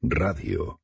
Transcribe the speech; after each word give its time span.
Radio. 0.00 0.78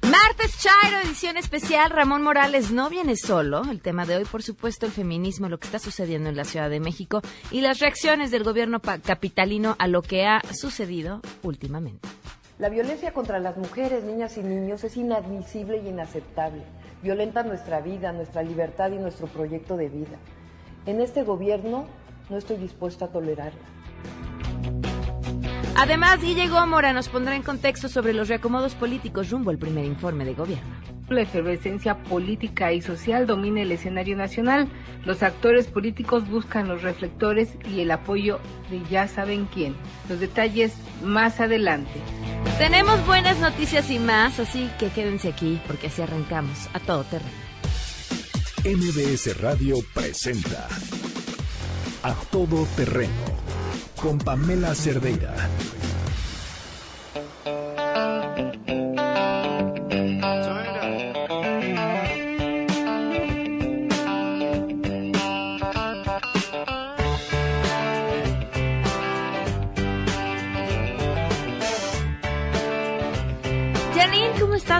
Martes 0.00 0.58
Chairo, 0.58 1.00
edición 1.04 1.36
especial. 1.36 1.90
Ramón 1.90 2.22
Morales 2.22 2.70
no 2.70 2.88
viene 2.88 3.14
solo. 3.14 3.60
El 3.70 3.82
tema 3.82 4.06
de 4.06 4.16
hoy, 4.16 4.24
por 4.24 4.42
supuesto, 4.42 4.86
el 4.86 4.92
feminismo, 4.92 5.50
lo 5.50 5.58
que 5.58 5.66
está 5.66 5.78
sucediendo 5.78 6.30
en 6.30 6.36
la 6.36 6.46
Ciudad 6.46 6.70
de 6.70 6.80
México 6.80 7.20
y 7.50 7.60
las 7.60 7.78
reacciones 7.78 8.30
del 8.30 8.42
gobierno 8.42 8.80
capitalino 8.80 9.76
a 9.78 9.86
lo 9.86 10.00
que 10.00 10.24
ha 10.24 10.40
sucedido 10.54 11.20
últimamente. 11.42 12.08
La 12.58 12.68
violencia 12.68 13.12
contra 13.12 13.38
las 13.38 13.56
mujeres, 13.56 14.02
niñas 14.02 14.36
y 14.36 14.42
niños 14.42 14.82
es 14.82 14.96
inadmisible 14.96 15.78
y 15.78 15.88
inaceptable. 15.88 16.62
Violenta 17.04 17.44
nuestra 17.44 17.80
vida, 17.80 18.10
nuestra 18.10 18.42
libertad 18.42 18.90
y 18.90 18.98
nuestro 18.98 19.28
proyecto 19.28 19.76
de 19.76 19.88
vida. 19.88 20.18
En 20.84 21.00
este 21.00 21.22
gobierno 21.22 21.86
no 22.28 22.36
estoy 22.36 22.56
dispuesta 22.56 23.04
a 23.04 23.08
tolerarla. 23.08 23.60
Además, 25.76 26.20
Guille 26.20 26.48
Gómora 26.48 26.92
nos 26.92 27.08
pondrá 27.08 27.36
en 27.36 27.44
contexto 27.44 27.88
sobre 27.88 28.12
los 28.12 28.26
reacomodos 28.26 28.74
políticos 28.74 29.30
rumbo 29.30 29.50
al 29.50 29.58
primer 29.58 29.84
informe 29.84 30.24
de 30.24 30.34
gobierno. 30.34 30.97
La 31.08 31.22
efervescencia 31.22 31.96
política 31.96 32.72
y 32.72 32.82
social 32.82 33.26
domina 33.26 33.62
el 33.62 33.72
escenario 33.72 34.16
nacional. 34.16 34.68
Los 35.06 35.22
actores 35.22 35.66
políticos 35.66 36.28
buscan 36.28 36.68
los 36.68 36.82
reflectores 36.82 37.48
y 37.70 37.80
el 37.80 37.90
apoyo 37.90 38.40
de 38.70 38.82
ya 38.90 39.08
saben 39.08 39.46
quién. 39.46 39.74
Los 40.08 40.20
detalles 40.20 40.74
más 41.02 41.40
adelante. 41.40 42.00
Tenemos 42.58 43.04
buenas 43.06 43.38
noticias 43.38 43.90
y 43.90 43.98
más, 43.98 44.38
así 44.38 44.68
que 44.78 44.88
quédense 44.90 45.28
aquí 45.28 45.60
porque 45.66 45.86
así 45.86 46.02
arrancamos 46.02 46.68
a 46.74 46.80
todo 46.80 47.04
terreno. 47.04 47.48
MBS 48.64 49.40
Radio 49.40 49.76
presenta 49.94 50.68
A 52.02 52.12
Todo 52.30 52.66
Terreno 52.76 53.12
con 53.96 54.18
Pamela 54.18 54.74
Cerdeira. 54.74 55.34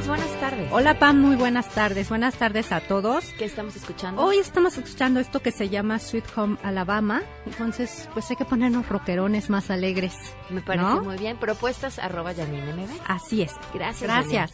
Buenas 0.06 0.40
tardes. 0.40 0.68
Hola 0.70 0.98
Pam, 0.98 1.20
muy 1.20 1.34
buenas 1.34 1.68
tardes. 1.70 2.08
Buenas 2.08 2.36
tardes 2.36 2.70
a 2.70 2.80
todos. 2.80 3.24
¿Qué 3.36 3.44
estamos 3.44 3.74
escuchando? 3.74 4.22
Hoy 4.22 4.38
estamos 4.38 4.78
escuchando 4.78 5.18
esto 5.18 5.40
que 5.40 5.50
se 5.50 5.68
llama 5.68 5.98
Sweet 5.98 6.24
Home 6.36 6.56
Alabama. 6.62 7.22
Entonces, 7.46 8.08
pues 8.14 8.30
hay 8.30 8.36
que 8.36 8.44
ponernos 8.44 8.88
rockerones 8.88 9.50
más 9.50 9.70
alegres. 9.70 10.14
Me 10.50 10.60
parece 10.60 11.00
muy 11.00 11.16
bien. 11.18 11.36
Propuestas 11.36 11.98
arroba 11.98 12.32
MB. 12.32 12.88
Así 13.06 13.42
es. 13.42 13.52
Gracias. 13.74 14.02
Gracias. 14.02 14.52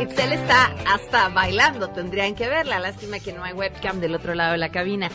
Itzel 0.00 0.32
está 0.32 0.74
hasta 0.86 1.28
bailando, 1.28 1.90
tendrían 1.90 2.34
que 2.34 2.48
verla. 2.48 2.78
Lástima 2.78 3.18
que 3.18 3.32
no 3.32 3.42
hay 3.44 3.52
webcam 3.52 4.00
del 4.00 4.14
otro 4.14 4.34
lado 4.34 4.52
de 4.52 4.58
la 4.58 4.70
cabina. 4.70 5.10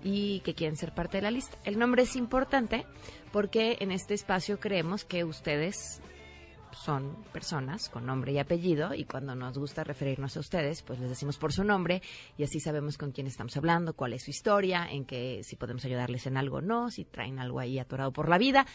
y 0.04 0.40
que 0.40 0.56
quieren 0.56 0.76
ser 0.76 0.92
parte 0.92 1.18
de 1.18 1.22
la 1.22 1.30
lista. 1.30 1.56
El 1.66 1.78
nombre 1.78 2.02
es 2.02 2.16
importante 2.16 2.88
porque 3.32 3.78
en 3.80 3.92
este 3.92 4.14
espacio 4.14 4.60
creemos 4.60 5.06
que 5.06 5.24
ustedes 5.24 6.02
son 6.72 7.24
personas 7.34 7.90
con 7.90 8.06
nombre 8.06 8.32
y 8.32 8.40
apellido 8.40 8.94
y 8.94 9.06
cuando 9.06 9.36
nos 9.36 9.58
gusta 9.58 9.84
referirnos 9.84 10.38
a 10.38 10.40
ustedes, 10.40 10.84
pues 10.84 11.00
les 11.00 11.10
decimos 11.10 11.38
por 11.38 11.54
su 11.54 11.64
nombre 11.64 12.02
y 12.38 12.44
así 12.44 12.60
sabemos 12.60 12.98
con 12.98 13.12
quién 13.12 13.28
estamos 13.28 13.56
hablando, 13.58 13.94
cuál 13.94 14.14
es 14.14 14.24
su 14.24 14.32
historia, 14.32 14.88
en 14.90 15.06
que 15.06 15.42
si 15.44 15.56
podemos 15.56 15.84
ayudarles 15.86 16.28
en 16.28 16.38
algo 16.38 16.58
o 16.58 16.62
no, 16.62 16.92
si 16.92 17.06
traen 17.06 17.40
algo 17.40 17.60
ahí 17.60 17.80
atorado 17.80 18.12
por 18.12 18.30
la 18.30 18.38
vida. 18.38 18.66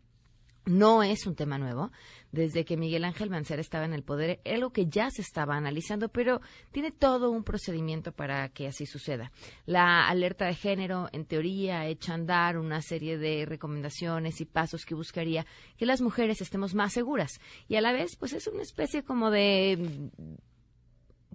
no 0.69 1.03
es 1.03 1.27
un 1.27 1.35
tema 1.35 1.59
nuevo. 1.59 1.91
Desde 2.31 2.65
que 2.65 2.77
Miguel 2.77 3.05
Ángel 3.05 3.31
Mancera 3.31 3.63
estaba 3.63 3.87
en 3.87 3.95
el 3.95 4.03
poder, 4.03 4.41
es 4.45 4.55
algo 4.55 4.71
que 4.71 4.87
ya 4.87 5.11
se 5.11 5.23
estaba 5.23 5.57
analizando, 5.57 6.11
pero 6.11 6.43
tiene 6.73 6.91
todo 6.91 7.31
un 7.31 7.43
procedimiento 7.43 8.13
para 8.13 8.51
que 8.51 8.69
así 8.69 8.85
suceda. 8.85 9.33
La 9.65 10.07
alerta 10.07 10.45
de 10.45 10.55
género, 10.55 11.09
en 11.13 11.25
teoría, 11.25 11.87
echa 11.87 12.13
a 12.13 12.17
andar 12.17 12.59
una 12.59 12.83
serie 12.83 13.17
de 13.17 13.47
recomendaciones 13.47 14.41
y 14.41 14.45
pasos 14.45 14.85
que 14.85 14.95
buscaría 14.95 15.47
que 15.79 15.87
las 15.87 16.03
mujeres 16.03 16.43
estemos 16.43 16.75
más 16.75 16.93
seguras. 16.93 17.41
Y 17.67 17.77
a 17.77 17.81
la 17.81 17.93
vez, 17.93 18.17
pues 18.17 18.35
es 18.35 18.47
una 18.47 18.63
especie 18.63 19.03
como 19.03 19.31
de 19.31 20.11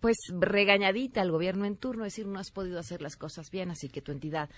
pues 0.03 0.17
regañadita 0.37 1.21
al 1.21 1.31
gobierno 1.31 1.63
en 1.63 1.77
turno, 1.77 2.03
decir, 2.03 2.27
no 2.27 2.37
has 2.37 2.51
podido 2.51 2.77
hacer 2.77 3.01
las 3.01 3.15
cosas 3.15 3.49
bien, 3.49 3.71
así 3.71 3.87
que 3.87 4.01
tu 4.01 4.11
entidad 4.11 4.49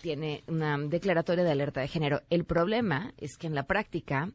tiene 0.00 0.42
una 0.46 0.76
declaratoria 0.78 1.44
de 1.44 1.52
alerta 1.52 1.80
de 1.80 1.88
género. 1.88 2.20
El 2.30 2.44
problema 2.44 3.12
es 3.18 3.36
que 3.36 3.46
en 3.46 3.54
la 3.54 3.64
práctica 3.64 4.28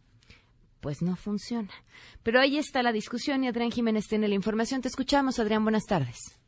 pues 0.81 1.02
no 1.02 1.16
funciona. 1.16 1.74
Pero 2.22 2.40
ahí 2.40 2.58
está 2.58 2.84
la 2.84 2.92
discusión 2.92 3.44
y 3.44 3.48
Adrián 3.48 3.72
Jiménez 3.72 4.08
tiene 4.08 4.28
la 4.28 4.36
información. 4.36 4.81
Te 4.81 4.88
escuchamos, 4.88 5.40
Adrián, 5.40 5.64
buenas 5.64 5.86
tardes. 5.86 6.40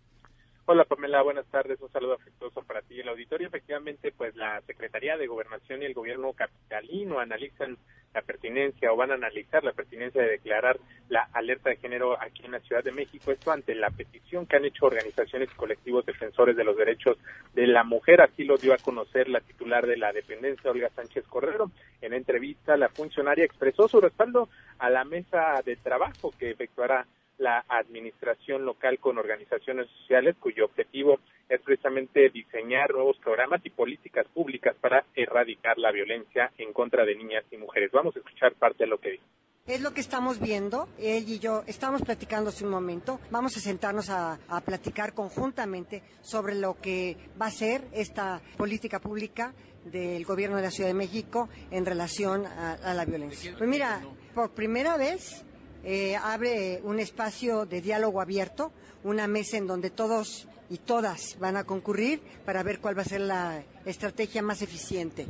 Hola 0.66 0.84
Pamela, 0.84 1.24
buenas 1.24 1.48
tardes. 1.48 1.82
Un 1.82 1.90
saludo 1.90 2.14
afectuoso 2.14 2.62
para 2.62 2.82
ti. 2.82 3.00
El 3.00 3.08
auditorio, 3.08 3.48
efectivamente, 3.48 4.12
pues 4.12 4.36
la 4.36 4.62
Secretaría 4.68 5.18
de 5.18 5.26
Gobernación 5.26 5.82
y 5.82 5.86
el 5.86 5.94
Gobierno 5.94 6.34
capitalino 6.34 7.20
analizan 7.20 7.78
la 8.14 8.22
pertinencia 8.22 8.92
o 8.92 8.96
van 8.96 9.12
a 9.12 9.16
analizar 9.16 9.64
la 9.64 9.74
pertinencia 9.74 10.22
de 10.22 10.30
declarar 10.30 10.80
la 11.10 11.28
alerta 11.34 11.70
de 11.70 11.78
género 11.78 12.22
aquí 12.22 12.46
en 12.46 12.52
la 12.52 12.60
Ciudad 12.62 12.84
de 12.84 12.92
México. 12.92 13.32
Esto 13.32 13.52
ante 13.52 13.76
la 13.76 13.90
petición 13.90 14.46
que 14.46 14.56
han 14.56 14.66
hecho 14.66 14.86
organizaciones 14.86 15.50
y 15.52 15.56
colectivos 15.56 16.06
defensores 16.06 16.56
de 16.56 16.64
los 16.64 16.78
derechos 16.78 17.18
de 17.54 17.68
la 17.68 17.84
mujer. 17.84 18.22
Así 18.22 18.44
lo 18.44 18.58
dio 18.58 18.74
a 18.74 18.78
conocer 18.78 19.30
la 19.30 19.42
titular 19.42 19.86
de 19.86 19.98
la 19.98 20.12
dependencia, 20.12 20.72
Olga 20.72 20.90
Sánchez 20.90 21.26
Cordero. 21.28 21.72
En 22.02 22.14
entrevista, 22.14 22.78
la 22.78 22.90
funcionaria 22.90 23.46
expresó 23.46 23.88
su 23.88 24.02
respaldo 24.02 24.50
a 24.80 24.90
la 24.90 25.04
mesa 25.04 25.62
de 25.66 25.76
trabajo 25.76 26.34
que 26.38 26.52
efectuará 26.52 27.06
la 27.38 27.64
administración 27.68 28.66
local 28.66 29.00
con 29.00 29.18
organizaciones 29.18 29.88
sociales 30.02 30.36
cuyo 30.40 30.66
objetivo 30.66 31.20
es 31.50 31.62
precisamente 31.62 32.30
diseñar 32.30 32.92
nuevos 32.92 33.18
programas 33.20 33.62
y 33.66 33.70
políticas 33.70 34.28
públicas 34.34 34.76
para 34.82 35.06
erradicar 35.16 35.78
la 35.78 35.92
violencia 35.92 36.52
en 36.58 36.74
contra 36.74 37.06
de 37.06 37.16
niñas 37.16 37.44
y 37.52 37.58
mujeres. 37.58 37.92
Vamos 37.92 38.16
a 38.16 38.20
escuchar 38.20 38.54
parte 38.56 38.84
de 38.84 38.90
lo 38.90 39.00
que 39.00 39.12
dijo. 39.12 39.24
Es 39.66 39.82
lo 39.82 39.94
que 39.94 40.00
estamos 40.00 40.40
viendo, 40.40 40.88
él 40.98 41.28
y 41.28 41.40
yo 41.40 41.64
estamos 41.68 42.02
platicando 42.02 42.52
hace 42.52 42.64
un 42.64 42.72
momento, 42.72 43.20
vamos 43.32 43.58
a 43.58 43.60
sentarnos 43.60 44.10
a, 44.10 44.40
platicar 44.66 45.14
conjuntamente 45.14 46.04
sobre 46.22 46.56
lo 46.56 46.76
que 46.76 47.18
va 47.40 47.48
a 47.48 47.52
ser 47.52 47.82
esta 47.92 48.42
política 48.56 49.00
pública 49.00 49.54
del 49.84 50.24
gobierno 50.24 50.56
de 50.56 50.64
la 50.64 50.72
Ciudad 50.72 50.90
de 50.90 50.94
México 50.94 51.50
en 51.70 51.86
relación 51.86 52.46
a 52.46 52.94
la 52.94 53.04
violencia. 53.04 53.56
Pues 53.58 53.70
mira, 53.70 54.02
por 54.34 54.52
primera 54.52 54.96
vez 54.96 55.47
eh, 55.90 56.18
abre 56.18 56.82
un 56.84 57.00
espacio 57.00 57.66
de 57.66 57.80
diálogo 57.80 58.20
abierto, 58.20 58.74
una 59.06 59.26
mesa 59.26 59.56
en 59.56 59.68
donde 59.68 59.90
todos 59.90 60.46
y 60.70 60.80
todas 60.80 61.40
van 61.40 61.56
a 61.56 61.64
concurrir 61.64 62.20
para 62.46 62.62
ver 62.62 62.80
cuál 62.82 62.98
va 62.98 63.04
a 63.04 63.06
ser 63.06 63.22
la 63.22 63.64
estrategia 63.86 64.42
más 64.42 64.62
eficiente. 64.62 65.26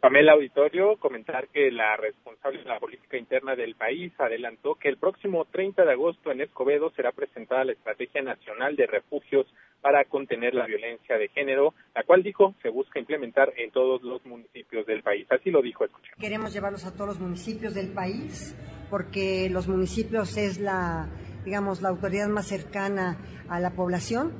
Pamela 0.00 0.32
Auditorio, 0.32 0.96
comentar 0.96 1.48
que 1.48 1.70
la 1.70 1.98
responsable 1.98 2.60
de 2.60 2.64
la 2.64 2.80
política 2.80 3.18
interna 3.18 3.54
del 3.54 3.74
país 3.74 4.10
adelantó 4.18 4.76
que 4.76 4.88
el 4.88 4.96
próximo 4.96 5.44
30 5.44 5.84
de 5.84 5.92
agosto 5.92 6.30
en 6.30 6.40
Escobedo 6.40 6.90
será 6.96 7.12
presentada 7.12 7.66
la 7.66 7.72
Estrategia 7.72 8.22
Nacional 8.22 8.74
de 8.74 8.86
Refugios 8.86 9.46
para 9.82 10.04
contener 10.04 10.54
la 10.54 10.64
violencia 10.64 11.18
de 11.18 11.28
género, 11.28 11.74
la 11.94 12.04
cual 12.04 12.22
dijo 12.22 12.54
se 12.62 12.70
busca 12.70 13.00
implementar 13.00 13.52
en 13.56 13.70
todos 13.72 14.02
los 14.02 14.24
municipios 14.24 14.86
del 14.86 15.02
país. 15.02 15.26
Así 15.30 15.50
lo 15.50 15.60
dijo, 15.60 15.84
escuchemos. 15.84 16.18
Queremos 16.18 16.52
llevarlos 16.52 16.86
a 16.86 16.94
todos 16.94 17.08
los 17.08 17.20
municipios 17.20 17.74
del 17.74 17.88
país 17.88 18.56
porque 18.88 19.50
los 19.50 19.68
municipios 19.68 20.36
es 20.36 20.60
la, 20.60 21.08
digamos, 21.44 21.82
la 21.82 21.88
autoridad 21.88 22.28
más 22.28 22.46
cercana 22.46 23.18
a 23.48 23.58
la 23.58 23.70
población 23.70 24.32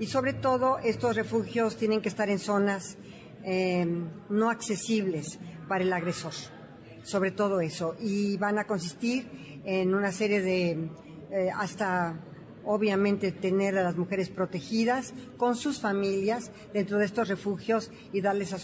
y 0.00 0.06
sobre 0.06 0.32
todo 0.32 0.78
estos 0.78 1.14
refugios 1.14 1.76
tienen 1.76 2.00
que 2.00 2.08
estar 2.08 2.28
en 2.28 2.38
zonas 2.38 2.98
eh, 3.44 3.86
no 4.28 4.50
accesibles 4.50 5.38
para 5.68 5.84
el 5.84 5.92
agresor, 5.92 6.32
sobre 7.02 7.30
todo 7.30 7.60
eso. 7.60 7.94
Y 8.00 8.36
van 8.38 8.58
a 8.58 8.64
consistir 8.66 9.60
en 9.64 9.94
una 9.94 10.10
serie 10.10 10.40
de, 10.40 10.70
eh, 11.30 11.50
hasta 11.54 12.18
obviamente 12.64 13.32
tener 13.32 13.76
a 13.76 13.82
las 13.82 13.96
mujeres 13.96 14.30
protegidas 14.30 15.14
con 15.36 15.56
sus 15.56 15.80
familias 15.80 16.52
dentro 16.72 16.98
de 16.98 17.04
estos 17.04 17.28
refugios 17.28 17.90
y 18.12 18.20
darles, 18.20 18.54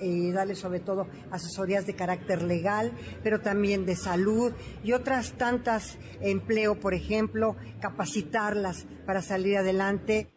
y 0.00 0.32
darles 0.32 0.58
sobre 0.58 0.80
todo 0.80 1.06
asesorías 1.30 1.86
de 1.86 1.96
carácter 1.96 2.42
legal, 2.42 2.92
pero 3.22 3.40
también 3.40 3.86
de 3.86 3.96
salud 3.96 4.52
y 4.84 4.92
otras 4.92 5.36
tantas 5.36 5.98
empleo, 6.20 6.78
por 6.78 6.94
ejemplo, 6.94 7.56
capacitarlas 7.80 8.86
para 9.06 9.22
salir 9.22 9.56
adelante. 9.56 10.28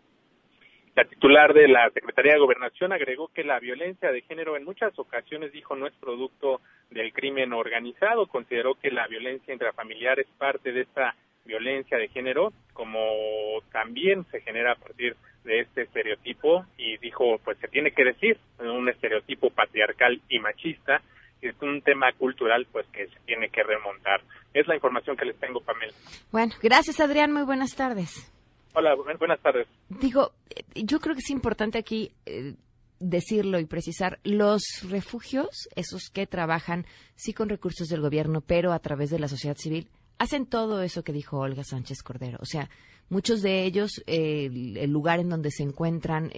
La 0.96 1.06
titular 1.06 1.56
de 1.56 1.68
la 1.68 1.90
Secretaría 1.90 2.34
de 2.34 2.40
Gobernación 2.40 2.94
agregó 2.94 3.28
que 3.30 3.44
la 3.44 3.60
violencia 3.60 4.12
de 4.12 4.22
género 4.22 4.56
en 4.56 4.64
muchas 4.64 4.98
ocasiones 5.00 5.52
dijo 5.52 5.76
no 5.76 5.88
es 5.88 5.94
producto 5.96 6.62
del 6.92 7.12
crimen 7.14 7.52
organizado, 7.52 8.28
consideró 8.28 8.76
que 8.76 8.92
la 8.92 9.08
violencia 9.08 9.54
intrafamiliar 9.54 10.20
es 10.20 10.28
parte 10.38 10.72
de 10.72 10.82
esta 10.82 11.16
violencia 11.46 11.98
de 11.98 12.08
género, 12.10 12.54
como 12.74 13.00
también 13.72 14.26
se 14.32 14.42
genera 14.42 14.74
a 14.74 14.76
partir 14.76 15.16
de 15.44 15.62
este 15.62 15.84
estereotipo 15.84 16.66
y 16.78 16.98
dijo 16.98 17.38
pues 17.44 17.58
se 17.60 17.68
tiene 17.68 17.92
que 17.92 18.06
decir 18.06 18.38
un 18.60 18.88
estereotipo 18.88 19.50
patriarcal 19.50 20.22
y 20.30 20.40
machista 20.40 21.02
es 21.42 21.56
un 21.62 21.82
tema 21.82 22.12
cultural 22.14 22.66
pues 22.72 22.88
que 22.88 23.08
se 23.08 23.20
tiene 23.26 23.50
que 23.50 23.64
remontar. 23.64 24.22
Es 24.54 24.68
la 24.68 24.76
información 24.76 25.18
que 25.18 25.26
les 25.26 25.38
tengo, 25.38 25.60
Pamela. 25.60 25.94
Bueno, 26.32 26.54
gracias 26.62 27.00
Adrián, 27.00 27.34
muy 27.34 27.44
buenas 27.44 27.76
tardes. 27.76 28.32
Hola, 28.74 28.96
buenas 28.96 29.40
tardes. 29.42 29.68
Digo, 29.90 30.32
eh, 30.50 30.64
yo 30.76 31.00
creo 31.00 31.16
que 31.16 31.20
es 31.20 31.30
importante 31.30 31.78
aquí 31.78 32.12
eh, 32.26 32.56
decirlo 33.00 33.60
y 33.60 33.66
precisar, 33.66 34.20
los 34.24 34.64
refugios, 34.90 35.70
esos 35.76 36.10
que 36.10 36.26
trabajan 36.26 36.86
sí 37.16 37.34
con 37.34 37.50
recursos 37.50 37.88
del 37.88 38.02
gobierno, 38.02 38.42
pero 38.42 38.72
a 38.72 38.80
través 38.80 39.10
de 39.12 39.20
la 39.20 39.28
sociedad 39.28 39.58
civil, 39.58 39.90
hacen 40.18 40.46
todo 40.46 40.82
eso 40.82 41.04
que 41.04 41.14
dijo 41.14 41.40
Olga 41.40 41.64
Sánchez 41.64 42.04
Cordero. 42.04 42.40
O 42.42 42.46
sea, 42.46 42.70
muchos 43.10 43.42
de 43.42 43.64
ellos, 43.66 44.04
eh, 44.08 44.46
el, 44.46 44.92
lugar 44.92 45.20
en 45.20 45.30
donde 45.30 45.52
se 45.52 45.64
encuentran, 45.64 46.32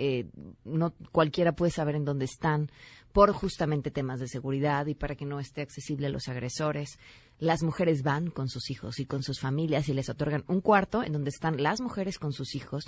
no 0.64 0.94
cualquiera 1.12 1.56
puede 1.56 1.72
saber 1.72 1.96
en 1.96 2.06
dónde 2.06 2.26
están 2.26 2.70
por 3.16 3.32
justamente 3.32 3.92
temas 3.92 4.20
de 4.20 4.28
seguridad 4.28 4.88
y 4.88 4.94
para 4.94 5.16
que 5.16 5.26
no 5.26 5.40
esté 5.40 5.62
accesible 5.62 6.08
a 6.08 6.10
los 6.10 6.28
agresores. 6.28 7.00
Las 7.40 7.64
mujeres 7.64 8.04
van 8.04 8.30
con 8.30 8.50
sus 8.50 8.70
hijos 8.70 9.00
y 9.00 9.06
con 9.06 9.24
sus 9.24 9.40
familias 9.40 9.88
y 9.88 9.94
les 9.94 10.10
otorgan 10.10 10.44
un 10.48 10.60
cuarto 10.60 11.02
en 11.02 11.14
donde 11.14 11.30
están 11.30 11.64
las 11.64 11.80
mujeres 11.80 12.20
con 12.20 12.34
sus 12.34 12.56
hijos, 12.56 12.84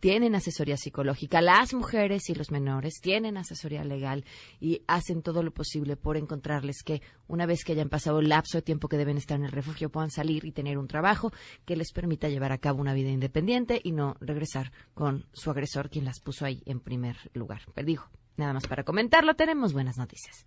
tienen 0.00 0.34
asesoría 0.34 0.76
psicológica, 0.76 1.40
las 1.40 1.74
mujeres 1.74 2.28
y 2.28 2.34
los 2.34 2.50
menores 2.50 2.94
tienen 3.00 3.36
asesoría 3.36 3.84
legal 3.84 4.24
y 4.58 4.82
hacen 4.88 5.22
todo 5.22 5.44
lo 5.44 5.52
posible 5.52 5.96
por 5.96 6.16
encontrarles 6.16 6.82
que 6.82 7.00
una 7.28 7.46
vez 7.46 7.62
que 7.62 7.70
hayan 7.70 7.88
pasado 7.88 8.18
el 8.18 8.30
lapso 8.30 8.58
de 8.58 8.62
tiempo 8.62 8.88
que 8.88 8.98
deben 8.98 9.16
estar 9.16 9.38
en 9.38 9.44
el 9.44 9.52
refugio 9.52 9.90
puedan 9.90 10.10
salir 10.10 10.44
y 10.44 10.50
tener 10.50 10.76
un 10.76 10.88
trabajo 10.88 11.32
que 11.64 11.76
les 11.76 11.92
permita 11.92 12.28
llevar 12.28 12.50
a 12.50 12.58
cabo 12.58 12.80
una 12.80 12.94
vida 12.94 13.10
independiente 13.10 13.80
y 13.80 13.92
no 13.92 14.16
regresar 14.20 14.72
con 14.94 15.26
su 15.32 15.52
agresor 15.52 15.88
quien 15.88 16.04
las 16.04 16.18
puso 16.18 16.44
ahí 16.44 16.64
en 16.66 16.80
primer 16.80 17.16
lugar. 17.32 17.60
Perdijo. 17.74 18.10
Nada 18.38 18.52
más 18.52 18.68
para 18.68 18.84
comentarlo, 18.84 19.34
tenemos 19.34 19.72
buenas 19.72 19.98
noticias. 19.98 20.44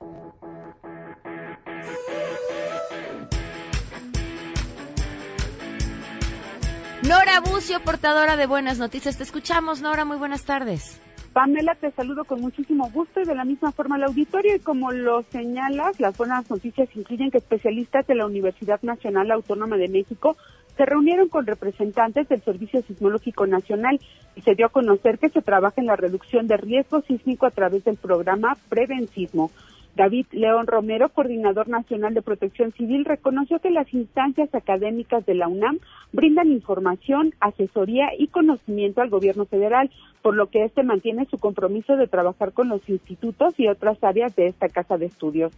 Nora 7.03 7.41
Bucio, 7.41 7.81
portadora 7.83 8.37
de 8.37 8.45
buenas 8.45 8.79
noticias. 8.79 9.17
Te 9.17 9.23
escuchamos, 9.23 9.81
Nora. 9.81 10.05
Muy 10.05 10.15
buenas 10.15 10.45
tardes. 10.45 11.01
Pamela, 11.33 11.75
te 11.75 11.91
saludo 11.91 12.23
con 12.23 12.39
muchísimo 12.39 12.89
gusto 12.91 13.21
y 13.21 13.25
de 13.25 13.35
la 13.35 13.43
misma 13.43 13.73
forma 13.73 13.95
al 13.95 14.03
auditorio. 14.03 14.55
Y 14.55 14.59
como 14.59 14.93
lo 14.93 15.23
señalas, 15.23 15.99
las 15.99 16.15
buenas 16.15 16.49
noticias 16.49 16.87
incluyen 16.95 17.29
que 17.29 17.39
especialistas 17.39 18.07
de 18.07 18.15
la 18.15 18.25
Universidad 18.25 18.81
Nacional 18.83 19.31
Autónoma 19.31 19.75
de 19.75 19.89
México 19.89 20.37
se 20.77 20.85
reunieron 20.85 21.29
con 21.29 21.45
representantes 21.45 22.27
del 22.29 22.41
Servicio 22.41 22.81
Sismológico 22.81 23.45
Nacional 23.47 23.99
y 24.35 24.41
se 24.41 24.55
dio 24.55 24.67
a 24.67 24.69
conocer 24.69 25.19
que 25.19 25.29
se 25.29 25.41
trabaja 25.41 25.81
en 25.81 25.87
la 25.87 25.95
reducción 25.95 26.47
de 26.47 26.57
riesgo 26.57 27.01
sísmico 27.01 27.45
a 27.45 27.51
través 27.51 27.83
del 27.83 27.97
programa 27.97 28.57
Prevensismo. 28.69 29.51
David 29.95 30.27
León 30.31 30.67
Romero, 30.67 31.09
coordinador 31.09 31.67
nacional 31.67 32.13
de 32.13 32.21
protección 32.21 32.71
civil, 32.71 33.03
reconoció 33.03 33.59
que 33.59 33.71
las 33.71 33.93
instancias 33.93 34.53
académicas 34.55 35.25
de 35.25 35.35
la 35.35 35.49
UNAM 35.49 35.79
brindan 36.13 36.49
información, 36.49 37.33
asesoría 37.41 38.07
y 38.17 38.27
conocimiento 38.27 39.01
al 39.01 39.09
gobierno 39.09 39.45
federal, 39.45 39.91
por 40.21 40.35
lo 40.35 40.47
que 40.47 40.63
éste 40.63 40.83
mantiene 40.83 41.25
su 41.25 41.37
compromiso 41.39 41.97
de 41.97 42.07
trabajar 42.07 42.53
con 42.53 42.69
los 42.69 42.87
institutos 42.87 43.53
y 43.59 43.67
otras 43.67 44.01
áreas 44.01 44.33
de 44.35 44.47
esta 44.47 44.69
casa 44.69 44.97
de 44.97 45.07
estudios. 45.07 45.51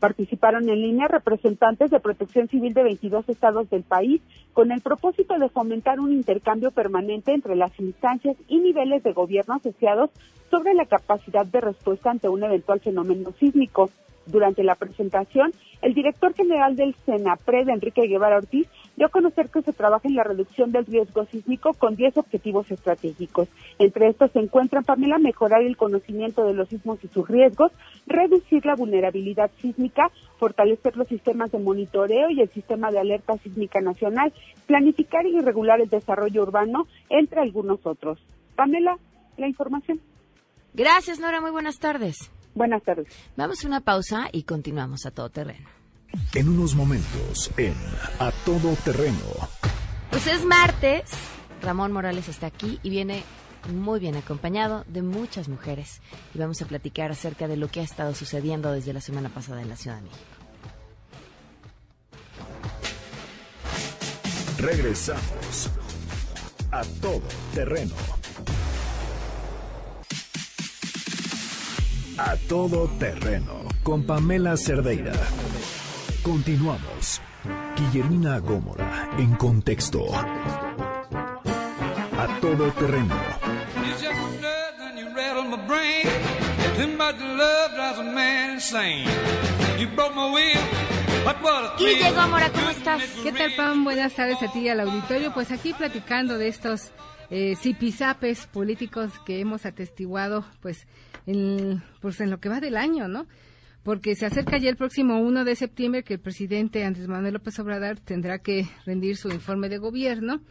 Participaron 0.00 0.68
en 0.68 0.80
línea 0.80 1.08
representantes 1.08 1.90
de 1.90 1.98
protección 2.00 2.48
civil 2.48 2.72
de 2.72 2.84
22 2.84 3.28
estados 3.28 3.68
del 3.68 3.82
país 3.82 4.22
con 4.52 4.70
el 4.70 4.80
propósito 4.80 5.38
de 5.38 5.48
fomentar 5.48 5.98
un 5.98 6.12
intercambio 6.12 6.70
permanente 6.70 7.32
entre 7.32 7.56
las 7.56 7.78
instancias 7.80 8.36
y 8.46 8.60
niveles 8.60 9.02
de 9.02 9.12
gobierno 9.12 9.54
asociados 9.54 10.10
sobre 10.50 10.74
la 10.74 10.86
capacidad 10.86 11.46
de 11.46 11.60
respuesta 11.60 12.10
ante 12.10 12.28
un 12.28 12.42
eventual 12.44 12.80
fenómeno 12.80 13.32
sísmico. 13.38 13.90
Durante 14.26 14.62
la 14.62 14.74
presentación, 14.74 15.52
el 15.80 15.94
director 15.94 16.34
general 16.34 16.76
del 16.76 16.94
SENAPRED, 17.06 17.70
Enrique 17.70 18.06
Guevara 18.06 18.36
Ortiz, 18.36 18.68
dio 18.98 19.06
a 19.06 19.10
conocer 19.10 19.48
que 19.48 19.62
se 19.62 19.72
trabaja 19.72 20.08
en 20.08 20.16
la 20.16 20.24
reducción 20.24 20.72
del 20.72 20.84
riesgo 20.84 21.24
sísmico 21.26 21.72
con 21.72 21.94
10 21.94 22.16
objetivos 22.18 22.68
estratégicos. 22.70 23.48
Entre 23.78 24.08
estos 24.08 24.32
se 24.32 24.40
encuentran, 24.40 24.82
Pamela, 24.82 25.18
mejorar 25.18 25.62
el 25.62 25.76
conocimiento 25.76 26.44
de 26.44 26.54
los 26.54 26.68
sismos 26.68 27.02
y 27.04 27.08
sus 27.08 27.28
riesgos, 27.28 27.70
reducir 28.06 28.66
la 28.66 28.74
vulnerabilidad 28.74 29.52
sísmica, 29.60 30.10
fortalecer 30.38 30.96
los 30.96 31.06
sistemas 31.06 31.52
de 31.52 31.60
monitoreo 31.60 32.28
y 32.30 32.40
el 32.40 32.50
sistema 32.50 32.90
de 32.90 32.98
alerta 32.98 33.38
sísmica 33.38 33.80
nacional, 33.80 34.32
planificar 34.66 35.24
y 35.26 35.38
regular 35.40 35.80
el 35.80 35.88
desarrollo 35.88 36.42
urbano, 36.42 36.88
entre 37.08 37.40
algunos 37.40 37.86
otros. 37.86 38.18
Pamela, 38.56 38.98
la 39.36 39.46
información. 39.46 40.00
Gracias, 40.74 41.20
Nora. 41.20 41.40
Muy 41.40 41.52
buenas 41.52 41.78
tardes. 41.78 42.32
Buenas 42.54 42.82
tardes. 42.82 43.06
Vamos 43.36 43.64
a 43.64 43.68
una 43.68 43.80
pausa 43.80 44.28
y 44.32 44.42
continuamos 44.42 45.06
a 45.06 45.12
todo 45.12 45.30
terreno. 45.30 45.77
En 46.34 46.48
unos 46.48 46.74
momentos, 46.74 47.50
en 47.56 47.74
A 48.18 48.32
Todo 48.44 48.74
Terreno. 48.84 49.18
Pues 50.10 50.26
es 50.26 50.44
martes. 50.44 51.10
Ramón 51.62 51.92
Morales 51.92 52.28
está 52.28 52.46
aquí 52.46 52.78
y 52.82 52.90
viene 52.90 53.24
muy 53.72 54.00
bien 54.00 54.16
acompañado 54.16 54.84
de 54.88 55.02
muchas 55.02 55.48
mujeres. 55.48 56.00
Y 56.34 56.38
vamos 56.38 56.62
a 56.62 56.66
platicar 56.66 57.10
acerca 57.10 57.48
de 57.48 57.56
lo 57.56 57.68
que 57.68 57.80
ha 57.80 57.82
estado 57.82 58.14
sucediendo 58.14 58.72
desde 58.72 58.92
la 58.92 59.00
semana 59.00 59.28
pasada 59.28 59.62
en 59.62 59.68
la 59.68 59.76
Ciudad 59.76 59.96
de 59.96 60.02
México. 60.02 60.24
Regresamos 64.58 65.70
a 66.70 66.82
Todo 67.00 67.22
Terreno. 67.54 67.94
A 72.18 72.34
todo 72.48 72.88
terreno 72.98 73.62
con 73.84 74.02
Pamela 74.02 74.56
Cerdeira. 74.56 75.12
Continuamos. 76.22 77.20
Guillermina 77.76 78.38
Gómora 78.38 79.10
en 79.18 79.34
contexto. 79.36 80.04
A 82.18 82.38
todo 82.40 82.70
terreno. 82.72 83.14
Guille 91.78 92.10
Gómora, 92.10 92.50
¿cómo 92.50 92.70
estás? 92.70 93.02
¿Qué 93.22 93.32
tal, 93.32 93.52
Pam? 93.56 93.84
Buenas 93.84 94.14
tardes 94.14 94.42
a 94.42 94.52
ti 94.52 94.60
y 94.60 94.68
al 94.68 94.80
auditorio. 94.80 95.32
Pues 95.32 95.52
aquí 95.52 95.72
platicando 95.72 96.36
de 96.36 96.48
estos 96.48 96.90
eh, 97.30 97.54
zipizapes 97.56 98.46
políticos 98.46 99.12
que 99.24 99.40
hemos 99.40 99.64
atestiguado, 99.66 100.44
pues 100.60 100.86
en, 101.26 101.82
pues 102.00 102.20
en 102.20 102.30
lo 102.30 102.40
que 102.40 102.48
va 102.48 102.60
del 102.60 102.76
año, 102.76 103.06
¿no? 103.06 103.26
Porque 103.88 104.14
se 104.16 104.26
acerca 104.26 104.58
ya 104.58 104.68
el 104.68 104.76
próximo 104.76 105.18
1 105.18 105.44
de 105.46 105.56
septiembre 105.56 106.02
que 106.02 106.12
el 106.12 106.20
presidente 106.20 106.84
Andrés 106.84 107.08
Manuel 107.08 107.32
López 107.32 107.58
Obrador 107.58 107.98
tendrá 107.98 108.38
que 108.38 108.68
rendir 108.84 109.16
su 109.16 109.30
informe 109.30 109.70
de 109.70 109.78
gobierno. 109.78 110.42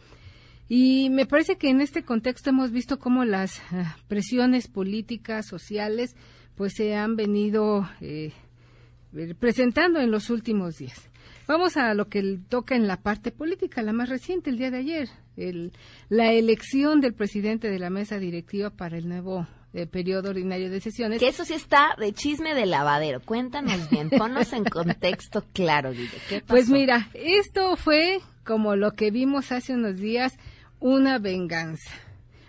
Y 0.68 1.12
me 1.12 1.28
parece 1.28 1.56
que 1.56 1.70
en 1.70 1.80
este 1.80 2.02
contexto 2.02 2.50
hemos 2.50 2.72
visto 2.72 2.98
cómo 2.98 3.26
las 3.26 3.60
eh, 3.60 3.86
presiones 4.08 4.68
políticas, 4.68 5.46
sociales, 5.46 6.16
pues 6.56 6.74
se 6.76 6.96
han 6.96 7.16
venido 7.16 7.88
eh, 8.02 8.32
eh, 9.14 9.36
presentando 9.38 10.00
en 10.00 10.10
los 10.10 10.32
últimos 10.32 10.80
días. 10.80 11.08
Vamos 11.48 11.78
a 11.78 11.94
lo 11.94 12.08
que 12.08 12.40
toca 12.50 12.76
en 12.76 12.88
la 12.88 13.04
parte 13.04 13.30
política, 13.30 13.84
la 13.84 13.94
más 13.94 14.10
reciente, 14.10 14.50
el 14.50 14.58
día 14.58 14.72
de 14.72 14.80
ayer, 14.80 15.10
el, 15.36 15.74
la 16.10 16.34
elección 16.34 17.02
del 17.02 17.14
presidente 17.14 17.70
de 17.70 17.78
la 17.78 17.92
mesa 17.92 18.18
directiva 18.18 18.72
para 18.72 18.98
el 18.98 19.08
nuevo 19.08 19.46
eh, 19.78 19.86
periodo 19.86 20.32
ordinario 20.32 20.72
de 20.72 20.82
sesiones. 20.82 21.20
Que 21.20 21.28
eso 21.28 21.46
sí 21.46 21.54
está 21.54 21.96
de 22.00 22.12
chisme 22.12 22.56
de 22.56 22.66
lavadero. 22.66 23.22
Cuéntanos 23.22 23.90
bien, 23.92 24.10
ponnos 24.10 24.52
en 24.54 24.64
contexto 24.64 25.46
claro, 25.54 25.92
¿Qué 26.28 26.42
Pues 26.42 26.68
mira, 26.68 27.10
esto 27.14 27.76
fue 27.76 28.20
como 28.44 28.76
lo 28.76 28.94
que 28.94 29.12
vimos 29.12 29.52
hace 29.52 29.74
unos 29.74 29.98
días, 29.98 30.40
una 30.80 31.20
venganza. 31.20 31.92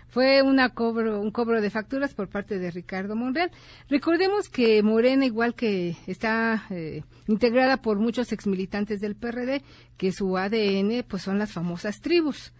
Fue 0.07 0.41
una 0.41 0.69
cobro, 0.69 1.21
un 1.21 1.29
cobro 1.29 1.61
de 1.61 1.69
facturas 1.69 2.15
por 2.15 2.29
parte 2.29 2.57
de 2.57 2.71
Ricardo 2.71 3.15
Monreal. 3.15 3.51
Recordemos 3.89 4.49
que 4.49 4.81
Morena, 4.81 5.23
igual 5.23 5.53
que 5.53 5.97
está 6.07 6.65
eh, 6.71 7.03
integrada 7.27 7.77
por 7.77 7.99
muchos 7.99 8.31
exmilitantes 8.31 9.01
del 9.01 9.15
PRD, 9.15 9.61
que 9.97 10.11
su 10.11 10.35
ADN 10.35 11.05
pues 11.07 11.21
son 11.21 11.37
las 11.37 11.51
famosas 11.51 12.01
tribus. 12.01 12.53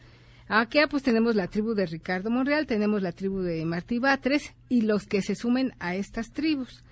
Aquí 0.49 0.79
pues 0.89 1.03
tenemos 1.03 1.35
la 1.35 1.47
tribu 1.47 1.73
de 1.75 1.85
Ricardo 1.85 2.29
Monreal, 2.29 2.65
tenemos 2.65 3.01
la 3.01 3.11
tribu 3.11 3.39
de 3.39 3.63
Martí 3.65 3.99
Batres 3.99 4.53
y 4.67 4.81
los 4.81 5.05
que 5.05 5.21
se 5.21 5.35
sumen 5.35 5.73
a 5.79 5.95
estas 5.95 6.31
tribus. 6.31 6.83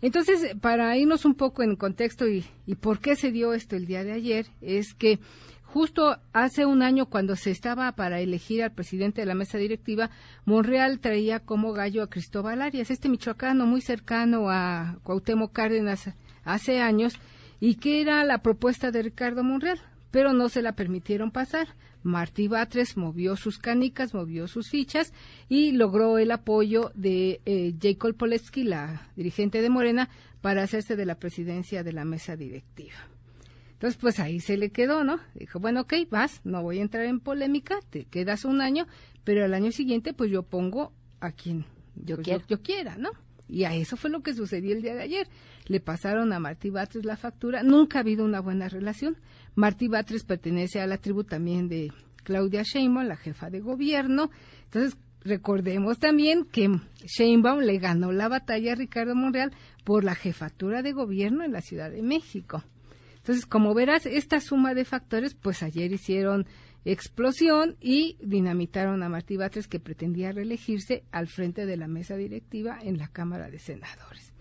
Entonces, 0.00 0.54
para 0.60 0.96
irnos 0.96 1.24
un 1.24 1.34
poco 1.34 1.64
en 1.64 1.74
contexto 1.74 2.28
y, 2.28 2.44
y 2.66 2.76
por 2.76 3.00
qué 3.00 3.16
se 3.16 3.32
dio 3.32 3.54
esto 3.54 3.74
el 3.74 3.86
día 3.86 4.04
de 4.04 4.12
ayer, 4.12 4.46
es 4.60 4.94
que 4.94 5.18
Justo 5.68 6.16
hace 6.32 6.64
un 6.64 6.82
año, 6.82 7.10
cuando 7.10 7.36
se 7.36 7.50
estaba 7.50 7.92
para 7.92 8.20
elegir 8.20 8.62
al 8.62 8.72
presidente 8.72 9.20
de 9.20 9.26
la 9.26 9.34
mesa 9.34 9.58
directiva, 9.58 10.10
Monreal 10.46 10.98
traía 10.98 11.40
como 11.40 11.74
gallo 11.74 12.02
a 12.02 12.08
Cristóbal 12.08 12.62
Arias, 12.62 12.90
este 12.90 13.10
michoacano 13.10 13.66
muy 13.66 13.82
cercano 13.82 14.48
a 14.48 14.96
Cuauhtémoc 15.02 15.52
Cárdenas 15.52 16.10
hace 16.42 16.80
años, 16.80 17.12
y 17.60 17.74
que 17.74 18.00
era 18.00 18.24
la 18.24 18.38
propuesta 18.38 18.90
de 18.90 19.02
Ricardo 19.02 19.44
Monreal, 19.44 19.78
pero 20.10 20.32
no 20.32 20.48
se 20.48 20.62
la 20.62 20.72
permitieron 20.72 21.30
pasar. 21.30 21.68
Martí 22.02 22.48
Batres 22.48 22.96
movió 22.96 23.36
sus 23.36 23.58
canicas, 23.58 24.14
movió 24.14 24.48
sus 24.48 24.70
fichas 24.70 25.12
y 25.48 25.72
logró 25.72 26.18
el 26.18 26.30
apoyo 26.30 26.92
de 26.94 27.40
eh, 27.44 27.74
Jacob 27.80 28.14
Poletsky, 28.14 28.64
la 28.64 29.08
dirigente 29.16 29.62
de 29.62 29.70
Morena, 29.70 30.08
para 30.40 30.62
hacerse 30.62 30.96
de 30.96 31.06
la 31.06 31.18
presidencia 31.18 31.82
de 31.82 31.92
la 31.92 32.04
mesa 32.04 32.36
directiva. 32.36 32.96
Entonces, 33.72 33.98
pues 34.00 34.18
ahí 34.18 34.40
se 34.40 34.56
le 34.56 34.70
quedó, 34.70 35.04
¿no? 35.04 35.20
Dijo, 35.34 35.60
bueno, 35.60 35.82
ok, 35.82 35.94
vas, 36.10 36.40
no 36.44 36.62
voy 36.62 36.78
a 36.78 36.82
entrar 36.82 37.04
en 37.04 37.20
polémica, 37.20 37.78
te 37.90 38.06
quedas 38.06 38.44
un 38.44 38.60
año, 38.60 38.86
pero 39.22 39.44
al 39.44 39.54
año 39.54 39.70
siguiente, 39.70 40.12
pues 40.12 40.30
yo 40.30 40.42
pongo 40.42 40.92
a 41.20 41.30
quien 41.30 41.64
yo, 41.94 42.16
pues, 42.16 42.46
yo, 42.46 42.62
quiera, 42.62 42.96
¿no? 42.96 43.10
Y 43.48 43.64
a 43.64 43.74
eso 43.74 43.96
fue 43.96 44.10
lo 44.10 44.22
que 44.22 44.34
sucedió 44.34 44.74
el 44.74 44.82
día 44.82 44.94
de 44.94 45.02
ayer. 45.02 45.28
Le 45.66 45.80
pasaron 45.80 46.32
a 46.32 46.38
Martí 46.38 46.70
Batres 46.70 47.04
la 47.04 47.16
factura. 47.16 47.62
Nunca 47.62 47.98
ha 47.98 48.02
habido 48.02 48.24
una 48.24 48.40
buena 48.40 48.68
relación. 48.68 49.16
Martí 49.54 49.88
Batres 49.88 50.24
pertenece 50.24 50.80
a 50.80 50.86
la 50.86 50.98
tribu 50.98 51.24
también 51.24 51.68
de 51.68 51.90
Claudia 52.24 52.62
Sheinbaum, 52.62 53.06
la 53.06 53.16
jefa 53.16 53.48
de 53.50 53.60
gobierno. 53.60 54.30
Entonces, 54.64 54.98
recordemos 55.22 55.98
también 55.98 56.44
que 56.44 56.68
Sheinbaum 57.04 57.60
le 57.60 57.78
ganó 57.78 58.12
la 58.12 58.28
batalla 58.28 58.72
a 58.72 58.76
Ricardo 58.76 59.14
Monreal 59.14 59.52
por 59.84 60.04
la 60.04 60.14
jefatura 60.14 60.82
de 60.82 60.92
gobierno 60.92 61.44
en 61.44 61.52
la 61.52 61.62
Ciudad 61.62 61.90
de 61.90 62.02
México. 62.02 62.62
Entonces, 63.16 63.46
como 63.46 63.74
verás, 63.74 64.06
esta 64.06 64.40
suma 64.40 64.74
de 64.74 64.84
factores, 64.84 65.34
pues 65.34 65.62
ayer 65.62 65.92
hicieron 65.92 66.46
explosión 66.84 67.76
y 67.80 68.16
dinamitaron 68.20 69.02
a 69.02 69.08
Martí 69.08 69.36
Batres, 69.36 69.68
que 69.68 69.80
pretendía 69.80 70.32
reelegirse 70.32 71.04
al 71.10 71.28
frente 71.28 71.66
de 71.66 71.76
la 71.76 71.88
mesa 71.88 72.16
directiva 72.16 72.78
en 72.82 72.98
la 72.98 73.08
Cámara 73.08 73.50
de 73.50 73.58
Senadores. 73.58 74.32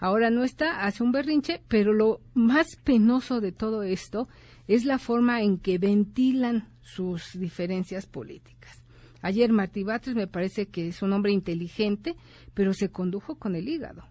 Ahora 0.00 0.30
no 0.30 0.44
está, 0.44 0.84
hace 0.84 1.02
un 1.02 1.12
berrinche, 1.12 1.60
pero 1.68 1.92
lo 1.92 2.20
más 2.34 2.76
penoso 2.84 3.40
de 3.40 3.52
todo 3.52 3.82
esto 3.82 4.28
es 4.68 4.84
la 4.84 4.98
forma 4.98 5.42
en 5.42 5.58
que 5.58 5.78
ventilan 5.78 6.68
sus 6.82 7.38
diferencias 7.38 8.06
políticas. 8.06 8.82
Ayer 9.22 9.52
Martí 9.52 9.82
Batres 9.82 10.14
me 10.14 10.28
parece 10.28 10.66
que 10.66 10.88
es 10.88 11.02
un 11.02 11.12
hombre 11.12 11.32
inteligente, 11.32 12.14
pero 12.54 12.72
se 12.72 12.90
condujo 12.90 13.38
con 13.38 13.56
el 13.56 13.68
hígado. 13.68 14.04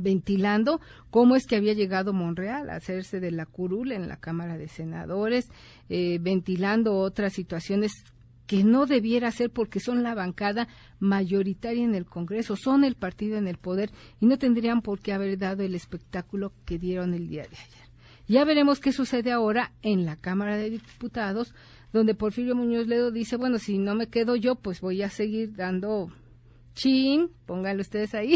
Ventilando 0.00 0.80
cómo 1.10 1.36
es 1.36 1.46
que 1.46 1.56
había 1.56 1.72
llegado 1.72 2.12
Monreal 2.12 2.70
a 2.70 2.76
hacerse 2.76 3.20
de 3.20 3.30
la 3.30 3.46
curul 3.46 3.92
en 3.92 4.08
la 4.08 4.16
Cámara 4.16 4.58
de 4.58 4.68
Senadores, 4.68 5.48
eh, 5.88 6.18
ventilando 6.20 6.96
otras 6.98 7.32
situaciones 7.32 7.92
que 8.46 8.64
no 8.64 8.86
debiera 8.86 9.30
ser 9.30 9.50
porque 9.50 9.78
son 9.78 10.02
la 10.02 10.14
bancada 10.16 10.66
mayoritaria 10.98 11.84
en 11.84 11.94
el 11.94 12.04
Congreso, 12.04 12.56
son 12.56 12.82
el 12.82 12.96
partido 12.96 13.38
en 13.38 13.46
el 13.46 13.58
poder 13.58 13.92
y 14.20 14.26
no 14.26 14.38
tendrían 14.38 14.82
por 14.82 14.98
qué 14.98 15.12
haber 15.12 15.38
dado 15.38 15.62
el 15.62 15.76
espectáculo 15.76 16.52
que 16.64 16.76
dieron 16.76 17.14
el 17.14 17.28
día 17.28 17.42
de 17.42 17.56
ayer. 17.56 17.90
Ya 18.26 18.44
veremos 18.44 18.80
qué 18.80 18.90
sucede 18.90 19.30
ahora 19.30 19.72
en 19.82 20.04
la 20.04 20.16
Cámara 20.16 20.56
de 20.56 20.70
Diputados, 20.70 21.54
donde 21.92 22.16
Porfirio 22.16 22.56
Muñoz 22.56 22.88
Ledo 22.88 23.12
dice, 23.12 23.36
bueno, 23.36 23.58
si 23.58 23.78
no 23.78 23.94
me 23.94 24.08
quedo 24.08 24.34
yo, 24.34 24.56
pues 24.56 24.80
voy 24.80 25.02
a 25.02 25.10
seguir 25.10 25.54
dando 25.54 26.08
chin, 26.74 27.30
pónganlo 27.46 27.82
ustedes 27.82 28.14
ahí, 28.14 28.34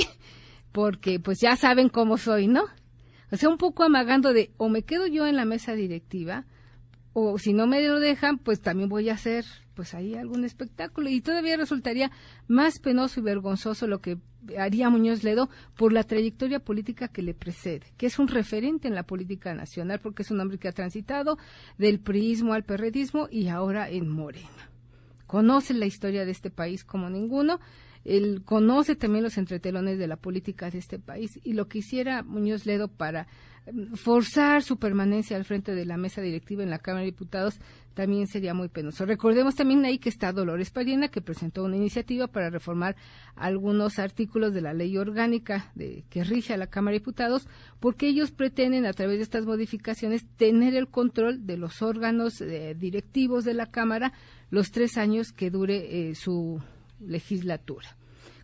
porque 0.75 1.21
pues 1.21 1.39
ya 1.41 1.55
saben 1.55 1.89
cómo 1.89 2.19
soy, 2.19 2.49
¿no? 2.49 2.65
O 3.31 3.37
sea, 3.37 3.49
un 3.49 3.59
poco 3.59 3.85
amagando 3.85 4.33
de 4.33 4.51
o 4.57 4.69
me 4.69 4.83
quedo 4.83 5.07
yo 5.07 5.25
en 5.25 5.37
la 5.37 5.45
mesa 5.45 5.75
directiva 5.75 6.47
o 7.13 7.39
si 7.39 7.53
no 7.53 7.69
me 7.69 7.81
lo 7.87 8.01
dejan, 8.01 8.39
pues 8.39 8.61
también 8.61 8.89
voy 8.89 9.09
a 9.09 9.15
hacer 9.15 9.45
pues 9.75 9.95
ahí 9.95 10.17
algún 10.17 10.45
espectáculo 10.45 11.09
y 11.09 11.21
todavía 11.21 11.57
resultaría 11.57 12.11
más 12.49 12.81
penoso 12.81 13.21
y 13.21 13.23
vergonzoso 13.23 13.87
lo 13.87 14.01
que 14.01 14.19
haría 14.59 14.91
Muñoz 14.91 15.23
Ledo 15.23 15.49
por 15.77 15.93
la 15.93 16.03
trayectoria 16.03 16.59
política 16.59 17.07
que 17.07 17.23
le 17.23 17.35
precede, 17.35 17.87
que 17.97 18.07
es 18.07 18.19
un 18.19 18.27
referente 18.27 18.89
en 18.89 18.97
la 18.97 19.05
política 19.05 19.55
nacional 19.55 20.01
porque 20.01 20.25
es 20.25 20.33
un 20.33 20.41
hombre 20.41 20.59
que 20.59 20.67
ha 20.67 20.73
transitado 20.73 21.39
del 21.79 22.01
priismo 22.01 22.53
al 22.53 22.65
perredismo 22.65 23.29
y 23.31 23.47
ahora 23.47 23.89
en 23.89 24.09
Morena. 24.09 24.71
Conoce 25.29 25.73
la 25.73 25.87
historia 25.87 26.25
de 26.25 26.33
este 26.33 26.51
país 26.51 26.83
como 26.83 27.09
ninguno 27.11 27.61
él 28.05 28.43
conoce 28.45 28.97
también 28.97 29.25
los 29.25 29.39
entretelones 29.39 29.99
de 29.99 30.07
la 30.07 30.17
política 30.17 30.71
de 30.71 30.79
este 30.79 30.99
país 30.99 31.41
y 31.43 31.55
lo 31.55 31.69
que 31.69 31.79
hiciera 31.79 32.23
Muñoz 32.23 32.67
Ledo 32.67 32.89
para 32.89 33.27
em, 33.67 33.95
forzar 33.95 34.63
su 34.63 34.79
permanencia 34.79 35.37
al 35.37 35.45
frente 35.45 35.75
de 35.75 35.87
la 35.87 35.97
mesa 35.97 36.21
directiva 36.21 36.63
en 36.63 36.71
la 36.71 36.79
Cámara 36.79 37.01
de 37.01 37.13
Diputados 37.13 37.59
también 37.95 38.27
sería 38.27 38.55
muy 38.55 38.69
penoso. 38.69 39.07
Recordemos 39.07 39.55
también 39.55 39.85
ahí 39.85 39.99
que 39.99 40.09
está 40.09 40.33
Dolores 40.33 40.71
Padierna, 40.71 41.09
que 41.09 41.23
presentó 41.23 41.65
una 41.65 41.77
iniciativa 41.77 42.27
para 42.27 42.51
reformar 42.51 42.97
algunos 43.37 43.99
artículos 43.99 44.53
de 44.53 44.61
la 44.61 44.75
ley 44.75 44.97
orgánica 44.99 45.71
de, 45.75 46.05
que 46.11 46.25
rige 46.25 46.53
a 46.53 46.57
la 46.57 46.67
Cámara 46.67 46.95
de 46.95 46.99
Diputados, 46.99 47.49
porque 47.81 48.09
ellos 48.09 48.33
pretenden, 48.33 48.85
a 48.85 48.93
través 48.93 49.19
de 49.19 49.23
estas 49.23 49.47
modificaciones, 49.47 50.27
tener 50.37 50.75
el 50.75 50.89
control 50.89 51.47
de 51.47 51.57
los 51.57 51.83
órganos 51.83 52.41
eh, 52.41 52.75
directivos 52.77 53.45
de 53.45 53.55
la 53.55 53.71
Cámara 53.71 54.13
los 54.51 54.71
tres 54.73 54.99
años 54.99 55.33
que 55.33 55.51
dure 55.51 56.11
eh, 56.11 56.15
su 56.15 56.61
legislatura. 57.01 57.97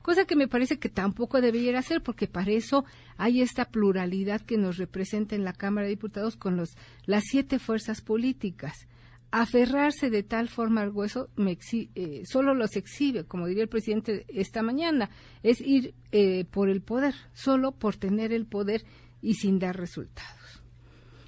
Cosa 0.02 0.24
que 0.24 0.36
me 0.36 0.48
parece 0.48 0.78
que 0.78 0.88
tampoco 0.88 1.40
debería 1.40 1.80
ser, 1.82 2.02
porque 2.02 2.26
para 2.26 2.50
eso 2.50 2.84
hay 3.18 3.42
esta 3.42 3.66
pluralidad 3.66 4.40
que 4.40 4.56
nos 4.56 4.78
representa 4.78 5.34
en 5.34 5.44
la 5.44 5.52
Cámara 5.52 5.84
de 5.84 5.90
Diputados 5.90 6.36
con 6.36 6.56
los, 6.56 6.76
las 7.04 7.24
siete 7.26 7.58
fuerzas 7.58 8.00
políticas. 8.00 8.88
Aferrarse 9.30 10.10
de 10.10 10.22
tal 10.22 10.48
forma 10.48 10.80
al 10.80 10.90
hueso 10.90 11.28
eh, 11.36 12.22
solo 12.24 12.54
los 12.54 12.76
exhibe, 12.76 13.24
como 13.24 13.46
diría 13.46 13.62
el 13.62 13.68
presidente 13.68 14.24
esta 14.28 14.62
mañana, 14.62 15.10
es 15.42 15.60
ir 15.60 15.94
eh, 16.12 16.46
por 16.50 16.70
el 16.70 16.80
poder, 16.80 17.14
solo 17.34 17.72
por 17.72 17.96
tener 17.96 18.32
el 18.32 18.46
poder 18.46 18.84
y 19.20 19.34
sin 19.34 19.58
dar 19.58 19.76
resultados. 19.76 20.62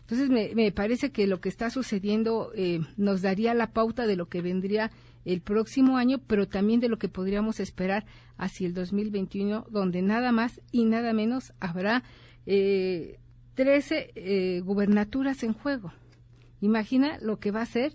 Entonces 0.00 0.55
me, 0.55 0.73
parece 0.73 1.12
que 1.12 1.26
lo 1.26 1.41
que 1.41 1.49
está 1.49 1.71
sucediendo 1.71 2.52
eh, 2.55 2.81
nos 2.97 3.23
daría 3.23 3.55
la 3.55 3.73
pauta 3.73 4.07
de 4.07 4.17
lo 4.17 4.26
que 4.26 4.43
vendría 4.43 4.91
el 5.25 5.41
próximo 5.41 5.97
año, 5.97 6.19
pero 6.26 6.49
también 6.49 6.81
de 6.81 6.88
lo 6.88 6.99
que 6.99 7.09
podríamos 7.09 7.61
esperar 7.61 8.05
hacia 8.37 8.67
el 8.67 8.75
2021, 8.75 9.67
donde 9.71 10.02
nada 10.02 10.33
más 10.33 10.61
y 10.71 10.85
nada 10.85 11.12
menos 11.12 11.52
habrá 11.61 12.02
eh, 12.47 13.19
13 13.55 14.12
eh, 14.14 14.61
gubernaturas 14.61 15.43
en 15.43 15.52
juego. 15.52 15.93
Imagina 16.61 17.19
lo 17.21 17.38
que 17.38 17.50
va 17.50 17.62
a 17.62 17.67
ser 17.67 17.93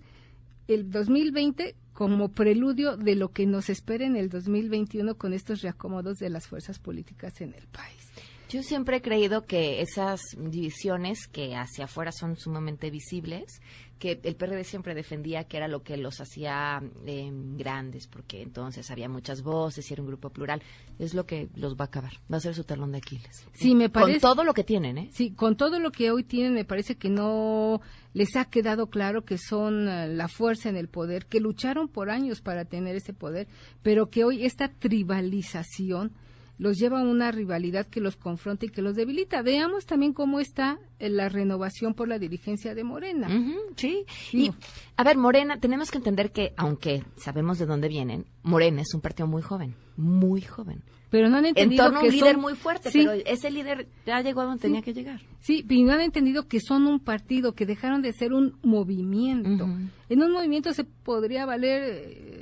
el 0.67 0.89
2020 0.91 1.75
como 1.93 2.29
preludio 2.29 2.95
de 2.95 3.15
lo 3.15 3.29
que 3.29 3.45
nos 3.45 3.69
espera 3.69 4.05
en 4.05 4.15
el 4.15 4.29
2021 4.29 5.15
con 5.15 5.33
estos 5.33 5.61
reacomodos 5.61 6.19
de 6.19 6.29
las 6.29 6.47
fuerzas 6.47 6.77
políticas 6.77 7.41
en 7.41 7.53
el 7.53 7.67
país. 7.67 8.06
Yo 8.49 8.63
siempre 8.63 8.97
he 8.97 9.01
creído 9.01 9.45
que 9.45 9.81
esas 9.81 10.21
divisiones 10.37 11.27
que 11.27 11.55
hacia 11.55 11.85
afuera 11.85 12.13
son 12.13 12.37
sumamente 12.37 12.89
visibles, 12.89 13.61
que 13.99 14.21
el 14.23 14.35
PRD 14.35 14.63
siempre 14.63 14.95
defendía 14.95 15.43
que 15.45 15.57
era 15.57 15.67
lo 15.67 15.83
que 15.83 15.97
los 15.97 16.21
hacía 16.21 16.81
em, 17.05 17.57
grandes, 17.57 18.07
porque 18.07 18.41
entonces 18.41 18.89
había 18.89 19.09
muchas 19.09 19.41
voces 19.41 19.89
y 19.89 19.93
era 19.93 20.01
un 20.01 20.07
grupo 20.07 20.29
plural, 20.29 20.61
es 20.97 21.13
lo 21.13 21.25
que 21.25 21.49
los 21.55 21.75
va 21.75 21.85
a 21.85 21.87
acabar, 21.87 22.13
va 22.31 22.37
a 22.37 22.39
ser 22.39 22.55
su 22.55 22.63
talón 22.63 22.93
de 22.93 22.99
Aquiles. 22.99 23.45
Sí, 23.53 23.75
me 23.75 23.89
parece. 23.89 24.21
Con 24.21 24.35
todo 24.35 24.43
lo 24.45 24.53
que 24.53 24.63
tienen, 24.63 24.97
¿eh? 24.97 25.09
Sí, 25.11 25.31
con 25.31 25.57
todo 25.57 25.79
lo 25.79 25.91
que 25.91 26.11
hoy 26.11 26.23
tienen, 26.23 26.53
me 26.53 26.63
parece 26.63 26.95
que 26.95 27.09
no 27.09 27.81
les 28.13 28.35
ha 28.37 28.45
quedado 28.45 28.87
claro 28.87 29.25
que 29.25 29.37
son 29.37 29.89
eh, 29.89 30.07
la 30.07 30.29
fuerza 30.29 30.69
en 30.69 30.77
el 30.77 30.87
poder, 30.87 31.25
que 31.25 31.41
lucharon 31.41 31.89
por 31.89 32.09
años 32.09 32.39
para 32.39 32.63
tener 32.63 32.95
ese 32.95 33.13
poder, 33.13 33.47
pero 33.83 34.09
que 34.09 34.23
hoy 34.23 34.45
esta 34.45 34.69
tribalización 34.69 36.13
los 36.57 36.77
lleva 36.77 36.99
a 37.01 37.03
una 37.03 37.31
rivalidad 37.31 37.85
que 37.85 38.01
los 38.01 38.15
confronta 38.17 38.65
y 38.65 38.69
que 38.69 38.81
los 38.81 38.95
debilita. 38.95 39.41
Veamos 39.41 39.85
también 39.85 40.13
cómo 40.13 40.39
está 40.39 40.79
eh, 40.99 41.09
la 41.09 41.29
renovación 41.29 41.93
por 41.93 42.07
la 42.07 42.17
dirigencia 42.19 42.73
de 42.75 42.83
Morena. 42.83 43.27
sí. 43.75 44.05
Y, 44.33 44.51
a 44.95 45.03
ver, 45.03 45.17
Morena, 45.17 45.59
tenemos 45.59 45.91
que 45.91 45.97
entender 45.97 46.31
que, 46.31 46.53
aunque 46.57 47.03
sabemos 47.17 47.59
de 47.59 47.65
dónde 47.65 47.87
vienen, 47.87 48.25
Morena 48.43 48.81
es 48.81 48.93
un 48.93 49.01
partido 49.01 49.27
muy 49.27 49.41
joven, 49.41 49.75
muy 49.97 50.41
joven. 50.41 50.81
Pero 51.09 51.29
no 51.29 51.37
han 51.37 51.45
entendido 51.45 51.85
en 51.85 51.91
torno 51.93 52.01
que 52.01 52.07
a 52.07 52.09
un 52.09 52.15
líder 52.15 52.31
son- 52.33 52.41
muy 52.41 52.55
fuerte, 52.55 52.91
Sí. 52.91 52.99
pero 53.05 53.13
ese 53.25 53.49
líder 53.49 53.87
ya 54.05 54.19
llegó 54.21 54.41
a 54.41 54.45
donde 54.45 54.59
tenía 54.61 54.81
que 54.81 54.93
llegar. 54.93 55.21
Sí, 55.39 55.65
y 55.69 55.83
no 55.83 55.93
han 55.93 56.01
entendido 56.01 56.49
que 56.49 56.59
son 56.59 56.85
un 56.85 56.99
partido, 56.99 57.53
que 57.53 57.65
dejaron 57.65 58.01
de 58.01 58.11
ser 58.11 58.33
un 58.33 58.57
movimiento. 58.61 59.65
En 60.09 60.21
un 60.21 60.31
movimiento 60.33 60.73
se 60.73 60.83
podría 60.83 61.45
valer, 61.45 61.81
eh, 61.83 62.36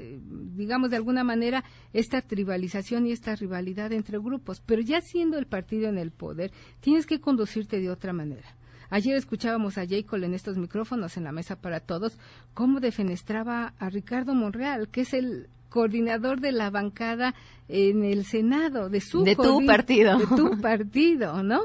digamos, 0.56 0.90
de 0.90 0.98
alguna 0.98 1.24
manera, 1.24 1.64
esta 1.94 2.22
tribalización 2.22 3.08
y 3.08 3.12
esta 3.12 3.36
rivalidad 3.36 3.92
entre 3.92 4.20
grupos, 4.20 4.62
pero 4.66 4.82
ya 4.82 5.02
siendo 5.02 5.38
el 5.38 5.46
partido 5.46 5.90
en 5.90 5.98
el 5.98 6.12
poder, 6.12 6.52
tienes 6.80 7.06
que 7.06 7.20
conducirte 7.20 7.80
de 7.80 7.90
otra 7.90 8.14
manera. 8.14 8.56
Ayer 8.90 9.16
escuchábamos 9.16 9.78
a 9.78 9.88
Jacob 9.88 10.24
en 10.24 10.34
estos 10.34 10.58
micrófonos 10.58 11.18
en 11.18 11.24
la 11.24 11.32
mesa 11.32 11.56
para 11.56 11.80
todos 11.80 12.18
cómo 12.54 12.80
defenestraba 12.80 13.74
a 13.80 13.90
Ricardo 13.90 14.34
Monreal, 14.36 14.90
que 14.90 15.02
es 15.02 15.14
el 15.14 15.50
coordinador 15.70 16.40
de 16.40 16.52
la 16.52 16.70
bancada 16.70 17.36
en 17.68 18.06
el 18.06 18.26
Senado 18.26 18.90
de 18.90 19.02
su 19.02 19.24
De 19.24 19.36
tu 19.36 19.66
partido. 19.66 20.18
de 20.18 20.28
tu 20.28 20.62
partido, 20.62 21.44
¿no? 21.44 21.62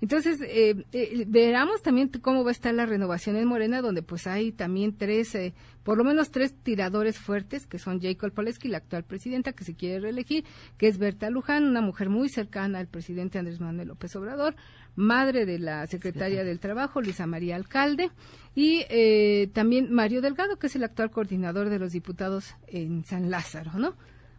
Entonces, 0.00 0.40
eh, 0.42 0.84
eh, 0.92 1.24
veramos 1.26 1.82
también 1.82 2.08
cómo 2.20 2.44
va 2.44 2.50
a 2.50 2.52
estar 2.52 2.72
la 2.72 2.86
renovación 2.86 3.34
en 3.36 3.48
Morena, 3.48 3.82
donde 3.82 4.02
pues 4.02 4.28
hay 4.28 4.52
también 4.52 4.96
tres, 4.96 5.34
eh, 5.34 5.54
por 5.82 5.98
lo 5.98 6.04
menos 6.04 6.30
tres 6.30 6.54
tiradores 6.54 7.18
fuertes, 7.18 7.66
que 7.66 7.80
son 7.80 8.00
Jacob 8.00 8.32
Poleski, 8.32 8.68
la 8.68 8.78
actual 8.78 9.02
presidenta 9.02 9.52
que 9.52 9.64
se 9.64 9.74
quiere 9.74 9.98
reelegir, 9.98 10.44
que 10.76 10.86
es 10.86 10.98
Berta 10.98 11.30
Luján, 11.30 11.64
una 11.64 11.80
mujer 11.80 12.10
muy 12.10 12.28
cercana 12.28 12.78
al 12.78 12.86
presidente 12.86 13.40
Andrés 13.40 13.60
Manuel 13.60 13.88
López 13.88 14.14
Obrador, 14.14 14.54
madre 14.94 15.46
de 15.46 15.58
la 15.58 15.86
secretaria 15.88 16.44
del 16.44 16.60
Trabajo, 16.60 17.00
Luisa 17.00 17.26
María 17.26 17.56
Alcalde, 17.56 18.10
y 18.54 18.84
eh, 18.90 19.50
también 19.52 19.92
Mario 19.92 20.20
Delgado, 20.20 20.58
que 20.58 20.68
es 20.68 20.76
el 20.76 20.84
actual 20.84 21.10
coordinador 21.10 21.70
de 21.70 21.78
los 21.80 21.92
diputados 21.92 22.54
en 22.68 23.04
San 23.04 23.30
Lázaro, 23.30 23.72
¿no? 23.78 23.96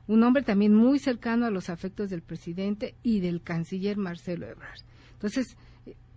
un 0.10 0.24
hombre 0.24 0.42
también 0.42 0.74
muy 0.74 0.98
cercano 0.98 1.46
a 1.46 1.51
los 1.51 1.70
afectos 1.70 2.10
del 2.10 2.24
presidente 2.24 2.96
y 3.04 3.20
del 3.20 3.44
canciller 3.44 3.96
Marcelo 3.96 4.48
Ebrard. 4.48 4.82
Entonces, 5.20 5.58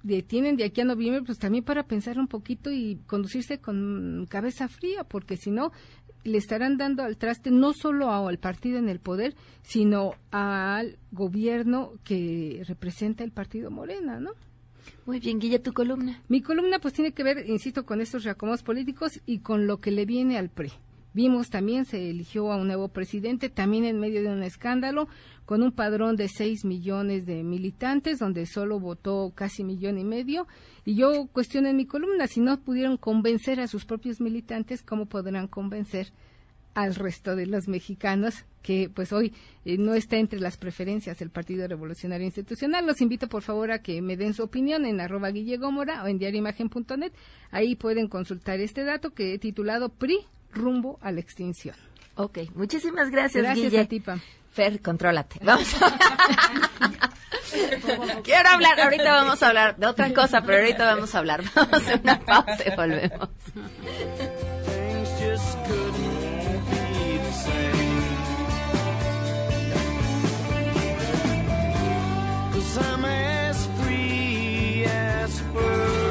de- 0.03 0.23
tienen 0.23 0.57
de 0.57 0.65
aquí 0.65 0.81
a 0.81 0.85
noviembre, 0.85 1.23
pues 1.25 1.39
también 1.39 1.65
para 1.65 1.85
pensar 1.85 2.19
un 2.19 2.29
poquito 2.29 2.71
y 2.71 2.99
conducirse 3.07 3.59
con 3.59 4.27
cabeza 4.29 4.69
fría, 4.69 5.05
porque 5.05 5.37
si 5.37 5.51
no, 5.51 5.73
le 6.25 6.39
estarán 6.39 6.77
dando 6.77 7.03
al 7.03 7.17
traste 7.17 7.51
no 7.51 7.73
solo 7.73 8.11
al 8.13 8.39
partido 8.39 8.79
en 8.79 8.89
el 8.89 9.01
poder, 9.01 9.35
sino 9.63 10.15
al 10.31 10.99
gobierno 11.11 11.93
que 12.05 12.63
representa 12.69 13.25
el 13.25 13.33
partido 13.33 13.71
Morena, 13.73 14.21
¿no? 14.21 14.31
Muy 15.07 15.19
bien, 15.21 15.39
Guille, 15.41 15.59
tu 15.59 15.73
columna. 15.73 16.23
Mi 16.29 16.41
columna 16.43 16.79
pues 16.79 16.95
tiene 16.95 17.13
que 17.13 17.25
ver, 17.25 17.49
insisto, 17.49 17.85
con 17.85 18.01
estos 18.01 18.23
reacomodos 18.25 18.63
políticos 18.63 19.21
y 19.27 19.39
con 19.41 19.67
lo 19.67 19.79
que 19.79 19.91
le 19.91 20.07
viene 20.07 20.39
al 20.39 20.49
PRI. 20.49 20.71
Vimos 21.15 21.51
también, 21.51 21.85
se 21.85 22.11
eligió 22.11 22.51
a 22.53 22.57
un 22.57 22.67
nuevo 22.67 22.89
presidente, 22.89 23.51
también 23.51 23.85
en 23.85 24.01
medio 24.01 24.23
de 24.23 24.29
un 24.29 24.43
escándalo, 24.43 25.09
con 25.45 25.63
un 25.63 25.73
padrón 25.73 26.17
de 26.17 26.29
6 26.29 26.65
millones 26.65 27.27
de 27.27 27.43
militantes, 27.43 28.19
donde 28.19 28.47
solo 28.47 28.81
votó 28.81 29.33
casi 29.35 29.65
millón 29.65 29.99
y 29.99 30.05
medio. 30.05 30.47
Y 30.85 30.95
yo 30.95 31.27
cuestiono 31.33 31.69
en 31.69 31.77
mi 31.77 31.87
columna, 31.87 32.27
si 32.27 32.41
no 32.41 32.59
pudieron 32.61 32.97
convencer 32.97 33.61
a 33.61 33.67
sus 33.67 33.85
propios 33.85 34.21
militantes, 34.21 34.83
¿cómo 34.83 35.07
podrán 35.07 35.49
convencer 35.49 36.13
al 36.75 36.95
resto 36.95 37.37
de 37.37 37.47
los 37.47 37.69
mexicanos 37.69 38.45
que 38.63 38.89
pues 38.89 39.13
hoy 39.13 39.35
eh, 39.65 39.77
no 39.77 39.95
está 39.95 40.17
entre 40.17 40.41
las 40.41 40.57
preferencias 40.57 41.21
el 41.21 41.31
Partido 41.31 41.67
Revolucionario 41.67 42.25
Institucional. 42.25 42.87
Los 42.87 43.01
invito 43.01 43.29
por 43.29 43.43
favor 43.43 43.73
a 43.73 43.83
que 43.83 44.01
me 44.01 44.17
den 44.17 44.35
su 44.35 44.43
opinión 44.43 44.87
en 44.87 45.01
arroba 45.01 45.31
Guille 45.31 45.59
o 45.59 46.07
en 46.07 46.19
diarioimagen.net. 46.19 47.13
Ahí 47.51 47.77
pueden 47.77 48.09
consultar 48.09 48.61
este 48.61 48.85
dato 48.85 49.11
que 49.11 49.35
he 49.35 49.39
titulado 49.39 49.91
PRI 49.91 50.19
rumbo 50.53 50.99
a 51.03 51.11
la 51.13 51.21
extinción. 51.21 51.75
Ok, 52.15 52.39
muchísimas 52.55 53.11
gracias, 53.11 53.43
Gracias 53.43 53.71
Guille. 53.71 53.81
a 53.81 53.87
ti, 53.87 54.01
Pam. 54.01 54.21
Fer, 54.53 54.81
contrólate. 54.83 55.41
Vamos 55.43 55.69
a... 55.83 57.11
Quiero 58.23 58.49
hablar, 58.49 58.81
ahorita 58.81 59.13
vamos 59.13 59.43
a 59.43 59.49
hablar 59.49 59.77
de 59.77 59.87
otra 59.87 60.13
cosa, 60.13 60.43
pero 60.43 60.59
ahorita 60.59 60.85
vamos 60.95 61.15
a 61.15 61.19
hablar. 61.19 61.43
Vamos 61.55 61.73
a 61.73 61.77
hacer 61.77 62.01
una 62.03 62.21
pausa 62.21 62.63
y 62.67 62.77
volvemos. 62.77 63.29
I'm 72.75 73.05
as 73.05 73.67
free 73.83 74.85
as 74.87 75.41
a 75.41 76.02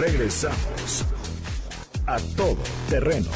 Regresamos 0.00 1.04
a 2.06 2.16
todo 2.34 2.56
terreno. 2.88 3.30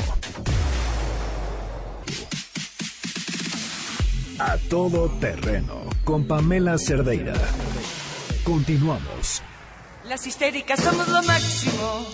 A 4.39 4.57
todo 4.71 5.11
terreno 5.21 5.83
con 6.05 6.27
Pamela 6.27 6.79
Cerdeira. 6.79 7.35
Continuamos. 8.45 9.43
Las 10.09 10.27
histéricas 10.27 10.81
somos 10.81 11.07
lo 11.09 11.23
máximo. 11.25 12.07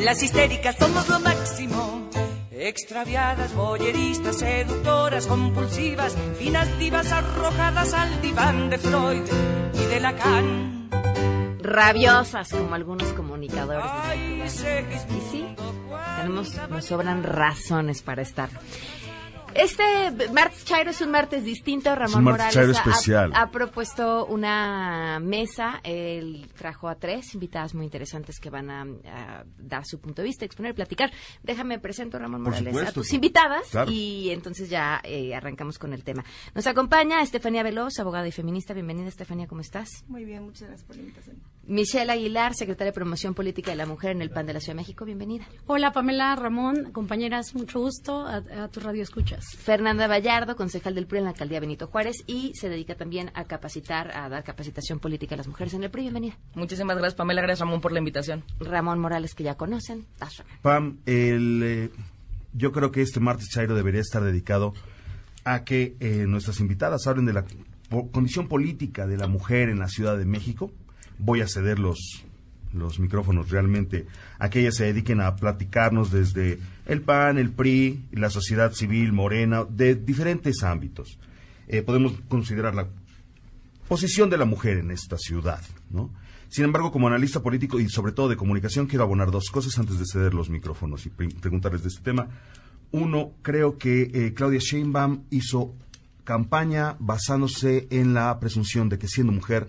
Las 0.00 0.22
histéricas 0.22 0.76
somos 0.78 1.06
lo 1.10 1.20
máximo. 1.20 2.08
Extraviadas, 2.52 3.54
boyeristas, 3.54 4.38
seductoras, 4.38 5.26
compulsivas, 5.26 6.16
finas 6.38 6.78
divas 6.78 7.12
arrojadas 7.12 7.92
al 7.92 8.22
diván 8.22 8.70
de 8.70 8.78
Freud 8.78 9.24
y 9.74 9.84
de 9.90 10.00
Lacan. 10.00 10.83
Rabiosas, 11.64 12.50
como 12.50 12.74
algunos 12.74 13.12
comunicadores. 13.14 13.84
Y 14.14 14.48
sí, 15.30 15.46
tenemos, 16.18 16.54
nos 16.70 16.84
sobran 16.84 17.22
razones 17.22 18.02
para 18.02 18.22
estarlo. 18.22 18.60
Este 19.56 19.84
martes 20.32 20.64
Chairo 20.64 20.90
es 20.90 21.00
un 21.00 21.12
martes 21.12 21.44
distinto. 21.44 21.94
Ramón 21.94 22.24
martes 22.24 22.56
Morales 22.56 22.76
ha- 22.76 22.80
especial. 22.90 23.32
Ha, 23.36 23.50
propuesto 23.52 24.26
una 24.26 25.20
mesa. 25.20 25.78
Él 25.84 26.50
trajo 26.58 26.88
a 26.88 26.96
tres 26.96 27.32
invitadas 27.34 27.72
muy 27.72 27.84
interesantes 27.84 28.40
que 28.40 28.50
van 28.50 28.68
a, 28.68 28.82
a 28.82 29.44
dar 29.56 29.86
su 29.86 30.00
punto 30.00 30.22
de 30.22 30.26
vista, 30.26 30.44
exponer, 30.44 30.74
platicar. 30.74 31.12
Déjame 31.44 31.78
presento, 31.78 32.18
Ramón 32.18 32.42
Por 32.42 32.52
Morales, 32.52 32.88
a 32.88 32.90
tus 32.92 33.12
invitadas 33.12 33.68
Claro. 33.70 33.92
y 33.92 34.30
entonces 34.30 34.68
ya 34.68 35.00
eh, 35.04 35.36
arrancamos 35.36 35.78
con 35.78 35.92
el 35.92 36.02
tema. 36.02 36.24
Nos 36.52 36.66
acompaña 36.66 37.22
Estefanía 37.22 37.62
Veloz, 37.62 38.00
abogada 38.00 38.26
y 38.26 38.32
feminista. 38.32 38.74
Bienvenida, 38.74 39.06
Estefanía, 39.06 39.46
¿cómo 39.46 39.60
estás? 39.60 39.88
Muy 40.08 40.24
bien, 40.24 40.42
muchas 40.42 40.62
gracias 40.66 40.84
por 40.84 40.96
la 40.96 41.02
invitación. 41.02 41.36
Michelle 41.66 42.10
Aguilar, 42.12 42.54
secretaria 42.54 42.90
de 42.90 42.94
Promoción 42.94 43.32
Política 43.34 43.70
de 43.70 43.76
la 43.76 43.86
Mujer 43.86 44.10
en 44.10 44.20
el 44.22 44.30
PAN 44.30 44.46
de 44.46 44.52
la 44.52 44.60
Ciudad 44.60 44.74
de 44.74 44.82
México. 44.82 45.04
Bienvenida. 45.04 45.46
Hola 45.66 45.92
Pamela, 45.92 46.36
Ramón, 46.36 46.92
compañeras, 46.92 47.54
mucho 47.54 47.80
gusto 47.80 48.26
a, 48.26 48.36
a 48.64 48.68
tu 48.68 48.80
radio 48.80 49.02
escuchas. 49.02 49.44
Fernanda 49.56 50.06
Vallardo, 50.06 50.56
concejal 50.56 50.94
del 50.94 51.06
PRI 51.06 51.18
en 51.18 51.24
la 51.24 51.30
alcaldía 51.30 51.60
Benito 51.60 51.86
Juárez 51.86 52.16
y 52.26 52.52
se 52.54 52.68
dedica 52.68 52.96
también 52.96 53.30
a 53.34 53.44
capacitar, 53.44 54.14
a 54.14 54.28
dar 54.28 54.44
capacitación 54.44 54.98
política 55.00 55.34
a 55.34 55.38
las 55.38 55.48
mujeres 55.48 55.72
en 55.74 55.84
el 55.84 55.90
PRI. 55.90 56.02
Bienvenida. 56.02 56.36
Muchísimas 56.54 56.96
gracias, 56.98 57.14
Pamela. 57.14 57.40
Gracias, 57.40 57.60
Ramón, 57.60 57.80
por 57.80 57.92
la 57.92 57.98
invitación. 57.98 58.44
Ramón 58.60 58.98
Morales, 58.98 59.34
que 59.34 59.44
ya 59.44 59.54
conocen. 59.56 60.04
Pam, 60.60 60.98
el, 61.06 61.62
eh, 61.64 61.90
yo 62.52 62.72
creo 62.72 62.90
que 62.90 63.00
este 63.00 63.20
martes 63.20 63.48
Chairo 63.48 63.74
debería 63.74 64.00
estar 64.02 64.22
dedicado 64.22 64.74
a 65.44 65.64
que 65.64 65.96
eh, 66.00 66.24
nuestras 66.28 66.60
invitadas 66.60 67.06
hablen 67.06 67.24
de 67.24 67.32
la 67.32 67.46
po- 67.88 68.10
condición 68.10 68.48
política 68.48 69.06
de 69.06 69.16
la 69.16 69.28
mujer 69.28 69.70
en 69.70 69.78
la 69.78 69.88
Ciudad 69.88 70.18
de 70.18 70.26
México. 70.26 70.70
Voy 71.18 71.40
a 71.40 71.48
ceder 71.48 71.78
los, 71.78 72.24
los 72.72 72.98
micrófonos 72.98 73.50
realmente 73.50 74.06
a 74.38 74.50
que 74.50 74.60
ellas 74.60 74.76
se 74.76 74.84
dediquen 74.84 75.20
a 75.20 75.36
platicarnos 75.36 76.10
desde 76.10 76.58
el 76.86 77.00
PAN, 77.02 77.38
el 77.38 77.50
PRI, 77.50 78.04
la 78.12 78.30
sociedad 78.30 78.72
civil, 78.72 79.12
Morena, 79.12 79.64
de 79.64 79.94
diferentes 79.94 80.62
ámbitos. 80.62 81.18
Eh, 81.68 81.82
podemos 81.82 82.12
considerar 82.28 82.74
la 82.74 82.88
posición 83.88 84.28
de 84.30 84.38
la 84.38 84.44
mujer 84.44 84.78
en 84.78 84.90
esta 84.90 85.16
ciudad, 85.18 85.62
¿no? 85.90 86.10
Sin 86.48 86.64
embargo, 86.64 86.92
como 86.92 87.08
analista 87.08 87.42
político 87.42 87.80
y 87.80 87.88
sobre 87.88 88.12
todo 88.12 88.28
de 88.28 88.36
comunicación, 88.36 88.86
quiero 88.86 89.04
abonar 89.04 89.30
dos 89.30 89.50
cosas 89.50 89.76
antes 89.78 89.98
de 89.98 90.04
ceder 90.06 90.34
los 90.34 90.50
micrófonos 90.50 91.04
y 91.04 91.10
pre- 91.10 91.28
preguntarles 91.28 91.82
de 91.82 91.88
este 91.88 92.02
tema. 92.02 92.28
Uno, 92.92 93.32
creo 93.42 93.76
que 93.76 94.10
eh, 94.14 94.34
Claudia 94.34 94.60
Sheinbaum 94.60 95.24
hizo 95.30 95.74
campaña 96.22 96.96
basándose 97.00 97.88
en 97.90 98.14
la 98.14 98.38
presunción 98.38 98.88
de 98.88 98.98
que 98.98 99.08
siendo 99.08 99.32
mujer 99.32 99.66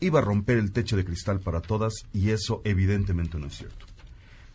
iba 0.00 0.18
a 0.18 0.22
romper 0.22 0.58
el 0.58 0.72
techo 0.72 0.96
de 0.96 1.04
cristal 1.04 1.40
para 1.40 1.60
todas 1.60 1.94
y 2.12 2.30
eso 2.30 2.60
evidentemente 2.64 3.38
no 3.38 3.46
es 3.46 3.54
cierto. 3.58 3.86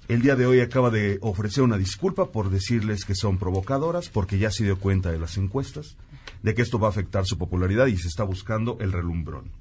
El 0.08 0.22
día 0.22 0.36
de 0.36 0.46
hoy 0.46 0.60
acaba 0.60 0.90
de 0.90 1.20
ofrecer 1.22 1.64
una 1.64 1.78
disculpa 1.78 2.32
por 2.32 2.50
decirles 2.50 3.06
que 3.06 3.16
son 3.16 3.38
provocadoras, 3.38 4.10
porque 4.10 4.38
ya 4.40 4.52
se 4.52 4.64
dio 4.64 4.78
cuenta 4.78 5.12
de 5.12 5.20
las 5.20 5.38
encuestas, 5.38 5.96
de 6.44 6.54
que 6.54 6.62
esto 6.62 6.80
va 6.80 6.88
a 6.88 6.92
afectar 6.92 7.26
su 7.26 7.38
popularidad 7.38 7.88
y 7.88 7.98
se 7.98 8.08
está 8.08 8.24
buscando 8.24 8.78
el 8.82 8.92
relumbrón. 8.92 9.52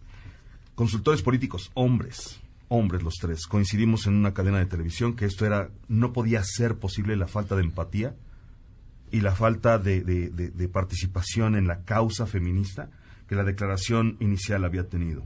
Consultores 0.74 1.22
políticos, 1.22 1.70
hombres, 1.74 2.40
hombres 2.68 3.02
los 3.02 3.14
tres. 3.20 3.46
Coincidimos 3.46 4.06
en 4.06 4.14
una 4.14 4.34
cadena 4.34 4.58
de 4.58 4.66
televisión 4.66 5.14
que 5.14 5.26
esto 5.26 5.46
era, 5.46 5.70
no 5.88 6.12
podía 6.12 6.42
ser 6.42 6.76
posible 6.78 7.16
la 7.16 7.28
falta 7.28 7.54
de 7.54 7.62
empatía 7.62 8.16
y 9.12 9.20
la 9.20 9.34
falta 9.34 9.78
de, 9.78 10.00
de- 10.02 10.68
participación 10.68 11.54
en 11.54 11.66
la 11.66 11.84
causa 11.84 12.26
feminista 12.26 12.90
que 13.28 13.34
la 13.34 13.44
declaración 13.44 14.16
inicial 14.20 14.64
había 14.64 14.88
tenido. 14.88 15.24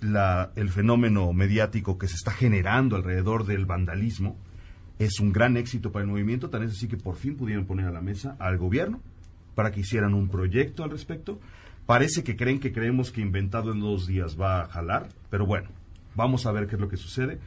La- 0.00 0.52
el 0.56 0.68
fenómeno 0.70 1.32
mediático 1.32 1.98
que 1.98 2.08
se 2.08 2.14
está 2.14 2.30
generando 2.30 2.96
alrededor 2.96 3.46
del 3.46 3.66
vandalismo 3.66 4.36
es 4.98 5.20
un 5.20 5.32
gran 5.32 5.56
éxito 5.56 5.92
para 5.92 6.04
el 6.04 6.10
movimiento, 6.10 6.50
tan 6.50 6.62
es 6.62 6.72
así 6.72 6.88
que 6.88 6.96
por 6.96 7.16
fin 7.16 7.36
pudieron 7.36 7.66
poner 7.66 7.86
a 7.86 7.92
la 7.92 8.00
mesa 8.00 8.36
al 8.38 8.58
gobierno 8.58 9.00
para 9.54 9.70
que 9.70 9.80
hicieran 9.80 10.14
un 10.14 10.28
proyecto 10.28 10.84
al 10.84 10.90
respecto. 10.90 11.40
Parece 11.86 12.22
que 12.22 12.36
creen 12.36 12.60
que 12.60 12.72
creemos 12.72 13.10
que 13.10 13.20
inventado 13.20 13.72
en 13.72 13.80
dos 13.80 14.06
días 14.06 14.38
va 14.38 14.62
a 14.62 14.68
jalar, 14.68 15.08
pero 15.30 15.46
bueno, 15.46 15.70
vamos 16.14 16.46
a 16.46 16.52
ver 16.52 16.66
qué 16.66 16.74
es 16.76 16.80
lo 16.80 16.88
que 16.88 16.96
sucede. 16.96 17.38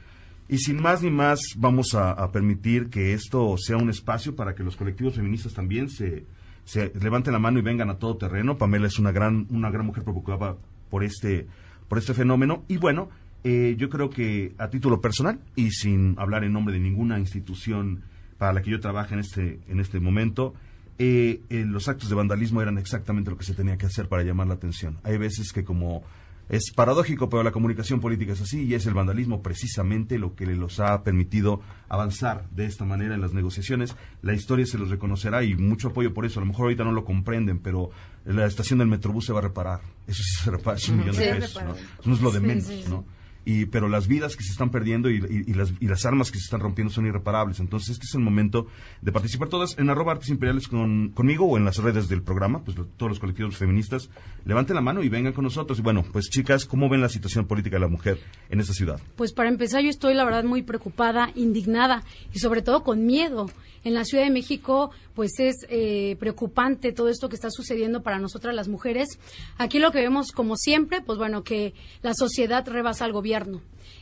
Y 0.49 0.57
sin 0.57 0.81
más 0.81 1.01
ni 1.01 1.11
más, 1.11 1.39
vamos 1.57 1.93
a, 1.93 2.29
permitir 2.31 2.89
que 2.89 3.13
esto 3.13 3.55
sea 3.57 3.77
un 3.77 3.89
espacio 3.89 4.35
para 4.35 4.55
que 4.55 4.63
los 4.63 4.75
colectivos 4.75 5.15
feministas 5.15 5.53
también 5.53 5.87
se, 5.89 6.25
se 6.65 6.91
levanten 6.99 7.31
la 7.31 7.39
mano 7.39 7.59
y 7.59 7.61
vengan 7.61 7.89
a 7.89 7.99
todo 7.99 8.17
terreno. 8.17 8.57
Pamela 8.57 8.87
es 8.87 8.99
una 8.99 9.13
gran, 9.13 9.47
una 9.49 9.69
gran 9.69 9.85
mujer 9.85 10.03
preocupada 10.03 10.57
por 10.89 11.05
este, 11.05 11.47
por 11.91 11.97
este 11.97 12.13
fenómeno. 12.13 12.63
Y 12.69 12.77
bueno, 12.77 13.09
eh, 13.43 13.75
yo 13.77 13.89
creo 13.89 14.09
que 14.09 14.53
a 14.57 14.69
título 14.69 15.01
personal 15.01 15.41
y 15.57 15.71
sin 15.71 16.15
hablar 16.17 16.45
en 16.45 16.53
nombre 16.53 16.73
de 16.73 16.79
ninguna 16.79 17.19
institución 17.19 18.03
para 18.37 18.53
la 18.53 18.61
que 18.61 18.71
yo 18.71 18.79
trabaje 18.79 19.13
en 19.13 19.19
este, 19.19 19.59
en 19.67 19.81
este 19.81 19.99
momento, 19.99 20.53
eh, 20.99 21.41
eh, 21.49 21.65
los 21.67 21.89
actos 21.89 22.07
de 22.07 22.15
vandalismo 22.15 22.61
eran 22.61 22.77
exactamente 22.77 23.29
lo 23.29 23.37
que 23.37 23.43
se 23.43 23.55
tenía 23.55 23.75
que 23.75 23.87
hacer 23.87 24.07
para 24.07 24.23
llamar 24.23 24.47
la 24.47 24.53
atención. 24.53 24.99
Hay 25.03 25.17
veces 25.17 25.51
que 25.51 25.65
como 25.65 26.03
es 26.51 26.71
paradójico, 26.75 27.29
pero 27.29 27.43
la 27.43 27.51
comunicación 27.51 28.01
política 28.01 28.33
es 28.33 28.41
así 28.41 28.63
y 28.65 28.73
es 28.73 28.85
el 28.85 28.93
vandalismo 28.93 29.41
precisamente 29.41 30.19
lo 30.19 30.35
que 30.35 30.45
los 30.47 30.81
ha 30.81 31.01
permitido 31.01 31.61
avanzar 31.87 32.45
de 32.51 32.65
esta 32.65 32.83
manera 32.83 33.15
en 33.15 33.21
las 33.21 33.31
negociaciones. 33.33 33.95
La 34.21 34.33
historia 34.33 34.65
se 34.65 34.77
los 34.77 34.89
reconocerá 34.89 35.43
y 35.45 35.55
mucho 35.55 35.87
apoyo 35.87 36.13
por 36.13 36.25
eso. 36.25 36.39
A 36.39 36.43
lo 36.43 36.47
mejor 36.47 36.63
ahorita 36.65 36.83
no 36.83 36.91
lo 36.91 37.05
comprenden, 37.05 37.59
pero 37.59 37.89
la 38.25 38.45
estación 38.45 38.79
del 38.79 38.89
Metrobús 38.89 39.25
se 39.25 39.31
va 39.31 39.39
a 39.39 39.43
reparar. 39.43 39.79
Eso 40.07 40.21
sí 40.23 40.43
se 40.43 40.51
repara, 40.51 40.75
es 40.75 40.89
un 40.89 40.97
millón 40.97 41.15
Sí, 41.15 41.21
de 41.23 41.35
pesos. 41.35 41.55
¿no? 41.55 41.59
reparado. 41.73 41.87
No 42.03 42.13
es 42.15 42.21
lo 42.21 42.31
de 42.31 42.39
menos. 42.41 42.89
¿no? 42.89 43.05
Y, 43.43 43.65
pero 43.65 43.89
las 43.89 44.07
vidas 44.07 44.35
que 44.35 44.43
se 44.43 44.51
están 44.51 44.69
perdiendo 44.69 45.09
y, 45.09 45.19
las, 45.53 45.73
y 45.79 45.87
las 45.87 46.05
armas 46.05 46.31
que 46.31 46.37
se 46.37 46.45
están 46.45 46.59
rompiendo 46.59 46.93
son 46.93 47.07
irreparables. 47.07 47.59
Entonces, 47.59 47.91
este 47.91 48.05
es 48.05 48.13
el 48.15 48.21
momento 48.21 48.67
de 49.01 49.11
participar 49.11 49.49
todas 49.49 49.77
en 49.79 49.89
arroba 49.89 50.11
artes 50.11 50.29
imperiales 50.29 50.67
con, 50.67 51.09
conmigo 51.09 51.45
o 51.45 51.57
en 51.57 51.65
las 51.65 51.77
redes 51.77 52.07
del 52.07 52.21
programa, 52.21 52.63
pues 52.63 52.77
todos 52.97 53.09
los 53.09 53.19
colectivos 53.19 53.57
feministas. 53.57 54.09
Levanten 54.45 54.75
la 54.75 54.81
mano 54.81 55.01
y 55.03 55.09
vengan 55.09 55.33
con 55.33 55.43
nosotros. 55.43 55.79
Y 55.79 55.81
bueno, 55.81 56.03
pues 56.11 56.29
chicas, 56.29 56.65
¿cómo 56.65 56.89
ven 56.89 57.01
la 57.01 57.09
situación 57.09 57.47
política 57.47 57.77
de 57.77 57.81
la 57.81 57.87
mujer 57.87 58.19
en 58.49 58.59
esta 58.59 58.73
ciudad? 58.73 58.99
Pues 59.15 59.33
para 59.33 59.49
empezar, 59.49 59.81
yo 59.81 59.89
estoy, 59.89 60.13
la 60.13 60.23
verdad, 60.23 60.43
muy 60.43 60.61
preocupada, 60.61 61.31
indignada 61.35 62.03
y 62.33 62.39
sobre 62.39 62.61
todo 62.61 62.83
con 62.83 63.05
miedo. 63.05 63.47
En 63.83 63.95
la 63.95 64.05
Ciudad 64.05 64.25
de 64.25 64.29
México, 64.29 64.91
pues 65.15 65.31
es 65.39 65.55
eh, 65.67 66.15
preocupante 66.19 66.91
todo 66.91 67.09
esto 67.09 67.29
que 67.29 67.35
está 67.35 67.49
sucediendo 67.49 68.03
para 68.03 68.19
nosotras 68.19 68.53
las 68.53 68.67
mujeres. 68.67 69.17
Aquí 69.57 69.79
lo 69.79 69.91
que 69.91 70.01
vemos, 70.01 70.31
como 70.31 70.55
siempre, 70.55 71.01
pues 71.01 71.17
bueno, 71.17 71.43
que 71.43 71.73
la 72.03 72.13
sociedad 72.13 72.63
rebasa 72.67 73.05
al 73.05 73.11
gobierno. 73.11 73.30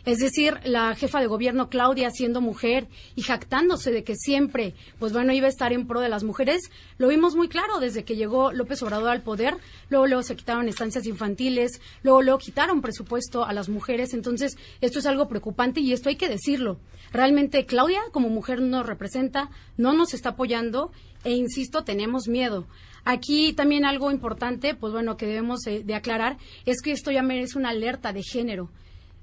Es 0.06 0.18
decir, 0.20 0.58
la 0.64 0.96
jefa 0.96 1.20
de 1.20 1.28
gobierno 1.28 1.70
Claudia 1.70 2.10
siendo 2.10 2.42
mujer 2.42 2.88
y 3.16 3.22
jactándose 3.22 3.92
de 3.92 4.04
que 4.04 4.16
siempre, 4.16 4.74
pues 4.98 5.12
bueno, 5.12 5.34
iba 5.34 5.48
a 5.48 5.50
estar 5.50 5.74
en 5.74 5.88
pro 5.88 6.00
de 6.00 6.10
las 6.10 6.24
mujeres, 6.24 6.72
lo 6.98 7.10
vimos 7.10 7.36
muy 7.36 7.50
claro 7.50 7.80
desde 7.80 8.06
que 8.06 8.16
llegó 8.16 8.52
López 8.54 8.82
Obrador 8.82 9.10
al 9.10 9.22
poder, 9.22 9.58
luego 9.90 10.08
luego 10.08 10.24
se 10.24 10.36
quitaron 10.36 10.70
estancias 10.70 11.06
infantiles, 11.06 11.82
luego 12.02 12.22
luego 12.22 12.40
quitaron 12.40 12.82
presupuesto 12.82 13.44
a 13.44 13.54
las 13.54 13.68
mujeres, 13.68 14.14
entonces 14.14 14.58
esto 14.80 15.00
es 15.00 15.06
algo 15.06 15.28
preocupante 15.28 15.82
y 15.82 15.92
esto 15.92 16.10
hay 16.10 16.16
que 16.16 16.30
decirlo. 16.30 16.80
Realmente 17.12 17.66
Claudia 17.66 18.02
como 18.12 18.30
mujer 18.30 18.62
no 18.62 18.78
nos 18.78 18.88
representa, 18.88 19.50
no 19.78 19.94
nos 19.94 20.14
está 20.14 20.30
apoyando 20.30 20.92
e 21.26 21.32
insisto, 21.32 21.84
tenemos 21.84 22.28
miedo. 22.28 22.68
Aquí 23.04 23.54
también 23.54 23.86
algo 23.86 24.12
importante, 24.12 24.76
pues 24.76 24.94
bueno, 24.94 25.18
que 25.18 25.26
debemos 25.26 25.66
eh, 25.68 25.84
de 25.84 25.96
aclarar 25.96 26.38
es 26.66 26.82
que 26.82 26.92
esto 26.92 27.12
ya 27.12 27.22
merece 27.22 27.58
una 27.58 27.70
alerta 27.70 28.14
de 28.14 28.24
género 28.24 28.70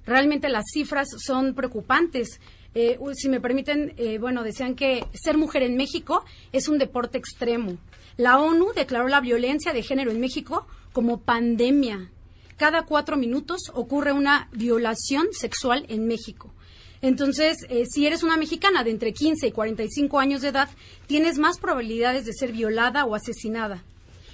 realmente 0.07 0.49
las 0.49 0.65
cifras 0.73 1.09
son 1.19 1.55
preocupantes. 1.55 2.41
Eh, 2.75 2.99
si 3.15 3.29
me 3.29 3.41
permiten, 3.41 3.95
eh, 3.97 4.19
bueno, 4.19 4.43
decían 4.43 4.75
que 4.75 5.05
ser 5.13 5.37
mujer 5.37 5.63
en 5.63 5.77
México 5.77 6.25
es 6.53 6.69
un 6.69 6.79
deporte 6.79 7.19
extremo. 7.19 7.77
La 8.17 8.39
ONU 8.39 8.73
declaró 8.75 9.09
la 9.09 9.21
violencia 9.21 9.73
de 9.73 9.83
género 9.83 10.11
en 10.11 10.21
México 10.21 10.67
como 10.93 11.21
pandemia. 11.21 12.11
Cada 12.57 12.83
cuatro 12.83 13.17
minutos 13.17 13.71
ocurre 13.75 14.13
una 14.13 14.49
violación 14.53 15.29
sexual 15.33 15.85
en 15.89 16.07
México. 16.07 16.55
Entonces, 17.03 17.59
eh, 17.69 17.85
si 17.87 18.07
eres 18.07 18.23
una 18.23 18.39
mexicana 18.39 18.83
de 18.83 18.91
entre 18.91 19.13
15 19.13 19.49
y 19.49 19.53
45 19.53 20.19
años 20.19 20.41
de 20.41 20.49
edad, 20.49 20.71
tienes 21.07 21.39
más 21.39 21.59
probabilidades 21.59 22.25
de 22.25 22.33
ser 22.33 22.53
violada 22.53 23.05
o 23.05 23.15
asesinada 23.15 23.85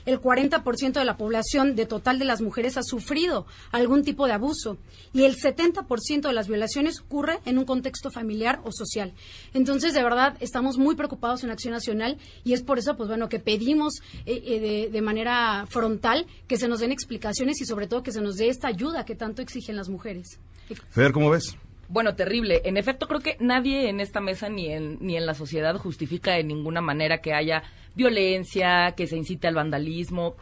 el 0.07 0.21
40% 0.21 0.93
de 0.93 1.05
la 1.05 1.17
población 1.17 1.75
de 1.75 1.87
total 1.87 2.19
de 2.19 2.25
las 2.25 2.41
mujeres 2.41 2.77
ha 2.77 2.83
sufrido 2.83 3.47
algún 3.71 4.03
tipo 4.03 4.27
de 4.27 4.33
abuso 4.33 4.79
y 5.12 5.25
el 5.25 5.37
70% 5.37 6.23
de 6.23 6.33
las 6.33 6.49
violaciones 6.49 7.01
ocurre 7.01 7.41
en 7.45 7.59
un 7.59 7.65
contexto 7.65 8.11
familiar 8.11 8.61
o 8.65 8.73
social. 8.73 9.12
Entonces, 9.55 9.95
de 9.95 10.03
verdad, 10.03 10.37
estamos 10.41 10.79
muy 10.79 10.97
preocupados 10.97 11.45
en 11.45 11.51
Acción 11.51 11.73
Nacional 11.73 12.19
y 12.45 12.53
es 12.53 12.62
por 12.62 12.79
eso, 12.79 12.97
pues 12.97 13.09
bueno, 13.09 13.29
que 13.29 13.38
pedimos 13.38 14.01
eh, 14.27 14.43
eh, 14.45 14.61
de, 14.61 14.91
de 14.91 15.03
manera 15.03 15.67
frontal 15.69 16.27
que 16.47 16.57
se 16.57 16.69
nos 16.69 16.81
den 16.81 16.93
explicaciones 16.93 17.61
y 17.61 17.65
sobre 17.65 17.87
todo 17.87 18.03
que 18.03 18.12
se 18.12 18.21
nos 18.21 18.37
dé 18.37 18.49
esta 18.49 18.69
ayuda 18.69 19.05
que 19.05 19.15
tanto 19.15 19.43
exigen 19.43 19.77
las 19.77 19.88
mujeres. 19.88 20.38
Fer, 20.91 21.12
¿cómo 21.12 21.31
ves? 21.31 21.57
Bueno, 21.88 22.15
terrible. 22.15 22.62
En 22.65 22.79
efecto, 22.79 23.07
creo 23.07 23.21
que 23.21 23.37
nadie 23.38 23.91
en 23.91 24.01
esta 24.01 24.21
mesa 24.21 24.49
ni 24.49 24.73
en, 24.73 24.97
ni 25.01 25.17
en 25.17 25.27
la 25.27 25.35
sociedad 25.35 25.77
justifica 25.77 26.33
de 26.33 26.43
ninguna 26.43 26.81
manera 26.81 27.19
que 27.19 27.35
haya 27.35 27.65
violencia, 27.94 28.92
que 28.96 29.07
se 29.07 29.16
incite 29.16 29.48
al 29.48 29.55
vandalismo. 29.55 30.35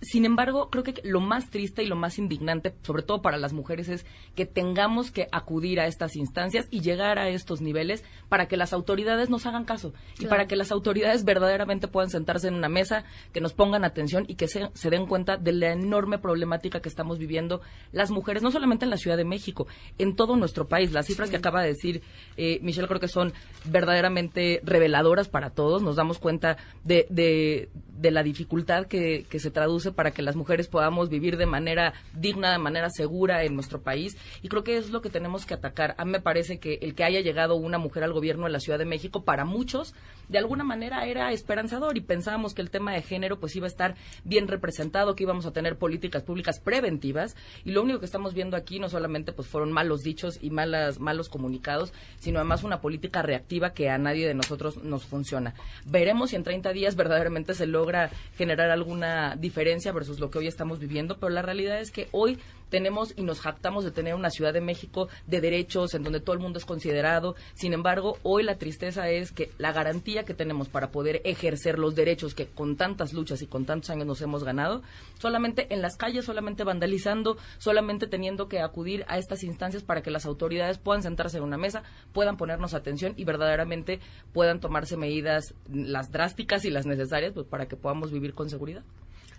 Sin 0.00 0.24
embargo, 0.24 0.70
creo 0.70 0.84
que 0.84 0.94
lo 1.04 1.20
más 1.20 1.50
triste 1.50 1.82
y 1.82 1.86
lo 1.86 1.96
más 1.96 2.18
indignante, 2.18 2.74
sobre 2.82 3.02
todo 3.02 3.22
para 3.22 3.36
las 3.36 3.52
mujeres, 3.52 3.88
es 3.88 4.06
que 4.34 4.46
tengamos 4.46 5.10
que 5.10 5.28
acudir 5.32 5.80
a 5.80 5.86
estas 5.86 6.16
instancias 6.16 6.68
y 6.70 6.80
llegar 6.80 7.18
a 7.18 7.28
estos 7.28 7.60
niveles 7.60 8.04
para 8.28 8.46
que 8.46 8.56
las 8.56 8.72
autoridades 8.72 9.30
nos 9.30 9.46
hagan 9.46 9.64
caso 9.64 9.92
y 10.18 10.26
para 10.26 10.46
que 10.46 10.56
las 10.56 10.70
autoridades 10.70 11.24
verdaderamente 11.24 11.88
puedan 11.88 12.10
sentarse 12.10 12.48
en 12.48 12.54
una 12.54 12.68
mesa, 12.68 13.04
que 13.32 13.40
nos 13.40 13.52
pongan 13.54 13.84
atención 13.84 14.24
y 14.28 14.36
que 14.36 14.48
se, 14.48 14.70
se 14.74 14.90
den 14.90 15.06
cuenta 15.06 15.36
de 15.36 15.52
la 15.52 15.72
enorme 15.72 16.18
problemática 16.18 16.80
que 16.80 16.88
estamos 16.88 17.18
viviendo 17.18 17.60
las 17.92 18.10
mujeres, 18.10 18.42
no 18.42 18.50
solamente 18.50 18.84
en 18.84 18.90
la 18.90 18.96
Ciudad 18.96 19.16
de 19.16 19.24
México, 19.24 19.66
en 19.98 20.14
todo 20.14 20.36
nuestro 20.36 20.68
país. 20.68 20.92
Las 20.92 21.06
cifras 21.06 21.30
que 21.30 21.36
acaba 21.36 21.62
de 21.62 21.68
decir 21.68 22.02
eh, 22.36 22.58
Michelle 22.62 22.88
creo 22.88 23.00
que 23.00 23.08
son 23.08 23.32
verdaderamente 23.64 24.60
reveladoras 24.64 25.28
para 25.28 25.50
todos. 25.50 25.82
Nos 25.82 25.96
damos 25.96 26.18
cuenta 26.18 26.56
de, 26.84 26.97
de, 27.08 27.68
de 27.98 28.10
la 28.10 28.22
dificultad 28.22 28.86
que, 28.86 29.26
que 29.28 29.40
se 29.40 29.50
traduce 29.50 29.92
para 29.92 30.12
que 30.12 30.22
las 30.22 30.36
mujeres 30.36 30.68
podamos 30.68 31.08
vivir 31.08 31.36
de 31.36 31.46
manera 31.46 31.94
digna, 32.14 32.52
de 32.52 32.58
manera 32.58 32.90
segura 32.90 33.42
en 33.44 33.54
nuestro 33.54 33.82
país. 33.82 34.16
Y 34.42 34.48
creo 34.48 34.64
que 34.64 34.76
es 34.76 34.90
lo 34.90 35.02
que 35.02 35.10
tenemos 35.10 35.46
que 35.46 35.54
atacar. 35.54 35.94
A 35.98 36.04
mí 36.04 36.12
me 36.12 36.20
parece 36.20 36.58
que 36.58 36.78
el 36.82 36.94
que 36.94 37.04
haya 37.04 37.20
llegado 37.20 37.56
una 37.56 37.78
mujer 37.78 38.04
al 38.04 38.12
gobierno 38.12 38.44
de 38.44 38.52
la 38.52 38.60
Ciudad 38.60 38.78
de 38.78 38.84
México, 38.84 39.24
para 39.24 39.44
muchos, 39.44 39.94
de 40.28 40.38
alguna 40.38 40.62
manera 40.62 41.06
era 41.06 41.32
esperanzador 41.32 41.96
y 41.96 42.00
pensábamos 42.00 42.54
que 42.54 42.62
el 42.62 42.70
tema 42.70 42.92
de 42.92 43.02
género 43.02 43.40
pues 43.40 43.56
iba 43.56 43.66
a 43.66 43.68
estar 43.68 43.96
bien 44.24 44.46
representado, 44.46 45.14
que 45.16 45.24
íbamos 45.24 45.46
a 45.46 45.52
tener 45.52 45.76
políticas 45.76 46.22
públicas 46.22 46.60
preventivas. 46.60 47.36
Y 47.64 47.72
lo 47.72 47.82
único 47.82 47.98
que 47.98 48.06
estamos 48.06 48.34
viendo 48.34 48.56
aquí 48.56 48.78
no 48.78 48.88
solamente 48.88 49.32
pues 49.32 49.48
fueron 49.48 49.72
malos 49.72 50.02
dichos 50.02 50.38
y 50.40 50.50
malas, 50.50 51.00
malos 51.00 51.28
comunicados, 51.28 51.92
sino 52.20 52.38
además 52.38 52.62
una 52.62 52.80
política 52.80 53.22
reactiva 53.22 53.72
que 53.72 53.90
a 53.90 53.98
nadie 53.98 54.26
de 54.26 54.34
nosotros 54.34 54.82
nos 54.84 55.04
funciona. 55.04 55.54
Veremos 55.84 56.30
si 56.30 56.36
en 56.36 56.44
30 56.44 56.72
días 56.72 56.87
verdaderamente 56.96 57.54
se 57.54 57.66
logra 57.66 58.10
generar 58.36 58.70
alguna 58.70 59.36
diferencia 59.36 59.92
versus 59.92 60.18
lo 60.18 60.30
que 60.30 60.38
hoy 60.38 60.46
estamos 60.46 60.78
viviendo, 60.78 61.18
pero 61.18 61.30
la 61.30 61.42
realidad 61.42 61.80
es 61.80 61.90
que 61.90 62.08
hoy 62.12 62.38
tenemos 62.68 63.14
y 63.16 63.22
nos 63.22 63.40
jactamos 63.40 63.84
de 63.84 63.90
tener 63.90 64.14
una 64.14 64.30
Ciudad 64.30 64.52
de 64.52 64.60
México 64.60 65.08
de 65.26 65.40
derechos 65.40 65.94
en 65.94 66.02
donde 66.02 66.20
todo 66.20 66.34
el 66.34 66.40
mundo 66.40 66.58
es 66.58 66.64
considerado. 66.64 67.34
Sin 67.54 67.72
embargo, 67.72 68.18
hoy 68.22 68.42
la 68.42 68.56
tristeza 68.56 69.08
es 69.10 69.32
que 69.32 69.50
la 69.58 69.72
garantía 69.72 70.24
que 70.24 70.34
tenemos 70.34 70.68
para 70.68 70.90
poder 70.90 71.20
ejercer 71.24 71.78
los 71.78 71.94
derechos 71.94 72.34
que 72.34 72.46
con 72.46 72.76
tantas 72.76 73.12
luchas 73.12 73.42
y 73.42 73.46
con 73.46 73.64
tantos 73.64 73.90
años 73.90 74.06
nos 74.06 74.22
hemos 74.22 74.44
ganado, 74.44 74.82
solamente 75.18 75.72
en 75.72 75.82
las 75.82 75.96
calles, 75.96 76.24
solamente 76.24 76.64
vandalizando, 76.64 77.36
solamente 77.58 78.06
teniendo 78.06 78.48
que 78.48 78.60
acudir 78.60 79.04
a 79.08 79.18
estas 79.18 79.42
instancias 79.44 79.82
para 79.82 80.02
que 80.02 80.10
las 80.10 80.26
autoridades 80.26 80.78
puedan 80.78 81.02
sentarse 81.02 81.38
en 81.38 81.44
una 81.44 81.58
mesa, 81.58 81.82
puedan 82.12 82.36
ponernos 82.36 82.74
atención 82.74 83.14
y 83.16 83.24
verdaderamente 83.24 84.00
puedan 84.32 84.60
tomarse 84.60 84.96
medidas 84.96 85.54
las 85.72 86.10
drásticas 86.10 86.64
y 86.64 86.70
las 86.70 86.86
necesarias 86.86 87.32
pues, 87.32 87.46
para 87.46 87.66
que 87.66 87.76
podamos 87.76 88.12
vivir 88.12 88.34
con 88.34 88.50
seguridad. 88.50 88.82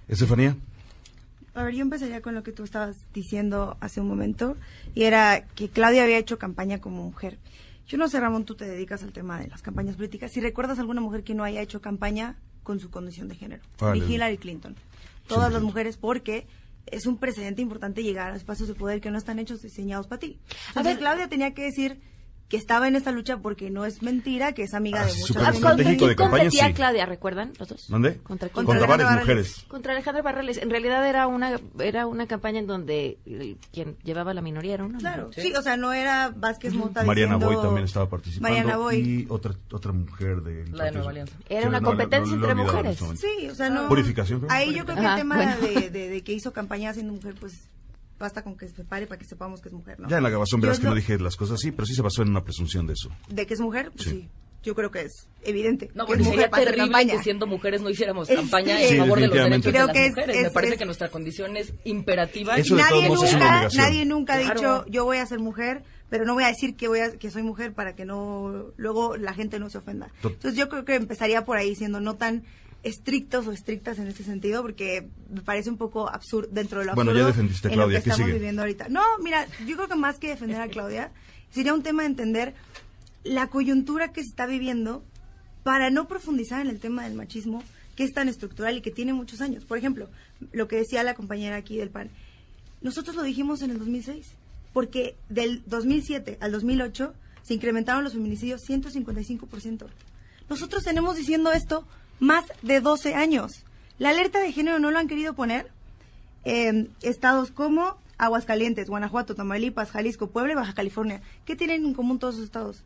Estefanía. 0.07 0.55
A 1.53 1.63
ver, 1.63 1.73
yo 1.73 1.81
empezaría 1.81 2.21
con 2.21 2.35
lo 2.35 2.43
que 2.43 2.51
tú 2.51 2.63
estabas 2.63 2.97
diciendo 3.13 3.77
hace 3.79 4.01
un 4.01 4.07
momento, 4.07 4.55
y 4.95 5.03
era 5.03 5.45
que 5.55 5.69
Claudia 5.69 6.03
había 6.03 6.17
hecho 6.17 6.37
campaña 6.39 6.79
como 6.79 7.03
mujer. 7.03 7.37
Yo 7.87 7.97
no 7.97 8.07
sé, 8.07 8.19
Ramón, 8.19 8.45
tú 8.45 8.55
te 8.55 8.65
dedicas 8.65 9.01
al 9.03 9.11
tema 9.13 9.39
de 9.39 9.47
las 9.47 9.61
campañas 9.63 9.95
políticas. 9.95 10.31
Si 10.31 10.39
recuerdas 10.41 10.77
alguna 10.79 11.01
mujer 11.01 11.23
que 11.23 11.33
no 11.33 11.43
haya 11.43 11.61
hecho 11.61 11.81
campaña 11.81 12.35
con 12.63 12.79
su 12.79 12.91
condición 12.91 13.27
de 13.27 13.35
género, 13.35 13.63
Vale. 13.79 13.99
ni 14.05 14.13
Hillary 14.13 14.37
Clinton. 14.37 14.75
Todas 15.27 15.51
las 15.51 15.61
mujeres, 15.63 15.97
porque 15.97 16.45
es 16.85 17.05
un 17.07 17.17
precedente 17.17 17.61
importante 17.61 18.03
llegar 18.03 18.31
a 18.31 18.35
espacios 18.35 18.67
de 18.67 18.75
poder 18.75 19.01
que 19.01 19.09
no 19.11 19.17
están 19.17 19.39
hechos 19.39 19.61
diseñados 19.61 20.07
para 20.07 20.19
ti. 20.19 20.37
A 20.49 20.69
Entonces 20.69 20.93
ver- 20.93 20.97
Claudia 20.99 21.27
tenía 21.29 21.53
que 21.53 21.63
decir 21.63 21.99
que 22.49 22.57
estaba 22.57 22.87
en 22.87 22.95
esta 22.95 23.11
lucha 23.11 23.37
porque 23.37 23.69
no 23.69 23.85
es 23.85 24.01
mentira, 24.01 24.53
que 24.53 24.63
es 24.63 24.73
amiga 24.73 25.01
Ah, 25.01 25.05
de 25.05 25.11
sí, 25.11 25.19
muchos. 25.21 25.35
hombres. 25.37 25.55
estratégico 25.55 26.07
de 26.07 26.15
competía 26.15 26.67
sí. 26.67 26.73
Claudia, 26.73 27.05
recuerdan 27.05 27.53
los 27.59 27.69
dos? 27.69 27.89
¿Mande? 27.91 28.17
¿Contra 28.23 28.49
quién? 28.49 28.65
Contra, 28.65 28.73
Alejandra 28.85 29.05
varias 29.05 29.09
Barrales. 29.27 29.47
mujeres. 29.53 29.65
Contra 29.69 29.93
Alejandra 29.93 30.21
Barrales. 30.23 30.57
En 30.57 30.69
realidad 30.71 31.07
era 31.07 31.27
una 31.27 31.59
era 31.79 32.07
una 32.07 32.25
campaña 32.25 32.57
en 32.59 32.65
donde 32.65 33.19
eh, 33.27 33.55
quien 33.71 33.97
llevaba 34.03 34.33
la 34.33 34.41
minoría 34.41 34.73
era 34.73 34.83
una 34.83 34.97
Claro, 34.97 35.27
mujer. 35.27 35.43
sí, 35.43 35.53
o 35.55 35.61
sea, 35.61 35.77
no 35.77 35.93
era 35.93 36.33
Vázquez 36.35 36.73
Mota 36.73 37.03
Mariana 37.03 37.35
diciendo- 37.35 37.55
Boy 37.55 37.65
también 37.67 37.85
estaba 37.85 38.09
participando. 38.09 38.49
Mariana 38.57 38.77
Boy. 38.77 38.95
Y 38.97 39.25
otra, 39.29 39.53
otra 39.71 39.91
mujer 39.91 40.41
de... 40.41 40.67
La 40.71 40.85
de 40.85 40.91
Nueva 40.93 41.11
Alianza. 41.11 41.35
Era 41.49 41.67
una 41.67 41.81
competencia 41.81 42.33
entre 42.33 42.55
mujeres. 42.55 42.99
Sí, 43.15 43.47
o 43.47 43.53
sea, 43.53 43.69
no. 43.69 43.87
Purificación. 43.87 44.45
Ahí 44.49 44.73
yo 44.73 44.85
creo 44.85 44.97
que 44.97 45.05
el 45.05 45.15
tema 45.15 45.55
de- 45.55 45.89
de 45.91 46.21
que 46.23 46.33
hizo 46.33 46.51
campaña 46.51 46.91
siendo 46.93 47.13
mujer, 47.13 47.35
pues 47.39 47.59
basta 48.19 48.43
con 48.43 48.55
que 48.57 48.67
se 48.67 48.83
pare 48.83 49.07
para 49.07 49.17
que 49.17 49.25
sepamos 49.25 49.61
que 49.61 49.69
es 49.69 49.73
mujer, 49.73 49.99
¿no? 49.99 50.09
Ya 50.09 50.17
en 50.17 50.23
la 50.23 50.29
grabación 50.29 50.59
Yo 50.61 50.67
verás 50.67 50.79
que 50.79 50.83
no- 50.85 50.89
no 50.91 50.95
dije 50.95 51.17
las 51.19 51.35
cosas 51.35 51.55
así, 51.55 51.71
pero 51.71 51.85
sí 51.85 51.93
se 51.95 52.01
basó 52.01 52.21
en 52.21 52.29
una 52.29 52.43
presunción 52.43 52.85
de 52.85 52.93
eso. 52.93 53.09
De 53.29 53.45
que 53.47 53.53
es 53.53 53.59
mujer, 53.61 53.91
pues 53.91 54.03
Sí. 54.03 54.09
sí. 54.11 54.29
Yo 54.61 54.75
creo 54.75 54.91
que 54.91 55.03
es 55.03 55.29
evidente. 55.43 55.89
No, 55.95 56.03
que 56.03 56.07
porque 56.07 56.21
es 56.23 56.27
sería 56.27 56.31
mujer 56.35 56.49
para 56.49 56.63
hacer 56.63 56.73
terrible 56.75 56.91
campaña. 56.91 57.17
que 57.17 57.23
siendo 57.23 57.47
mujeres 57.47 57.81
no 57.81 57.89
hiciéramos 57.89 58.27
campaña 58.27 58.77
Sí, 58.77 58.83
en 58.95 58.97
favor 58.97 59.19
de 59.21 59.27
los 59.27 59.37
derechos 59.37 59.71
Creo 59.71 59.87
de 59.87 59.93
que 59.93 59.99
las 59.99 60.07
es- 60.09 60.15
mujeres. 60.17 60.35
es- 60.35 60.43
Me 60.43 60.49
parece 60.51 60.73
es- 60.73 60.79
que 60.79 60.85
nuestra 60.85 61.07
condición 61.09 61.55
es 61.55 61.73
imperativa. 61.85 62.57
Eso 62.57 62.75
de 62.75 62.81
nadie 62.81 63.05
todos 63.05 63.07
modos 63.19 63.23
es 63.29 63.35
una 63.35 63.61
nunca, 63.63 63.77
nadie 63.77 64.05
nunca 64.05 64.33
ha 64.33 64.39
Claro. 64.41 64.59
dicho 64.59 64.85
yo 64.91 65.05
voy 65.05 65.17
a 65.17 65.25
ser 65.25 65.39
mujer, 65.39 65.83
pero 66.09 66.25
no 66.25 66.33
voy 66.33 66.43
a 66.43 66.47
decir 66.47 66.75
que 66.75 66.89
voy 66.89 66.99
a, 66.99 67.11
que 67.17 67.31
soy 67.31 67.41
mujer 67.43 67.73
para 67.73 67.95
que 67.95 68.03
no 68.03 68.73
luego 68.75 69.15
la 69.15 69.33
gente 69.33 69.59
no 69.59 69.69
se 69.69 69.77
ofenda. 69.77 70.09
Entonces 70.23 70.55
yo 70.55 70.67
creo 70.67 70.83
que 70.83 70.95
empezaría 70.95 71.45
por 71.45 71.55
ahí 71.55 71.73
siendo 71.75 72.01
no 72.01 72.17
tan 72.17 72.43
estrictos 72.83 73.45
o 73.47 73.51
estrictas 73.51 73.99
en 73.99 74.07
ese 74.07 74.23
sentido 74.23 74.61
porque 74.61 75.09
me 75.29 75.41
parece 75.41 75.69
un 75.69 75.77
poco 75.77 76.09
absurdo 76.09 76.49
dentro 76.51 76.79
de 76.79 76.85
lo 76.85 76.95
Bueno, 76.95 77.11
absurdo 77.11 77.27
ya 77.27 77.33
defendiste 77.33 77.67
a 77.67 77.71
en 77.71 77.75
Claudia, 77.75 77.97
lo 77.97 77.99
que 77.99 78.03
¿qué 78.03 78.09
estamos 78.09 78.27
sigue? 78.27 78.37
viviendo 78.39 78.61
ahorita. 78.61 78.89
No, 78.89 79.01
mira, 79.21 79.47
yo 79.67 79.75
creo 79.75 79.87
que 79.87 79.95
más 79.95 80.17
que 80.17 80.29
defender 80.29 80.61
a 80.61 80.67
Claudia 80.69 81.11
sería 81.51 81.73
un 81.73 81.83
tema 81.83 82.03
de 82.03 82.09
entender 82.09 82.53
la 83.23 83.47
coyuntura 83.47 84.11
que 84.11 84.21
se 84.23 84.29
está 84.29 84.45
viviendo 84.45 85.03
para 85.63 85.89
no 85.89 86.07
profundizar 86.07 86.61
en 86.61 86.67
el 86.67 86.79
tema 86.79 87.03
del 87.03 87.15
machismo 87.15 87.63
que 87.95 88.05
es 88.05 88.13
tan 88.13 88.29
estructural 88.29 88.77
y 88.77 88.81
que 88.81 88.91
tiene 88.91 89.11
muchos 89.13 89.41
años. 89.41 89.65
Por 89.65 89.77
ejemplo, 89.77 90.09
lo 90.53 90.69
que 90.69 90.77
decía 90.77 91.03
la 91.03 91.15
compañera 91.15 91.57
aquí 91.57 91.75
del 91.75 91.89
PAN, 91.89 92.09
nosotros 92.81 93.13
lo 93.17 93.23
dijimos 93.23 93.61
en 93.61 93.71
el 93.71 93.79
2006, 93.79 94.25
porque 94.71 95.17
del 95.27 95.63
2007 95.65 96.37
al 96.39 96.53
2008 96.53 97.13
se 97.43 97.53
incrementaron 97.53 98.05
los 98.05 98.13
feminicidios 98.13 98.61
155%. 98.69 99.85
Nosotros 100.49 100.83
tenemos 100.85 101.17
diciendo 101.17 101.51
esto 101.51 101.85
más 102.19 102.45
de 102.61 102.79
12 102.81 103.15
años. 103.15 103.65
La 103.97 104.09
alerta 104.09 104.39
de 104.39 104.51
género 104.51 104.79
no 104.79 104.91
lo 104.91 104.99
han 104.99 105.07
querido 105.07 105.33
poner 105.33 105.69
eh, 106.45 106.87
estados 107.01 107.51
como 107.51 107.97
Aguascalientes, 108.17 108.89
Guanajuato, 108.89 109.35
Tamaulipas, 109.35 109.91
Jalisco, 109.91 110.27
Puebla 110.27 110.53
y 110.53 110.55
Baja 110.55 110.73
California. 110.73 111.21
¿Qué 111.45 111.55
tienen 111.55 111.85
en 111.85 111.93
común 111.93 112.19
todos 112.19 112.35
esos 112.35 112.45
estados? 112.45 112.83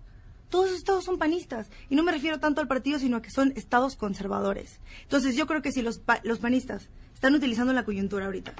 Todos 0.50 0.66
esos 0.68 0.78
estados 0.80 1.06
son 1.06 1.18
panistas. 1.18 1.68
Y 1.90 1.96
no 1.96 2.04
me 2.04 2.12
refiero 2.12 2.40
tanto 2.40 2.62
al 2.62 2.68
partido, 2.68 3.00
sino 3.00 3.22
que 3.22 3.32
son 3.32 3.54
estados 3.56 3.96
conservadores. 3.96 4.80
Entonces 5.04 5.36
yo 5.36 5.48
creo 5.48 5.62
que 5.62 5.72
si 5.72 5.82
los, 5.82 5.98
pa- 6.00 6.20
los 6.24 6.40
panistas 6.40 6.88
están 7.14 7.34
utilizando 7.34 7.74
la 7.74 7.86
coyuntura 7.86 8.26
ahorita 8.26 8.54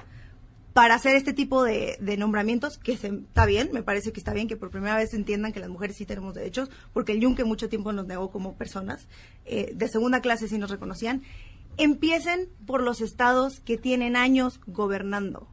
para 0.74 0.96
hacer 0.96 1.16
este 1.16 1.32
tipo 1.32 1.62
de, 1.64 1.96
de 2.00 2.16
nombramientos, 2.18 2.76
que 2.78 2.96
se- 2.98 3.06
está 3.08 3.46
bien, 3.46 3.70
me 3.72 3.82
parece 3.82 4.12
que 4.12 4.20
está 4.20 4.34
bien 4.34 4.48
que 4.48 4.56
por 4.56 4.70
primera 4.70 4.96
vez 4.96 5.14
entiendan 5.14 5.52
que 5.52 5.60
las 5.60 5.70
mujeres 5.70 5.96
sí 5.96 6.04
tenemos 6.04 6.34
derechos, 6.34 6.68
porque 6.92 7.12
el 7.12 7.20
Yunque 7.20 7.44
mucho 7.44 7.68
tiempo 7.70 7.92
nos 7.92 8.06
negó 8.06 8.30
como 8.30 8.54
personas, 8.54 9.06
eh, 9.46 9.72
de 9.74 9.88
segunda 9.88 10.20
clase 10.20 10.48
sí 10.48 10.58
nos 10.58 10.70
reconocían, 10.70 11.22
empiecen 11.76 12.48
por 12.66 12.82
los 12.82 13.00
estados 13.00 13.60
que 13.60 13.78
tienen 13.78 14.16
años 14.16 14.60
gobernando. 14.66 15.48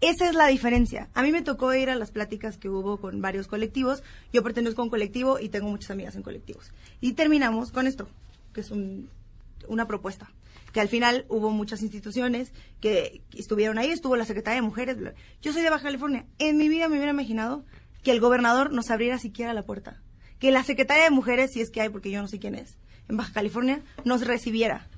Esa 0.00 0.28
es 0.28 0.34
la 0.34 0.46
diferencia. 0.46 1.10
A 1.12 1.22
mí 1.22 1.30
me 1.30 1.42
tocó 1.42 1.74
ir 1.74 1.90
a 1.90 1.94
las 1.94 2.10
pláticas 2.10 2.56
que 2.56 2.70
hubo 2.70 2.96
con 2.98 3.20
varios 3.20 3.48
colectivos. 3.48 4.02
Yo 4.32 4.42
pertenezco 4.42 4.80
a 4.80 4.84
un 4.84 4.90
colectivo 4.90 5.38
y 5.38 5.50
tengo 5.50 5.68
muchas 5.68 5.90
amigas 5.90 6.16
en 6.16 6.22
colectivos. 6.22 6.72
Y 7.02 7.12
terminamos 7.12 7.70
con 7.70 7.86
esto, 7.86 8.08
que 8.54 8.62
es 8.62 8.70
un- 8.70 9.10
una 9.68 9.86
propuesta. 9.86 10.30
Que 10.72 10.80
al 10.80 10.88
final 10.88 11.26
hubo 11.28 11.50
muchas 11.50 11.82
instituciones 11.82 12.52
que 12.80 13.22
estuvieron 13.36 13.78
ahí, 13.78 13.90
estuvo 13.90 14.16
la 14.16 14.24
Secretaría 14.24 14.60
de 14.60 14.66
Mujeres. 14.66 14.96
Yo 15.42 15.52
soy 15.52 15.62
de 15.62 15.70
Baja 15.70 15.84
California. 15.84 16.26
En 16.38 16.56
mi 16.56 16.68
vida 16.68 16.88
me 16.88 16.96
hubiera 16.96 17.12
imaginado 17.12 17.64
que 18.02 18.12
el 18.12 18.20
gobernador 18.20 18.72
nos 18.72 18.90
abriera 18.90 19.18
siquiera 19.18 19.54
la 19.54 19.62
puerta. 19.62 20.02
Que 20.38 20.50
la 20.50 20.64
Secretaría 20.64 21.04
de 21.04 21.10
Mujeres, 21.10 21.52
si 21.52 21.60
es 21.60 21.70
que 21.70 21.80
hay, 21.80 21.88
porque 21.88 22.10
yo 22.10 22.22
no 22.22 22.28
sé 22.28 22.38
quién 22.38 22.54
es, 22.54 22.78
en 23.08 23.16
Baja 23.16 23.32
California, 23.32 23.82
nos 24.04 24.26
recibiera. 24.26 24.88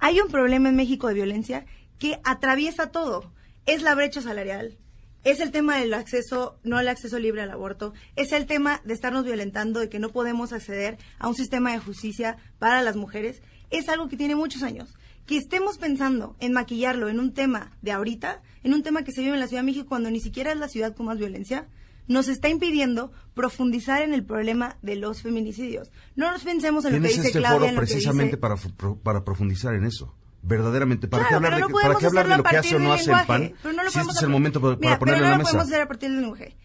Hay 0.00 0.20
un 0.20 0.28
problema 0.28 0.68
en 0.68 0.76
México 0.76 1.08
de 1.08 1.14
violencia 1.14 1.66
que 1.98 2.20
atraviesa 2.24 2.90
todo. 2.90 3.32
Es 3.66 3.82
la 3.82 3.94
brecha 3.94 4.22
salarial, 4.22 4.78
es 5.24 5.40
el 5.40 5.50
tema 5.50 5.76
del 5.76 5.92
acceso, 5.94 6.58
no 6.62 6.78
el 6.80 6.88
acceso 6.88 7.18
libre 7.18 7.42
al 7.42 7.50
aborto, 7.50 7.92
es 8.16 8.32
el 8.32 8.46
tema 8.46 8.80
de 8.84 8.94
estarnos 8.94 9.24
violentando, 9.24 9.80
de 9.80 9.88
que 9.88 9.98
no 9.98 10.10
podemos 10.10 10.52
acceder 10.52 10.96
a 11.18 11.28
un 11.28 11.34
sistema 11.34 11.72
de 11.72 11.80
justicia 11.80 12.38
para 12.58 12.82
las 12.82 12.96
mujeres. 12.96 13.42
Es 13.70 13.88
algo 13.88 14.08
que 14.08 14.16
tiene 14.16 14.36
muchos 14.36 14.62
años. 14.62 14.94
Que 15.28 15.36
estemos 15.36 15.76
pensando 15.78 16.34
en 16.40 16.52
maquillarlo 16.54 17.08
en 17.08 17.20
un 17.20 17.32
tema 17.34 17.70
de 17.82 17.92
ahorita, 17.92 18.42
en 18.64 18.72
un 18.74 18.82
tema 18.82 19.04
que 19.04 19.12
se 19.12 19.20
vive 19.20 19.34
en 19.34 19.40
la 19.40 19.46
Ciudad 19.46 19.62
de 19.62 19.66
México 19.66 19.86
cuando 19.86 20.10
ni 20.10 20.20
siquiera 20.20 20.50
es 20.52 20.58
la 20.58 20.68
ciudad 20.68 20.94
con 20.96 21.04
más 21.06 21.18
violencia, 21.18 21.68
nos 22.06 22.28
está 22.28 22.48
impidiendo 22.48 23.12
profundizar 23.34 24.00
en 24.02 24.14
el 24.14 24.24
problema 24.24 24.78
de 24.80 24.96
los 24.96 25.20
feminicidios. 25.20 25.92
No 26.16 26.30
nos 26.32 26.42
pensemos 26.44 26.84
en 26.86 26.94
lo 26.94 27.02
que 27.02 27.08
dice 27.08 27.26
este 27.26 27.38
Claudia, 27.38 27.58
foro 27.58 27.66
en 27.68 27.74
lo 27.74 27.80
que 27.82 27.86
precisamente 27.86 28.36
dice- 28.36 28.38
para, 28.38 28.56
para 29.02 29.24
profundizar 29.24 29.74
en 29.74 29.84
eso. 29.84 30.14
Verdaderamente. 30.42 31.08
¿Para 31.08 31.24
Claro, 31.26 31.28
qué 31.28 31.34
hablar, 31.46 31.52
pero 31.52 31.66
de, 31.66 31.72
no 31.72 31.78
¿para 31.88 31.98
qué 31.98 32.06
hablar 32.06 32.28
de 32.28 32.36
lo 32.38 32.42
que 32.44 32.56
hace 32.56 32.76
o 32.76 32.78
no 32.78 32.92
hace 32.94 33.10
el 33.12 33.26
PAN? 33.26 33.52
pero 33.62 33.74
no 33.74 33.84
lo 33.84 33.90
si 33.90 33.98
este 33.98 33.98
podemos 33.98 34.16
es 34.16 34.22
el 34.22 34.28
hacer- 34.28 34.28
momento 34.30 34.60
para, 34.62 34.76
Mira, 34.76 34.88
para 34.88 34.98
ponerlo 34.98 35.18
pero 35.18 35.26
en 35.26 35.30
no 35.30 35.30
la 35.30 35.36
lo 35.36 35.38
mesa. 35.38 35.50
podemos 35.50 35.66
hacer 35.68 35.82
a 35.82 35.88
partir 35.88 36.10
del 36.10 36.20
lenguaje. 36.22 36.56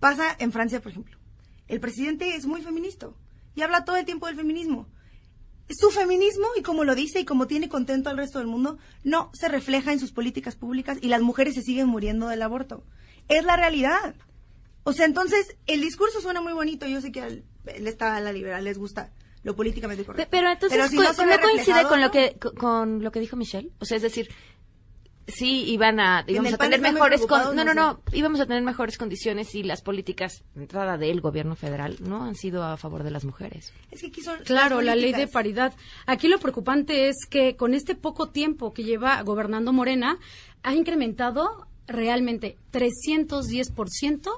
Pasa 0.00 0.36
en 0.38 0.52
Francia, 0.52 0.82
por 0.82 0.90
ejemplo. 0.92 1.16
El 1.68 1.80
presidente 1.80 2.36
es 2.36 2.44
muy 2.44 2.60
feminista 2.60 3.08
y 3.54 3.62
habla 3.62 3.84
todo 3.86 3.96
el 3.96 4.04
tiempo 4.04 4.26
del 4.26 4.36
feminismo. 4.36 4.88
Su 5.78 5.90
feminismo, 5.90 6.46
y 6.56 6.62
como 6.62 6.84
lo 6.84 6.94
dice 6.94 7.20
y 7.20 7.24
como 7.24 7.46
tiene 7.46 7.68
contento 7.68 8.10
al 8.10 8.16
resto 8.16 8.38
del 8.38 8.48
mundo, 8.48 8.78
no 9.04 9.30
se 9.34 9.48
refleja 9.48 9.92
en 9.92 10.00
sus 10.00 10.12
políticas 10.12 10.56
públicas 10.56 10.98
y 11.00 11.08
las 11.08 11.20
mujeres 11.22 11.54
se 11.54 11.62
siguen 11.62 11.86
muriendo 11.88 12.28
del 12.28 12.42
aborto. 12.42 12.84
Es 13.28 13.44
la 13.44 13.56
realidad. 13.56 14.14
O 14.84 14.92
sea, 14.92 15.06
entonces, 15.06 15.56
el 15.66 15.80
discurso 15.80 16.20
suena 16.20 16.40
muy 16.40 16.52
bonito. 16.52 16.86
Yo 16.86 17.00
sé 17.00 17.12
que 17.12 17.20
al, 17.20 17.44
está 17.66 18.16
a 18.16 18.20
la 18.20 18.32
liberal, 18.32 18.64
les 18.64 18.78
gusta 18.78 19.12
lo 19.44 19.56
políticamente 19.56 20.04
correcto. 20.04 20.28
Pero 20.30 20.50
entonces 20.50 20.78
si 20.90 20.96
no 20.96 21.40
coincide 21.40 21.82
con 21.88 22.00
lo 22.00 22.10
que 22.12 22.36
co- 22.40 22.52
con 22.54 23.02
lo 23.02 23.10
que 23.10 23.20
dijo 23.20 23.36
Michelle, 23.36 23.70
o 23.80 23.84
sea, 23.84 23.96
es 23.96 24.02
decir, 24.02 24.28
sí 25.26 25.64
iban 25.70 26.00
a 26.00 26.24
íbamos 26.26 26.52
a 26.54 26.58
tener 26.58 26.80
mejores 26.80 27.24
con- 27.26 27.54
no 27.56 27.64
no 27.64 27.74
no 27.74 28.00
íbamos 28.12 28.40
a 28.40 28.46
tener 28.46 28.62
mejores 28.62 28.98
condiciones 28.98 29.54
y 29.54 29.62
las 29.62 29.80
políticas 29.82 30.42
de 30.54 30.62
entrada 30.62 30.98
del 30.98 31.20
gobierno 31.20 31.54
federal 31.56 31.96
no 32.00 32.24
han 32.24 32.34
sido 32.34 32.64
a 32.64 32.76
favor 32.76 33.02
de 33.04 33.10
las 33.12 33.24
mujeres. 33.24 33.72
Es 33.90 34.00
que 34.00 34.08
aquí 34.08 34.20
son 34.22 34.38
Claro, 34.44 34.76
las 34.76 34.86
la 34.86 34.96
ley 34.96 35.12
de 35.12 35.28
paridad. 35.28 35.72
Aquí 36.06 36.28
lo 36.28 36.38
preocupante 36.38 37.08
es 37.08 37.16
que 37.30 37.56
con 37.56 37.74
este 37.74 37.94
poco 37.94 38.30
tiempo 38.30 38.72
que 38.72 38.82
lleva 38.84 39.22
gobernando 39.22 39.72
Morena, 39.72 40.18
ha 40.62 40.74
incrementado 40.74 41.66
realmente 41.86 42.56
310% 42.72 44.30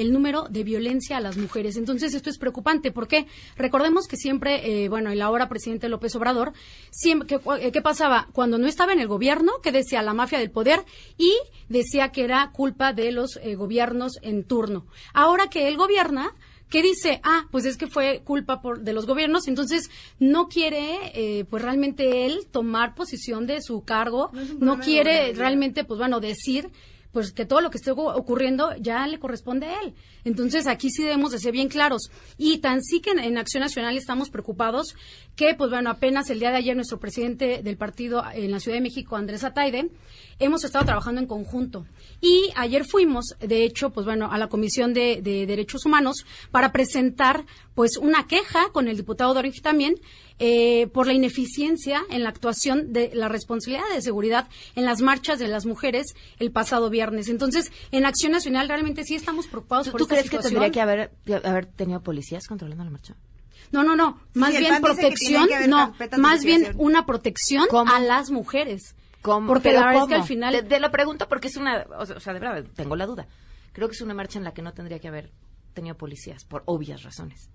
el 0.00 0.12
número 0.12 0.46
de 0.48 0.64
violencia 0.64 1.16
a 1.16 1.20
las 1.20 1.36
mujeres. 1.36 1.76
Entonces, 1.76 2.14
esto 2.14 2.30
es 2.30 2.38
preocupante. 2.38 2.92
porque 2.92 3.26
Recordemos 3.56 4.06
que 4.06 4.16
siempre, 4.16 4.84
eh, 4.84 4.88
bueno, 4.88 5.10
el 5.10 5.20
ahora 5.22 5.48
presidente 5.48 5.88
López 5.88 6.14
Obrador, 6.16 6.52
siempre, 6.90 7.26
que, 7.26 7.38
cua- 7.38 7.58
eh, 7.60 7.72
¿qué 7.72 7.82
pasaba? 7.82 8.28
Cuando 8.32 8.58
no 8.58 8.66
estaba 8.66 8.92
en 8.92 9.00
el 9.00 9.08
gobierno, 9.08 9.52
que 9.62 9.72
decía 9.72 10.02
la 10.02 10.14
mafia 10.14 10.38
del 10.38 10.50
poder 10.50 10.84
y 11.16 11.32
decía 11.68 12.10
que 12.10 12.24
era 12.24 12.50
culpa 12.52 12.92
de 12.92 13.12
los 13.12 13.36
eh, 13.42 13.54
gobiernos 13.54 14.12
en 14.22 14.44
turno. 14.44 14.86
Ahora 15.14 15.48
que 15.48 15.68
él 15.68 15.76
gobierna, 15.76 16.34
que 16.70 16.82
dice, 16.82 17.20
ah, 17.24 17.46
pues 17.50 17.64
es 17.64 17.78
que 17.78 17.86
fue 17.86 18.20
culpa 18.24 18.60
por, 18.60 18.80
de 18.82 18.92
los 18.92 19.06
gobiernos, 19.06 19.48
entonces 19.48 19.90
no 20.18 20.48
quiere, 20.48 20.98
eh, 21.14 21.44
pues 21.48 21.62
realmente 21.62 22.26
él 22.26 22.46
tomar 22.50 22.94
posición 22.94 23.46
de 23.46 23.62
su 23.62 23.82
cargo, 23.84 24.30
No 24.60 24.76
no, 24.76 24.80
quiere 24.82 25.32
realmente, 25.32 25.84
pues 25.84 25.96
bueno, 25.98 26.20
decir 26.20 26.68
pues 27.12 27.32
que 27.32 27.46
todo 27.46 27.60
lo 27.60 27.70
que 27.70 27.78
esté 27.78 27.92
ocu- 27.92 28.12
ocurriendo 28.14 28.74
ya 28.78 29.06
le 29.06 29.18
corresponde 29.18 29.66
a 29.66 29.80
él. 29.82 29.94
Entonces 30.24 30.66
aquí 30.66 30.90
sí 30.90 31.02
debemos 31.02 31.32
de 31.32 31.38
ser 31.38 31.52
bien 31.52 31.68
claros. 31.68 32.10
Y 32.36 32.58
tan 32.58 32.82
sí 32.82 33.00
que 33.00 33.10
en, 33.10 33.38
Acción 33.38 33.62
Nacional 33.62 33.96
estamos 33.96 34.28
preocupados 34.30 34.94
que, 35.34 35.54
pues 35.54 35.70
bueno, 35.70 35.90
apenas 35.90 36.28
el 36.30 36.38
día 36.40 36.50
de 36.50 36.56
ayer 36.58 36.76
nuestro 36.76 36.98
presidente 36.98 37.62
del 37.62 37.76
partido 37.76 38.22
en 38.34 38.50
la 38.50 38.60
Ciudad 38.60 38.76
de 38.76 38.82
México, 38.82 39.16
Andrés 39.16 39.44
Ataide, 39.44 39.90
hemos 40.38 40.64
estado 40.64 40.84
trabajando 40.84 41.20
en 41.20 41.26
conjunto. 41.26 41.86
Y 42.20 42.50
ayer 42.56 42.84
fuimos, 42.84 43.24
de 43.40 43.64
hecho, 43.64 43.90
pues 43.90 44.04
bueno, 44.04 44.30
a 44.30 44.38
la 44.38 44.48
Comisión 44.48 44.92
de, 44.92 45.20
de 45.22 45.46
Derechos 45.46 45.86
Humanos 45.86 46.24
para 46.50 46.72
presentar 46.72 47.44
pues 47.74 47.96
una 47.96 48.26
queja 48.26 48.70
con 48.72 48.88
el 48.88 48.96
diputado 48.96 49.32
Dorif 49.34 49.62
también 49.62 49.94
eh, 50.38 50.86
por 50.88 51.06
la 51.06 51.12
ineficiencia 51.12 52.02
en 52.10 52.22
la 52.22 52.30
actuación 52.30 52.92
de 52.92 53.10
la 53.14 53.28
responsabilidad 53.28 53.88
de 53.92 54.02
seguridad 54.02 54.48
en 54.76 54.84
las 54.84 55.00
marchas 55.00 55.38
de 55.38 55.48
las 55.48 55.66
mujeres 55.66 56.14
el 56.38 56.50
pasado 56.52 56.90
viernes. 56.90 57.28
Entonces, 57.28 57.72
en 57.90 58.06
Acción 58.06 58.32
Nacional 58.32 58.68
realmente 58.68 59.04
sí 59.04 59.14
estamos 59.14 59.46
preocupados 59.46 59.86
¿Tú, 59.86 59.92
por 59.92 59.98
tú 59.98 60.04
esta 60.04 60.14
crees 60.14 60.24
situación. 60.26 60.50
que 60.50 60.54
tendría 60.54 60.72
que 60.72 60.80
haber 60.80 61.10
que 61.24 61.48
haber 61.48 61.66
tenido 61.66 62.00
policías 62.00 62.46
controlando 62.46 62.84
la 62.84 62.90
marcha? 62.90 63.16
No, 63.72 63.82
no, 63.82 63.96
no. 63.96 64.20
Más 64.34 64.56
bien 64.56 64.74
que 64.74 64.80
protección, 64.80 65.48
que 65.48 65.68
no. 65.68 65.94
Más 66.16 66.44
bien 66.44 66.74
una 66.78 67.04
protección 67.04 67.66
¿Cómo? 67.68 67.92
a 67.92 68.00
las 68.00 68.30
mujeres. 68.30 68.94
¿Cómo? 69.20 69.46
Porque 69.46 69.72
la 69.72 69.86
verdad 69.86 70.02
es 70.02 70.08
que 70.08 70.14
al 70.14 70.24
final... 70.24 70.54
Te, 70.54 70.62
te 70.62 70.80
lo 70.80 70.90
pregunto 70.90 71.28
porque 71.28 71.48
es 71.48 71.56
una... 71.56 71.84
O 71.98 72.06
sea, 72.06 72.32
de 72.32 72.38
verdad, 72.38 72.64
tengo 72.74 72.96
la 72.96 73.04
duda. 73.04 73.26
Creo 73.72 73.88
que 73.88 73.94
es 73.94 74.00
una 74.00 74.14
marcha 74.14 74.38
en 74.38 74.44
la 74.44 74.54
que 74.54 74.62
no 74.62 74.72
tendría 74.72 75.00
que 75.00 75.08
haber 75.08 75.32
tenido 75.74 75.96
policías, 75.96 76.44
por 76.44 76.62
obvias 76.66 77.02
razones. 77.02 77.50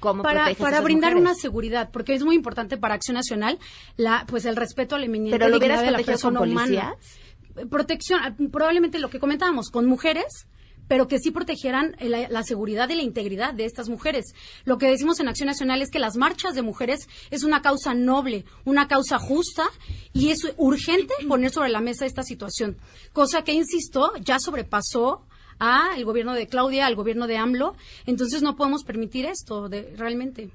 ¿Cómo 0.00 0.22
para, 0.22 0.44
proteges 0.44 0.60
a 0.60 0.62
para 0.62 0.76
esas 0.76 0.84
brindar 0.84 1.12
mujeres? 1.12 1.30
una 1.30 1.40
seguridad, 1.40 1.90
porque 1.90 2.14
es 2.14 2.24
muy 2.24 2.36
importante 2.36 2.76
para 2.76 2.94
Acción 2.94 3.14
Nacional 3.14 3.58
la, 3.96 4.24
pues 4.26 4.44
el 4.44 4.56
respeto 4.56 4.96
a 4.96 4.98
la 4.98 5.06
eminente 5.06 5.38
¿Pero 5.38 5.48
lo 5.48 5.56
hubieras 5.56 5.80
dignidad 5.80 5.98
de 5.98 6.02
la 6.02 6.04
con 6.04 6.06
persona 6.06 6.40
humana. 6.40 6.96
Protección, 7.70 8.50
probablemente 8.50 8.98
lo 8.98 9.10
que 9.10 9.20
comentábamos, 9.20 9.70
con 9.70 9.86
mujeres, 9.86 10.46
pero 10.88 11.08
que 11.08 11.18
sí 11.18 11.30
protegieran 11.30 11.96
eh, 11.98 12.08
la, 12.08 12.28
la 12.28 12.42
seguridad 12.42 12.88
y 12.88 12.94
la 12.94 13.02
integridad 13.02 13.54
de 13.54 13.64
estas 13.64 13.88
mujeres. 13.88 14.34
Lo 14.64 14.78
que 14.78 14.88
decimos 14.88 15.20
en 15.20 15.28
Acción 15.28 15.46
Nacional 15.46 15.82
es 15.82 15.90
que 15.90 15.98
las 15.98 16.16
marchas 16.16 16.54
de 16.54 16.62
mujeres 16.62 17.08
es 17.30 17.44
una 17.44 17.62
causa 17.62 17.94
noble, 17.94 18.44
una 18.64 18.88
causa 18.88 19.18
justa 19.18 19.64
y 20.12 20.30
es 20.30 20.52
urgente 20.56 21.14
poner 21.28 21.50
sobre 21.50 21.70
la 21.70 21.80
mesa 21.80 22.06
esta 22.06 22.22
situación. 22.22 22.76
Cosa 23.12 23.44
que, 23.44 23.52
insisto, 23.52 24.12
ya 24.20 24.38
sobrepasó 24.38 25.24
a 25.58 25.90
el 25.96 26.04
gobierno 26.04 26.34
de 26.34 26.46
Claudia, 26.46 26.86
al 26.86 26.96
gobierno 26.96 27.26
de 27.26 27.36
AMLO. 27.36 27.74
Entonces 28.06 28.42
no 28.42 28.56
podemos 28.56 28.84
permitir 28.84 29.26
esto 29.26 29.68
de, 29.68 29.94
realmente. 29.96 30.50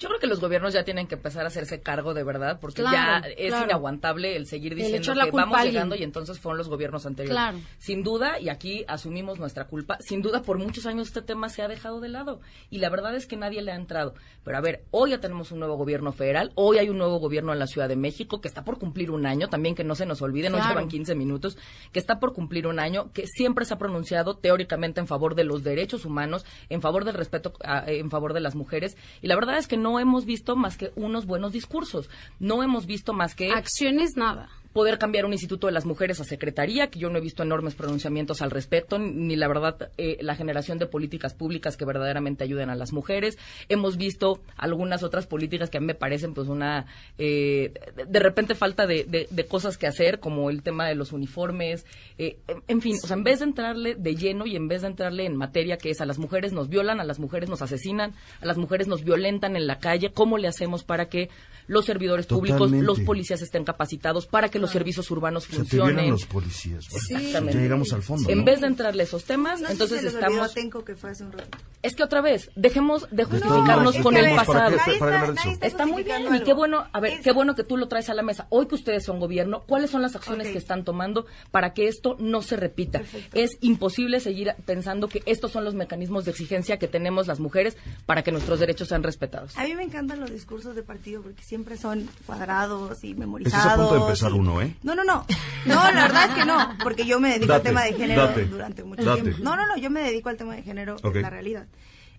Yo 0.00 0.08
creo 0.08 0.20
que 0.20 0.26
los 0.26 0.40
gobiernos 0.40 0.74
ya 0.74 0.84
tienen 0.84 1.06
que 1.06 1.14
empezar 1.14 1.44
a 1.44 1.48
hacerse 1.48 1.80
cargo 1.80 2.14
de 2.14 2.24
verdad, 2.24 2.58
porque 2.60 2.82
Claro, 2.82 3.26
ya 3.26 3.28
es 3.36 3.48
claro. 3.48 3.64
inaguantable 3.66 4.36
el 4.36 4.46
seguir 4.46 4.74
diciendo 4.74 5.12
que 5.14 5.30
vamos 5.30 5.62
llegando 5.64 5.94
y 5.94 6.02
entonces 6.02 6.38
fueron 6.38 6.58
los 6.58 6.68
gobiernos 6.68 7.06
anteriores. 7.06 7.34
Claro. 7.40 7.58
Sin 7.78 8.02
duda, 8.02 8.38
y 8.40 8.48
aquí 8.48 8.84
asumimos 8.88 9.38
nuestra 9.38 9.66
culpa, 9.66 9.98
sin 10.00 10.20
duda 10.22 10.42
por 10.42 10.58
muchos 10.58 10.86
años 10.86 11.08
este 11.08 11.22
tema 11.22 11.48
se 11.48 11.62
ha 11.62 11.68
dejado 11.68 12.00
de 12.00 12.08
lado 12.08 12.40
y 12.70 12.78
la 12.78 12.88
verdad 12.90 13.14
es 13.14 13.26
que 13.26 13.36
nadie 13.36 13.62
le 13.62 13.72
ha 13.72 13.76
entrado. 13.76 14.14
Pero 14.44 14.58
a 14.58 14.60
ver, 14.60 14.84
hoy 14.90 15.10
ya 15.10 15.20
tenemos 15.20 15.52
un 15.52 15.58
nuevo 15.60 15.76
gobierno 15.76 16.12
federal, 16.12 16.52
hoy 16.54 16.78
hay 16.78 16.88
un 16.88 16.98
nuevo 16.98 17.18
gobierno 17.18 17.52
en 17.52 17.58
la 17.58 17.66
Ciudad 17.66 17.88
de 17.88 17.96
México 17.96 18.40
que 18.40 18.48
está 18.48 18.64
por 18.64 18.78
cumplir 18.78 19.10
un 19.10 19.26
año, 19.26 19.48
también 19.48 19.74
que 19.74 19.84
no 19.84 19.94
se 19.94 20.06
nos 20.06 20.20
olvide, 20.22 20.50
no 20.50 20.58
llevan 20.68 20.88
15 20.88 21.14
minutos, 21.14 21.56
que 21.92 21.98
está 21.98 22.18
por 22.20 22.32
cumplir 22.34 22.66
un 22.66 22.78
año, 22.78 23.10
que 23.12 23.26
siempre 23.26 23.64
se 23.64 23.74
ha 23.74 23.78
pronunciado 23.78 24.36
teóricamente 24.36 25.00
en 25.00 25.06
favor 25.06 25.34
de 25.34 25.44
los 25.44 25.62
derechos 25.62 26.04
humanos, 26.04 26.44
en 26.68 26.82
favor 26.82 27.04
del 27.04 27.14
respeto, 27.14 27.52
a- 27.64 27.84
en 27.90 28.10
favor 28.10 28.32
de 28.34 28.40
las 28.40 28.54
mujeres. 28.54 28.96
Y 29.22 29.28
la 29.28 29.34
verdad 29.36 29.56
es 29.58 29.66
que 29.68 29.76
no 29.84 30.00
hemos 30.00 30.24
visto 30.24 30.56
más 30.56 30.78
que 30.78 30.92
unos 30.96 31.26
buenos 31.26 31.52
discursos. 31.52 32.08
No 32.40 32.62
hemos 32.62 32.86
visto 32.86 33.12
más 33.12 33.34
que... 33.34 33.52
Acciones, 33.52 34.16
nada. 34.16 34.48
Poder 34.74 34.98
cambiar 34.98 35.24
un 35.24 35.32
instituto 35.32 35.68
de 35.68 35.72
las 35.72 35.86
mujeres 35.86 36.20
a 36.20 36.24
secretaría, 36.24 36.88
que 36.88 36.98
yo 36.98 37.08
no 37.08 37.16
he 37.18 37.20
visto 37.22 37.42
enormes 37.42 37.74
pronunciamientos 37.76 38.42
al 38.42 38.50
respecto, 38.50 38.98
ni 38.98 39.36
la 39.36 39.48
verdad 39.48 39.90
eh, 39.96 40.18
la 40.20 40.34
generación 40.34 40.78
de 40.78 40.86
políticas 40.86 41.32
públicas 41.32 41.76
que 41.76 41.84
verdaderamente 41.84 42.44
ayuden 42.44 42.68
a 42.70 42.74
las 42.74 42.92
mujeres. 42.92 43.38
Hemos 43.68 43.96
visto 43.96 44.40
algunas 44.56 45.02
otras 45.04 45.26
políticas 45.26 45.70
que 45.70 45.78
a 45.78 45.80
mí 45.80 45.86
me 45.86 45.94
parecen 45.94 46.34
pues 46.34 46.48
una 46.48 46.86
eh, 47.18 47.72
de, 48.06 48.18
repente 48.18 48.54
falta 48.54 48.86
de, 48.86 49.04
de- 49.04 49.28
de 49.30 49.46
cosas 49.46 49.78
que 49.78 49.86
hacer, 49.86 50.18
como 50.18 50.50
el 50.50 50.62
tema 50.62 50.88
de 50.88 50.96
los 50.96 51.12
uniformes, 51.12 51.86
eh, 52.18 52.36
en, 52.66 52.80
fin, 52.82 52.96
o 53.02 53.06
sea, 53.06 53.16
en 53.16 53.22
vez 53.22 53.38
de 53.38 53.44
entrarle 53.46 53.94
de 53.94 54.16
lleno 54.16 54.44
y 54.44 54.56
en 54.56 54.66
vez 54.66 54.82
de 54.82 54.88
entrarle 54.88 55.24
en 55.24 55.36
materia 55.36 55.78
que 55.78 55.90
es 55.90 56.00
a 56.00 56.04
las 56.04 56.18
mujeres 56.18 56.52
nos 56.52 56.68
violan, 56.68 56.98
a 56.98 57.04
las 57.04 57.20
mujeres 57.20 57.48
nos 57.48 57.62
asesinan, 57.62 58.12
a 58.40 58.46
las 58.46 58.56
mujeres 58.58 58.88
nos 58.88 59.04
violentan 59.04 59.54
en 59.54 59.68
la 59.68 59.78
calle, 59.78 60.10
¿cómo 60.12 60.36
le 60.36 60.48
hacemos 60.48 60.82
para 60.82 61.08
que 61.08 61.30
los 61.68 61.84
servidores 61.86 62.26
públicos, 62.26 62.70
los 62.82 63.00
policías 63.06 63.40
estén 63.40 63.64
capacitados, 63.64 64.26
para 64.26 64.48
que 64.50 64.58
los 64.64 64.72
servicios 64.72 65.10
urbanos 65.10 65.44
Se 65.44 65.50
te 65.50 65.56
funcionen? 65.56 65.94
vieran 65.96 66.10
los 66.12 66.26
policías. 66.26 66.88
güey. 66.90 67.02
Exactamente. 67.02 67.54
Ya 67.54 67.60
llegamos 67.60 67.92
al 67.92 68.02
fondo. 68.02 68.28
En 68.28 68.38
¿no? 68.38 68.44
vez 68.44 68.60
de 68.60 68.66
entrarle 68.66 69.02
a 69.02 69.06
esos 69.06 69.24
temas, 69.24 69.60
No 69.60 69.66
sé 69.68 69.72
entonces 69.72 70.00
si 70.00 70.06
se 70.06 70.12
les 70.12 70.14
olvidó 70.16 70.28
estamos... 70.32 70.50
Atenco 70.50 70.84
que 70.84 70.96
fue 70.96 71.10
hace 71.10 71.24
un 71.24 71.32
rato. 71.32 71.58
Es 71.82 71.94
que 71.94 72.02
otra 72.02 72.20
vez, 72.22 72.50
dejemos 72.56 73.06
de 73.10 73.24
justificarnos 73.24 73.96
es 73.96 74.02
con 74.02 74.16
el 74.16 74.34
pasado. 74.34 74.76
está 74.76 75.66
Está 75.66 75.86
muy 75.86 76.02
bien 76.02 76.34
y 76.34 76.40
qué 76.40 76.54
bueno, 76.54 76.86
a 76.92 77.00
ver, 77.00 77.14
Es- 77.14 77.20
qué 77.20 77.32
bueno 77.32 77.54
que 77.54 77.62
tú 77.64 77.76
lo 77.76 77.88
traes 77.88 78.08
a 78.08 78.14
la 78.14 78.22
mesa. 78.22 78.46
Hoy 78.50 78.66
que 78.66 78.74
ustedes 78.74 79.04
son 79.04 79.20
gobierno, 79.20 79.64
¿cuáles 79.66 79.90
son 79.90 80.00
las 80.02 80.16
acciones 80.16 80.48
que 80.48 80.58
están 80.58 80.84
tomando 80.84 81.26
para 81.50 81.74
que 81.74 81.88
esto 81.88 82.16
no 82.18 82.40
se 82.42 82.56
repita? 82.56 83.02
Es 83.34 83.58
imposible 83.60 84.20
seguir 84.20 84.54
pensando 84.64 85.08
que 85.08 85.22
estos 85.26 85.52
son 85.52 85.64
los 85.64 85.74
mecanismos 85.74 86.24
de 86.24 86.30
exigencia 86.30 86.78
que 86.78 86.88
tenemos 86.88 87.26
las 87.26 87.38
mujeres 87.40 87.76
para 88.06 88.22
que 88.22 88.32
nuestros 88.32 88.60
derechos 88.60 88.88
sean 88.88 89.02
respetados. 89.02 89.56
A 89.58 89.64
mí 89.64 89.74
me 89.74 89.82
encantan 89.82 90.20
los 90.20 90.30
discursos 90.30 90.74
de 90.74 90.82
partido 90.82 91.20
porque 91.22 91.42
siempre 91.42 91.76
son 91.76 92.08
cuadrados 92.26 93.04
y 93.04 93.08
Estás 93.10 93.18
memorizados. 93.18 93.66
a 93.66 93.76
punto 93.76 93.94
de 93.94 94.00
empezar 94.00 94.30
y- 94.30 94.34
¿eh? 94.62 94.74
No, 94.82 94.94
no, 94.94 95.04
no. 95.04 95.26
No, 95.66 95.90
la 95.92 96.02
verdad 96.02 96.30
es 96.30 96.34
que 96.34 96.44
no, 96.44 96.76
porque 96.82 97.06
yo 97.06 97.20
me 97.20 97.30
dedico 97.30 97.52
Date, 97.52 97.68
al 97.68 97.74
tema 97.74 97.84
de 97.84 97.94
género 97.94 98.26
date, 98.26 98.44
durante 98.46 98.84
mucho 98.84 99.04
date. 99.04 99.22
tiempo. 99.22 99.42
No, 99.42 99.56
no, 99.56 99.66
no, 99.66 99.76
yo 99.76 99.90
me 99.90 100.02
dedico 100.02 100.28
al 100.28 100.36
tema 100.36 100.54
de 100.54 100.62
género, 100.62 100.96
es 100.96 101.22
la 101.22 101.30
realidad. 101.30 101.66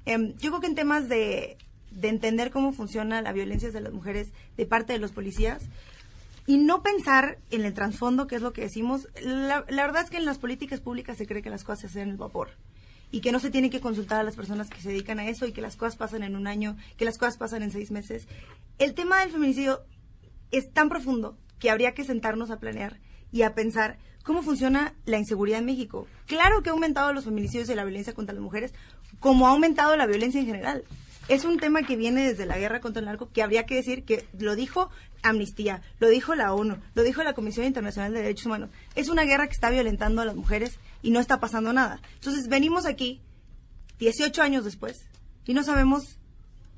Em, 0.06 0.34
yo 0.38 0.50
creo 0.52 0.62
que 0.62 0.68
en 0.68 0.76
temas 0.76 1.10
de, 1.10 1.58
de 1.92 2.08
entender 2.10 2.52
cómo 2.52 2.74
funciona 2.74 3.22
la 3.22 3.32
violencia 3.34 3.72
de 3.72 3.82
las 3.82 3.94
mujeres 3.94 4.30
de 4.58 4.66
parte 4.66 4.94
de 4.94 5.00
los 5.00 5.12
policías 5.12 5.64
y 6.48 6.58
no 6.58 6.84
pensar 6.84 7.40
en 7.52 7.66
el 7.66 7.74
trasfondo, 7.74 8.28
que 8.28 8.36
es 8.36 8.42
lo 8.42 8.54
que 8.54 8.62
decimos, 8.62 9.08
la, 9.22 9.66
la 9.68 9.86
verdad 9.86 10.04
es 10.04 10.10
que 10.10 10.18
en 10.18 10.26
las 10.26 10.38
políticas 10.38 10.80
públicas 10.80 11.18
se 11.18 11.26
cree 11.26 11.42
que 11.42 11.50
las 11.50 11.64
cosas 11.64 11.80
se 11.82 11.88
hacen 11.88 12.02
en 12.04 12.10
el 12.10 12.18
vapor 12.18 12.50
y 13.12 13.22
que 13.22 13.32
no 13.32 13.40
se 13.40 13.50
tiene 13.50 13.70
que 13.70 13.80
consultar 13.80 14.20
a 14.20 14.24
las 14.24 14.36
personas 14.36 14.70
que 14.70 14.82
se 14.82 14.90
dedican 14.90 15.20
a 15.20 15.28
eso 15.28 15.46
y 15.46 15.54
que 15.54 15.62
las 15.62 15.76
cosas 15.76 15.96
pasan 15.96 16.24
en 16.24 16.36
un 16.36 16.48
año, 16.48 16.76
que 16.98 17.06
las 17.06 17.18
cosas 17.18 17.38
pasan 17.38 17.64
en 17.64 17.72
seis 17.72 17.90
meses. 17.90 18.28
El 18.78 18.94
tema 18.94 19.22
del 19.22 19.32
feminicidio 19.32 19.84
es 20.52 20.72
tan 20.72 20.90
profundo 20.90 21.38
que 21.60 21.70
habría 21.70 21.94
que 21.94 22.04
sentarnos 22.04 22.52
a 22.52 22.60
planear 22.60 23.00
y 23.32 23.44
a 23.44 23.54
pensar 23.54 23.98
cómo 24.24 24.42
funciona 24.42 24.94
la 25.06 25.18
inseguridad 25.18 25.60
en 25.60 25.66
México. 25.66 26.08
Claro 26.26 26.62
que 26.62 26.70
ha 26.70 26.74
aumentado 26.74 27.14
los 27.14 27.26
feminicidios 27.26 27.70
y 27.70 27.76
la 27.76 27.86
violencia 27.86 28.14
contra 28.14 28.34
las 28.34 28.44
mujeres, 28.44 28.74
como 29.20 29.48
ha 29.48 29.52
aumentado 29.52 29.96
la 29.96 30.08
violencia 30.08 30.40
en 30.40 30.48
general. 30.48 30.84
Es 31.28 31.44
un 31.44 31.58
tema 31.58 31.84
que 31.84 31.96
viene 31.96 32.28
desde 32.28 32.46
la 32.46 32.58
guerra 32.58 32.82
contra 32.82 33.00
el 33.00 33.08
narco, 33.08 33.30
que 33.32 33.42
habría 33.42 33.66
que 33.66 33.76
decir 33.76 34.04
que 34.04 34.28
lo 34.38 34.56
dijo 34.56 34.90
Amnistía, 35.24 35.82
lo 36.00 36.08
dijo 36.08 36.36
la 36.36 36.54
ONU, 36.54 36.78
lo 36.94 37.04
dijo 37.04 37.24
la 37.24 37.34
Comisión 37.34 37.66
Internacional 37.66 38.14
de 38.14 38.22
Derechos 38.22 38.46
Humanos. 38.46 38.70
Es 38.94 39.10
una 39.10 39.24
guerra 39.24 39.48
que 39.48 39.54
está 39.54 39.72
violentando 39.72 40.22
a 40.22 40.26
las 40.26 40.36
mujeres 40.36 40.78
y 41.02 41.10
no 41.10 41.20
está 41.20 41.40
pasando 41.40 41.74
nada. 41.74 42.00
Entonces 42.16 42.48
venimos 42.48 42.86
aquí 42.86 43.22
18 43.98 44.42
años 44.42 44.66
después 44.66 45.08
y 45.46 45.54
no 45.54 45.64
sabemos 45.64 46.20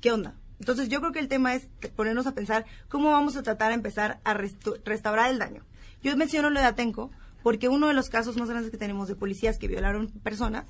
qué 0.00 0.12
onda. 0.12 0.34
Entonces 0.60 0.88
yo 0.88 1.00
creo 1.00 1.12
que 1.12 1.20
el 1.20 1.28
tema 1.28 1.54
es 1.54 1.68
ponernos 1.94 2.26
a 2.26 2.34
pensar 2.34 2.66
cómo 2.88 3.10
vamos 3.10 3.36
a 3.36 3.42
tratar 3.42 3.68
de 3.68 3.74
empezar 3.74 4.20
a 4.24 4.34
restaurar 4.34 5.30
el 5.30 5.38
daño. 5.38 5.64
Yo 6.02 6.16
menciono 6.16 6.50
lo 6.50 6.60
de 6.60 6.66
Atenco 6.66 7.10
porque 7.42 7.68
uno 7.68 7.88
de 7.88 7.94
los 7.94 8.08
casos 8.08 8.36
más 8.36 8.48
grandes 8.48 8.70
que 8.70 8.78
tenemos 8.78 9.08
de 9.08 9.14
policías 9.14 9.58
que 9.58 9.68
violaron 9.68 10.08
personas 10.08 10.66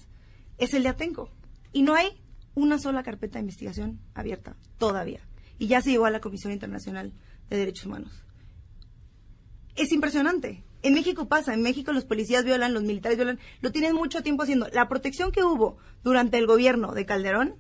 es 0.59 0.75
el 0.75 0.83
de 0.83 0.91
Atenco. 0.91 1.31
Y 1.73 1.83
no 1.83 1.95
hay 1.95 2.21
una 2.55 2.79
sola 2.79 3.03
carpeta 3.03 3.35
de 3.35 3.43
investigación 3.43 4.01
abierta 4.15 4.57
todavía. 4.79 5.21
Y 5.59 5.69
ya 5.69 5.81
se 5.81 5.91
llevó 5.91 6.07
a 6.07 6.11
la 6.11 6.21
Comisión 6.21 6.53
Internacional 6.53 7.13
de 7.49 7.57
Derechos 7.57 7.87
Humanos. 7.87 8.23
Es 9.75 9.93
impresionante. 9.93 10.65
En 10.83 10.95
México 10.95 11.29
pasa, 11.29 11.55
en 11.55 11.63
México 11.63 11.93
los 11.93 12.05
policías 12.05 12.45
violan, 12.45 12.75
los 12.75 12.85
militares 12.85 13.19
violan, 13.19 13.39
lo 13.61 13.73
tienen 13.73 13.95
mucho 13.95 14.23
tiempo 14.23 14.43
haciendo. 14.43 14.69
La 14.73 14.89
protección 14.89 15.33
que 15.33 15.43
hubo 15.43 15.79
durante 16.05 16.39
el 16.39 16.47
gobierno 16.47 16.93
de 16.93 17.07
Calderón 17.07 17.57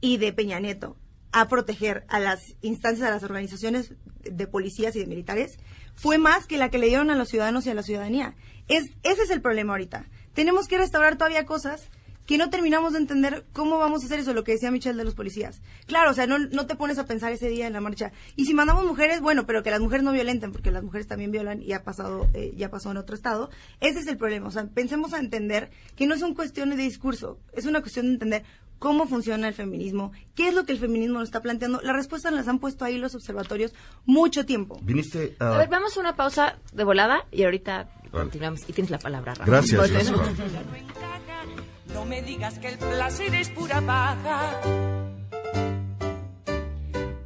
y 0.00 0.16
de 0.16 0.32
Peña 0.32 0.60
Nieto 0.60 0.96
a 1.36 1.48
proteger 1.48 2.06
a 2.08 2.18
las 2.18 2.56
instancias, 2.62 3.06
a 3.06 3.10
las 3.10 3.22
organizaciones 3.22 3.92
de 4.22 4.46
policías 4.46 4.96
y 4.96 5.00
de 5.00 5.06
militares, 5.06 5.58
fue 5.94 6.16
más 6.16 6.46
que 6.46 6.56
la 6.56 6.70
que 6.70 6.78
le 6.78 6.86
dieron 6.86 7.10
a 7.10 7.14
los 7.14 7.28
ciudadanos 7.28 7.66
y 7.66 7.70
a 7.70 7.74
la 7.74 7.82
ciudadanía. 7.82 8.34
Es, 8.68 8.84
ese 9.02 9.24
es 9.24 9.28
el 9.28 9.42
problema 9.42 9.74
ahorita. 9.74 10.06
Tenemos 10.32 10.66
que 10.66 10.78
restaurar 10.78 11.18
todavía 11.18 11.44
cosas 11.44 11.90
que 12.24 12.38
no 12.38 12.48
terminamos 12.48 12.94
de 12.94 13.00
entender 13.00 13.44
cómo 13.52 13.76
vamos 13.78 14.02
a 14.02 14.06
hacer 14.06 14.18
eso, 14.18 14.32
lo 14.32 14.44
que 14.44 14.52
decía 14.52 14.70
Michelle 14.70 14.96
de 14.96 15.04
los 15.04 15.14
policías. 15.14 15.60
Claro, 15.86 16.10
o 16.10 16.14
sea, 16.14 16.26
no, 16.26 16.38
no 16.38 16.66
te 16.66 16.74
pones 16.74 16.98
a 16.98 17.04
pensar 17.04 17.32
ese 17.32 17.50
día 17.50 17.66
en 17.66 17.74
la 17.74 17.82
marcha. 17.82 18.12
Y 18.34 18.46
si 18.46 18.54
mandamos 18.54 18.86
mujeres, 18.86 19.20
bueno, 19.20 19.44
pero 19.46 19.62
que 19.62 19.70
las 19.70 19.80
mujeres 19.80 20.04
no 20.04 20.12
violenten, 20.12 20.52
porque 20.52 20.70
las 20.70 20.82
mujeres 20.82 21.06
también 21.06 21.32
violan 21.32 21.60
y 21.60 21.74
ha 21.74 21.84
pasado, 21.84 22.30
eh, 22.32 22.54
ya 22.56 22.70
pasó 22.70 22.90
en 22.90 22.96
otro 22.96 23.14
estado. 23.14 23.50
Ese 23.80 23.98
es 23.98 24.06
el 24.06 24.16
problema. 24.16 24.48
O 24.48 24.50
sea, 24.50 24.64
pensemos 24.66 25.12
a 25.12 25.18
entender 25.18 25.70
que 25.96 26.06
no 26.06 26.16
son 26.16 26.34
cuestiones 26.34 26.78
de 26.78 26.84
discurso, 26.84 27.38
es 27.52 27.66
una 27.66 27.82
cuestión 27.82 28.06
de 28.06 28.12
entender 28.14 28.44
cómo 28.78 29.06
funciona 29.06 29.48
el 29.48 29.54
feminismo, 29.54 30.12
qué 30.34 30.48
es 30.48 30.54
lo 30.54 30.64
que 30.64 30.72
el 30.72 30.78
feminismo 30.78 31.18
nos 31.18 31.28
está 31.28 31.40
planteando. 31.42 31.80
Las 31.82 31.96
respuestas 31.96 32.32
las 32.32 32.48
han 32.48 32.58
puesto 32.58 32.84
ahí 32.84 32.98
los 32.98 33.14
observatorios 33.14 33.72
mucho 34.04 34.44
tiempo. 34.46 34.78
Viniste 34.82 35.36
A 35.38 35.54
a... 35.54 35.58
ver, 35.58 35.68
vamos 35.68 35.96
a 35.96 36.00
una 36.00 36.16
pausa 36.16 36.58
de 36.72 36.84
volada 36.84 37.24
y 37.32 37.44
ahorita 37.44 37.88
Vale. 38.04 38.10
continuamos. 38.10 38.60
Y 38.68 38.72
tienes 38.72 38.90
la 38.90 38.98
palabra, 38.98 39.34
Ramón. 39.34 39.50
Gracias, 39.52 39.78
Pues, 39.78 39.90
gracias, 39.92 40.12
¿no? 40.16 40.22
Pablo. 40.22 41.62
No 41.94 42.04
me 42.04 42.20
digas 42.22 42.58
que 42.58 42.68
el 42.68 42.78
placer 42.78 43.34
es 43.34 43.48
pura 43.50 43.80
paja. 43.80 44.60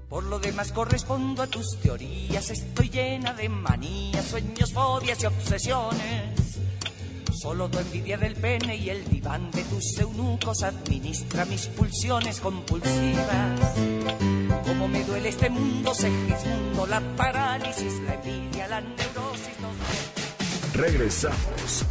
Por 0.09 0.25
lo 0.25 0.39
demás 0.39 0.73
correspondo 0.73 1.43
a 1.43 1.47
tus 1.47 1.79
teorías. 1.81 2.51
Estoy 2.51 2.89
llena 2.89 3.33
de 3.35 3.49
manías, 3.49 4.25
sueños, 4.27 4.73
fobias 4.73 5.23
y 5.23 5.27
obsesiones. 5.27 6.50
Solo 7.41 7.69
tu 7.71 7.79
envidia 7.79 8.19
del 8.19 8.35
pene 8.35 8.77
y 8.77 8.91
el 8.91 9.09
diván 9.09 9.51
de 9.51 9.63
tus 9.65 9.99
eunucos 9.99 10.63
administra 10.63 11.45
mis 11.47 11.67
pulsiones 11.69 12.39
compulsivas. 12.41 13.61
Como 14.67 14.89
me 14.89 15.03
duele 15.05 15.31
este 15.31 15.49
mundo, 15.49 15.95
Segismundo, 15.95 16.87
la 16.87 17.01
parálisis, 17.17 17.95
la 18.07 18.15
envidia, 18.15 18.69
la 18.69 18.81
neurosis. 18.81 19.55
los- 19.63 20.75
Regresamos 20.75 21.85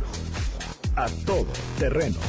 a 0.95 1.07
todo 1.25 1.47
terreno. 1.79 2.19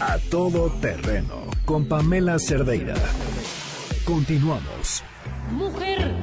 A 0.00 0.16
todo 0.30 0.70
terreno 0.80 1.50
con 1.66 1.86
Pamela 1.86 2.38
Cerdeira. 2.38 2.94
Continuamos. 4.04 5.02
Mujer, 5.50 6.14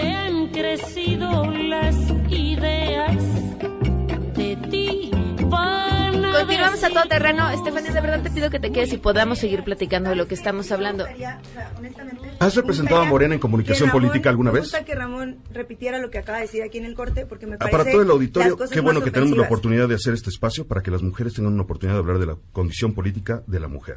te 0.00 0.10
han 0.12 0.46
crecido 0.48 1.50
las 1.50 1.96
ideas 2.30 3.16
de 4.36 4.56
ti. 4.70 5.10
Van 5.46 6.24
a 6.24 6.32
Continuamos 6.38 6.84
a 6.84 6.88
todo 6.90 7.02
terreno. 7.08 7.50
Estefanía, 7.50 7.90
de 7.92 8.00
verdad 8.00 8.22
te 8.22 8.30
pido 8.30 8.48
que 8.50 8.60
te 8.60 8.70
quedes 8.70 8.92
y 8.92 8.98
podamos 8.98 9.38
seguir 9.38 9.64
platicando 9.64 10.10
de 10.10 10.16
lo 10.16 10.28
que 10.28 10.34
estamos 10.34 10.70
hablando. 10.70 11.04
¿Has 12.38 12.54
representado 12.54 13.00
a 13.00 13.04
Morena 13.06 13.34
en 13.34 13.40
comunicación 13.40 13.88
Ramón- 13.88 14.02
política 14.02 14.30
alguna 14.30 14.52
Me 14.52 14.60
vez? 14.60 14.64
gusta 14.68 14.84
que 14.84 14.94
Ramón 14.94 15.38
repitiera 15.52 15.98
lo 15.98 16.10
que 16.10 16.18
acaba 16.18 16.38
de 16.38 16.42
decir 16.42 16.62
aquí 16.62 16.78
en 16.78 16.84
el 16.84 16.94
corte 16.94 17.26
porque 17.26 17.46
me 17.46 17.54
Ah, 17.56 17.58
parece 17.58 17.76
Para 17.78 17.90
todo 17.90 18.02
el 18.02 18.10
auditorio, 18.10 18.56
qué 18.70 18.80
bueno 18.80 19.00
que 19.02 19.10
tenemos 19.10 19.36
la 19.36 19.44
oportunidad 19.44 19.88
de 19.88 19.96
hacer 19.96 20.14
este 20.14 20.30
espacio 20.30 20.66
para 20.66 20.80
que 20.82 20.90
las 20.92 21.02
mujeres 21.02 21.34
tengan 21.34 21.54
una 21.54 21.62
oportunidad 21.62 21.96
de 21.96 22.00
hablar 22.00 22.18
de 22.18 22.26
la 22.26 22.36
condición 22.52 22.94
política 22.94 23.42
de 23.48 23.58
la 23.60 23.66
mujer. 23.68 23.96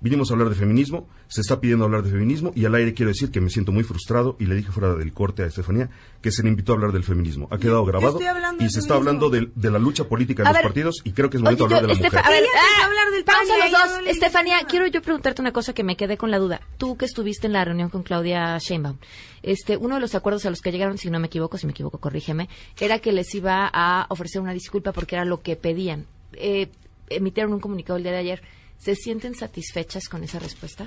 Vinimos 0.00 0.30
a 0.30 0.34
hablar 0.34 0.48
de 0.50 0.54
feminismo, 0.54 1.08
se 1.28 1.40
está 1.40 1.60
pidiendo 1.60 1.84
hablar 1.84 2.02
de 2.02 2.10
feminismo 2.10 2.52
y 2.54 2.64
al 2.64 2.74
aire 2.74 2.94
quiero 2.94 3.10
decir 3.10 3.30
que 3.30 3.40
me 3.40 3.50
siento 3.50 3.72
muy 3.72 3.82
frustrado 3.82 4.36
y 4.38 4.46
le 4.46 4.54
dije 4.54 4.70
fuera 4.70 4.94
del 4.94 5.12
corte 5.12 5.42
a 5.42 5.46
Estefanía 5.46 5.88
que 6.20 6.30
se 6.30 6.42
le 6.42 6.48
invitó 6.48 6.72
a 6.72 6.74
hablar 6.76 6.92
del 6.92 7.02
feminismo. 7.04 7.48
Ha 7.50 7.58
quedado 7.58 7.84
grabado 7.84 8.10
estoy 8.12 8.26
hablando 8.26 8.64
y 8.64 8.68
se 8.70 8.80
está 8.80 8.94
hablando 8.94 9.30
de, 9.30 9.50
de 9.54 9.70
la 9.70 9.78
lucha 9.78 10.04
política 10.04 10.42
de 10.42 10.48
A 10.48 10.52
los 10.52 10.56
ver, 10.58 10.64
partidos 10.64 10.96
y 11.04 11.12
creo 11.12 11.30
que 11.30 11.36
es 11.38 11.42
momento 11.42 11.64
Oye, 11.64 11.74
de 11.74 11.80
hablar 11.80 11.96
de 11.96 12.02
la 12.02 12.08
Estefa- 12.08 12.18
mujer. 12.22 12.26
a 12.26 12.40
ver, 12.40 12.44
ah, 12.54 12.84
hablar 12.84 13.10
del 13.12 13.20
y 13.22 13.70
los 13.72 13.72
dos. 13.72 14.02
no 14.02 14.10
Estefanía, 14.10 14.56
nada. 14.56 14.68
quiero 14.68 14.86
yo 14.86 15.02
preguntarte 15.02 15.40
una 15.40 15.52
cosa 15.52 15.72
que 15.72 15.82
me 15.84 15.96
quedé 15.96 16.16
con 16.16 16.30
la 16.30 16.38
duda. 16.38 16.60
Tú 16.78 16.96
que 16.96 17.04
estuviste 17.06 17.46
en 17.46 17.52
la 17.54 17.64
reunión 17.64 17.88
con 17.88 18.02
Claudia 18.02 18.58
Sheinbaum, 18.58 18.98
este, 19.42 19.76
uno 19.76 19.94
de 19.96 20.00
los 20.00 20.14
acuerdos 20.14 20.44
a 20.46 20.50
los 20.50 20.60
que 20.60 20.72
llegaron, 20.72 20.98
si 20.98 21.10
no 21.10 21.18
me 21.20 21.26
equivoco, 21.26 21.58
si 21.58 21.66
me 21.66 21.72
equivoco, 21.72 21.98
corrígeme, 21.98 22.48
era 22.80 22.98
que 22.98 23.12
les 23.12 23.34
iba 23.34 23.70
a 23.72 24.06
ofrecer 24.10 24.40
una 24.42 24.52
disculpa 24.52 24.92
porque 24.92 25.14
era 25.16 25.24
lo 25.24 25.42
que 25.42 25.56
pedían. 25.56 26.06
Eh, 26.32 26.68
emitieron 27.08 27.52
un 27.52 27.60
comunicado 27.60 27.96
el 27.96 28.02
día 28.02 28.12
de 28.12 28.18
ayer. 28.18 28.42
¿Se 28.78 28.94
sienten 28.94 29.34
satisfechas 29.34 30.08
con 30.08 30.24
esa 30.24 30.38
respuesta? 30.38 30.86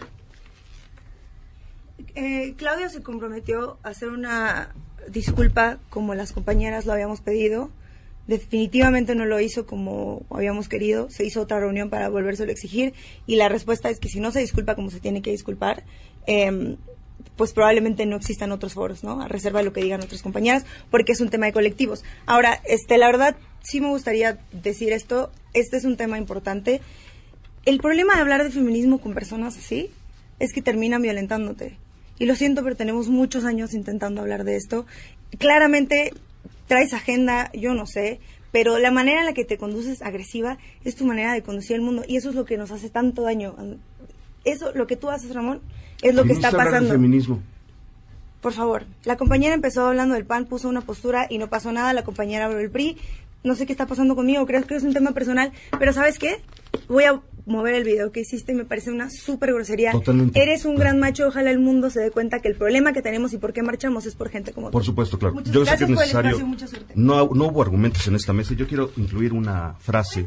Eh, 2.16 2.54
Claudia 2.58 2.90
se 2.90 3.02
comprometió 3.02 3.78
a 3.84 3.90
hacer 3.90 4.10
una 4.10 4.74
disculpa 5.08 5.80
como 5.90 6.16
las 6.16 6.32
compañeras 6.32 6.86
lo 6.86 6.94
habíamos 6.94 7.22
pedido. 7.22 7.72
Definitivamente 8.28 9.16
no 9.16 9.26
lo 9.26 9.40
hizo 9.40 9.66
como 9.66 10.24
habíamos 10.30 10.70
querido. 10.70 11.10
Se 11.10 11.26
hizo 11.26 11.42
otra 11.42 11.60
reunión 11.60 11.90
para 11.90 12.10
volvérselo 12.10 12.50
a 12.50 12.54
exigir 12.54 12.94
y 13.26 13.36
la 13.36 13.50
respuesta 13.50 13.90
es 13.90 14.00
que 14.00 14.10
si 14.10 14.20
no 14.20 14.32
se 14.32 14.40
disculpa 14.40 14.76
como 14.76 14.92
se 14.92 15.00
tiene 15.00 15.22
que 15.22 15.32
disculpar, 15.32 15.84
em, 16.28 16.78
pues 17.36 17.54
probablemente 17.54 18.06
no 18.06 18.16
existan 18.16 18.52
otros 18.52 18.74
foros, 18.74 19.04
¿no? 19.04 19.22
A 19.22 19.28
reserva 19.28 19.60
de 19.60 19.66
lo 19.66 19.74
que 19.74 19.82
digan 19.82 20.02
otras 20.02 20.22
compañeras, 20.22 20.66
porque 20.92 21.14
es 21.14 21.22
un 21.22 21.30
tema 21.30 21.48
de 21.48 21.54
colectivos. 21.54 22.04
Ahora, 22.26 22.62
este, 22.66 22.98
la 22.98 23.08
verdad, 23.08 23.36
sí 23.62 23.82
me 23.82 23.88
gustaría 23.88 24.40
decir 24.52 24.94
esto. 24.94 25.32
Este 25.54 25.78
es 25.78 25.86
un 25.86 25.98
tema 25.98 26.18
importante. 26.18 26.82
El 27.66 27.80
problema 27.80 28.16
de 28.16 28.22
hablar 28.22 28.44
de 28.44 28.52
feminismo 28.52 29.00
con 29.00 29.14
personas 29.14 29.58
así 29.58 29.90
es 30.40 30.54
que 30.54 30.62
terminan 30.62 31.02
violentándote. 31.02 31.78
Y 32.18 32.26
lo 32.26 32.36
siento, 32.36 32.64
pero 32.64 32.76
tenemos 32.76 33.08
muchos 33.08 33.46
años 33.46 33.74
intentando 33.74 34.22
hablar 34.22 34.44
de 34.44 34.56
esto. 34.56 34.86
Claramente 35.38 36.14
traes 36.68 36.94
agenda, 36.94 37.52
yo 37.54 37.74
no 37.74 37.86
sé, 37.86 38.20
pero 38.52 38.80
la 38.80 38.92
manera 38.92 39.22
en 39.22 39.26
la 39.26 39.34
que 39.34 39.46
te 39.46 39.58
conduces 39.58 40.02
agresiva 40.02 40.58
es 40.84 40.96
tu 40.96 41.06
manera 41.06 41.34
de 41.34 41.44
conducir 41.44 41.76
el 41.76 41.82
mundo 41.82 42.04
y 42.08 42.18
eso 42.18 42.30
es 42.30 42.36
lo 42.36 42.46
que 42.46 42.58
nos 42.58 42.72
hace 42.72 42.90
tanto 42.90 43.22
daño. 43.22 43.56
Eso, 44.44 44.72
lo 44.74 44.88
que 44.88 44.96
tú 44.96 45.10
haces, 45.10 45.34
Ramón, 45.34 45.62
es 46.02 46.16
lo 46.16 46.24
que 46.24 46.34
está 46.34 46.52
pasando. 46.52 46.92
feminismo. 46.92 47.42
Por 48.42 48.54
favor, 48.54 48.86
la 49.04 49.18
compañera 49.18 49.54
empezó 49.54 49.86
hablando 49.86 50.16
del 50.16 50.26
PAN, 50.26 50.46
puso 50.46 50.70
una 50.70 50.82
postura 50.82 51.28
y 51.30 51.38
no 51.38 51.50
pasó 51.50 51.72
nada. 51.72 51.94
La 51.94 52.04
compañera 52.04 52.46
habló 52.46 52.58
del 52.58 52.72
PRI. 52.72 52.98
No 53.44 53.56
sé 53.56 53.66
qué 53.66 53.72
está 53.72 53.86
pasando 53.86 54.16
conmigo, 54.16 54.46
creo 54.46 54.66
que 54.66 54.76
es 54.76 54.84
un 54.84 54.94
tema 54.94 55.12
personal, 55.14 55.54
pero 55.78 55.94
¿sabes 55.94 56.20
qué? 56.20 56.42
Voy 56.90 57.06
a 57.06 57.22
mover 57.50 57.76
el 57.76 57.84
video 57.84 58.12
que 58.12 58.22
hiciste 58.22 58.54
me 58.54 58.66
parece 58.66 58.92
una 58.92 59.10
súper 59.10 59.54
grosería. 59.54 59.92
Totalmente. 59.92 60.42
Eres 60.42 60.66
un 60.66 60.76
gran 60.76 61.00
macho, 61.00 61.28
ojalá 61.28 61.52
el 61.52 61.60
mundo 61.60 61.90
se 61.90 62.00
dé 62.00 62.12
cuenta 62.12 62.40
que 62.40 62.48
el 62.48 62.56
problema 62.56 62.94
que 62.94 63.02
tenemos 63.02 63.34
y 63.34 63.38
por 63.38 63.54
qué 63.54 63.64
marchamos 63.64 64.06
es 64.06 64.16
por 64.16 64.30
gente 64.30 64.54
como 64.54 64.68
tú. 64.68 64.72
Por 64.72 64.84
supuesto, 64.84 65.20
claro. 65.20 65.36
Muchas 65.36 65.54
Yo 65.54 65.66
sé 65.66 65.78
que 65.78 65.84
es 65.84 65.90
necesario. 65.90 66.38
espacio. 66.38 66.86
No, 66.96 67.30
no 67.34 67.48
hubo 67.48 67.62
argumentos 67.62 68.08
en 68.08 68.16
esta 68.16 68.34
mesa. 68.34 68.54
Yo 68.54 68.68
quiero 68.68 68.92
incluir 68.98 69.34
una 69.34 69.74
frase 69.80 70.26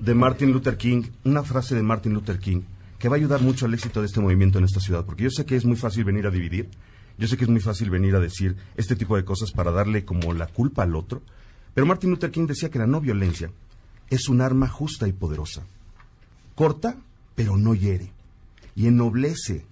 de 0.00 0.14
Martin 0.14 0.52
Luther 0.52 0.76
King, 0.76 1.02
una 1.24 1.42
frase 1.42 1.74
de 1.74 1.82
Martin 1.82 2.12
Luther 2.12 2.38
King 2.38 2.62
que 2.98 3.08
va 3.08 3.16
a 3.16 3.18
ayudar 3.18 3.42
mucho 3.42 3.66
al 3.66 3.74
éxito 3.74 4.00
de 4.00 4.06
este 4.06 4.20
movimiento 4.20 4.58
en 4.58 4.64
esta 4.64 4.80
ciudad, 4.80 5.04
porque 5.04 5.24
yo 5.24 5.30
sé 5.30 5.44
que 5.44 5.56
es 5.56 5.64
muy 5.64 5.76
fácil 5.76 6.04
venir 6.04 6.26
a 6.26 6.30
dividir, 6.30 6.68
yo 7.18 7.28
sé 7.28 7.36
que 7.36 7.44
es 7.44 7.50
muy 7.50 7.60
fácil 7.60 7.90
venir 7.90 8.14
a 8.14 8.20
decir 8.20 8.56
este 8.76 8.96
tipo 8.96 9.16
de 9.16 9.24
cosas 9.24 9.52
para 9.52 9.70
darle 9.70 10.04
como 10.04 10.32
la 10.32 10.46
culpa 10.46 10.82
al 10.82 10.94
otro, 10.96 11.22
pero 11.74 11.86
Martin 11.86 12.10
Luther 12.10 12.30
King 12.30 12.46
decía 12.46 12.70
que 12.70 12.78
la 12.78 12.86
no 12.86 13.00
violencia 13.00 13.50
es 14.08 14.28
un 14.28 14.40
arma 14.40 14.68
justa 14.68 15.06
y 15.08 15.12
poderosa, 15.12 15.66
corta 16.56 16.96
pero 17.36 17.56
no 17.56 17.74
hiere, 17.74 18.10
y 18.74 18.86
ennoblece 18.88 19.64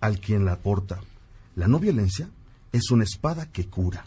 al 0.00 0.20
quien 0.20 0.44
la 0.46 0.56
porta. 0.56 1.00
La 1.56 1.68
no 1.68 1.78
violencia 1.78 2.30
es 2.72 2.90
una 2.90 3.04
espada 3.04 3.46
que 3.52 3.66
cura. 3.66 4.06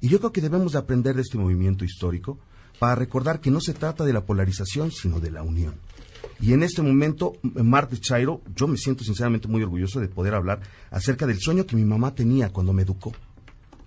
Y 0.00 0.08
yo 0.08 0.18
creo 0.20 0.32
que 0.32 0.40
debemos 0.40 0.72
de 0.72 0.78
aprender 0.78 1.14
de 1.16 1.22
este 1.22 1.36
movimiento 1.36 1.84
histórico 1.84 2.38
para 2.78 2.94
recordar 2.94 3.40
que 3.40 3.50
no 3.50 3.60
se 3.60 3.74
trata 3.74 4.04
de 4.04 4.12
la 4.14 4.24
polarización, 4.24 4.90
sino 4.92 5.20
de 5.20 5.30
la 5.30 5.42
unión. 5.42 5.74
Y 6.40 6.52
en 6.52 6.62
este 6.62 6.80
momento, 6.82 7.34
M- 7.42 7.62
Marta 7.64 7.96
Chairo, 7.98 8.40
yo 8.56 8.66
me 8.68 8.76
siento 8.78 9.04
sinceramente 9.04 9.48
muy 9.48 9.62
orgulloso 9.62 10.00
de 10.00 10.08
poder 10.08 10.34
hablar 10.34 10.60
acerca 10.90 11.26
del 11.26 11.38
sueño 11.40 11.66
que 11.66 11.76
mi 11.76 11.84
mamá 11.84 12.14
tenía 12.14 12.50
cuando 12.50 12.72
me 12.72 12.82
educó, 12.82 13.12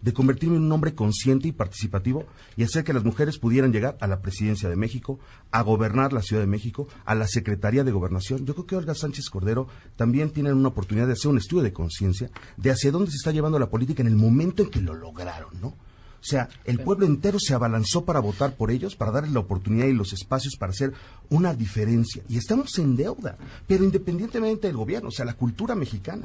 de 0.04 0.14
convertirme 0.14 0.58
en 0.58 0.64
un 0.64 0.72
hombre 0.72 0.93
consciente 0.93 1.47
y 1.47 1.54
participativo 1.54 2.26
y 2.58 2.64
hacer 2.64 2.84
que 2.84 2.93
las 2.93 3.06
mujeres 3.06 3.39
pudieran 3.39 3.72
llegar 3.72 3.97
a 4.01 4.08
la 4.08 4.22
presidencia 4.22 4.70
de 4.70 4.76
México, 4.76 5.20
a 5.49 5.62
gobernar 5.62 6.14
la 6.14 6.22
Ciudad 6.22 6.43
de 6.43 6.47
México, 6.47 6.88
a 7.06 7.16
la 7.16 7.28
Secretaría 7.28 7.84
de 7.84 7.91
Gobernación. 7.91 8.45
Yo 8.45 8.54
creo 8.54 8.68
que 8.68 8.76
Olga 8.76 8.95
Sánchez 8.95 9.30
Cordero 9.30 9.68
también 9.95 10.30
tiene 10.30 10.51
una 10.51 10.68
oportunidad 10.68 11.08
de 11.08 11.14
hacer 11.14 11.32
un 11.32 11.38
estudio 11.38 11.64
de 11.64 11.74
conciencia 11.74 12.30
de 12.58 12.72
hacia 12.72 12.91
dónde 12.91 13.12
se 13.12 13.18
está 13.18 13.32
llevando 13.32 13.58
la 13.58 13.70
política 13.70 14.01
en 14.01 14.08
el 14.08 14.16
momento 14.16 14.62
en 14.62 14.70
que 14.70 14.82
lo 14.82 14.93
lograron, 14.93 15.60
¿no? 15.62 15.68
O 15.68 16.26
sea, 16.26 16.47
el 16.64 16.80
pueblo 16.80 17.06
entero 17.06 17.38
se 17.38 17.54
abalanzó 17.54 18.06
para 18.06 18.22
votar 18.22 18.56
por 18.56 18.72
ellos, 18.72 18.95
para 18.95 19.12
darles 19.12 19.34
la 19.34 19.41
oportunidad 19.41 19.88
y 19.88 19.93
los 19.93 20.14
espacios 20.14 20.56
para 20.58 20.72
hacer 20.72 20.93
una 21.30 21.54
diferencia. 21.54 22.24
Y 22.30 22.38
estamos 22.38 22.78
en 22.80 22.95
deuda, 22.95 23.38
pero 23.68 23.84
independientemente 23.84 24.68
del 24.68 24.78
gobierno, 24.78 25.10
o 25.10 25.12
sea, 25.12 25.26
la 25.26 25.34
cultura 25.34 25.76
mexicana. 25.76 26.24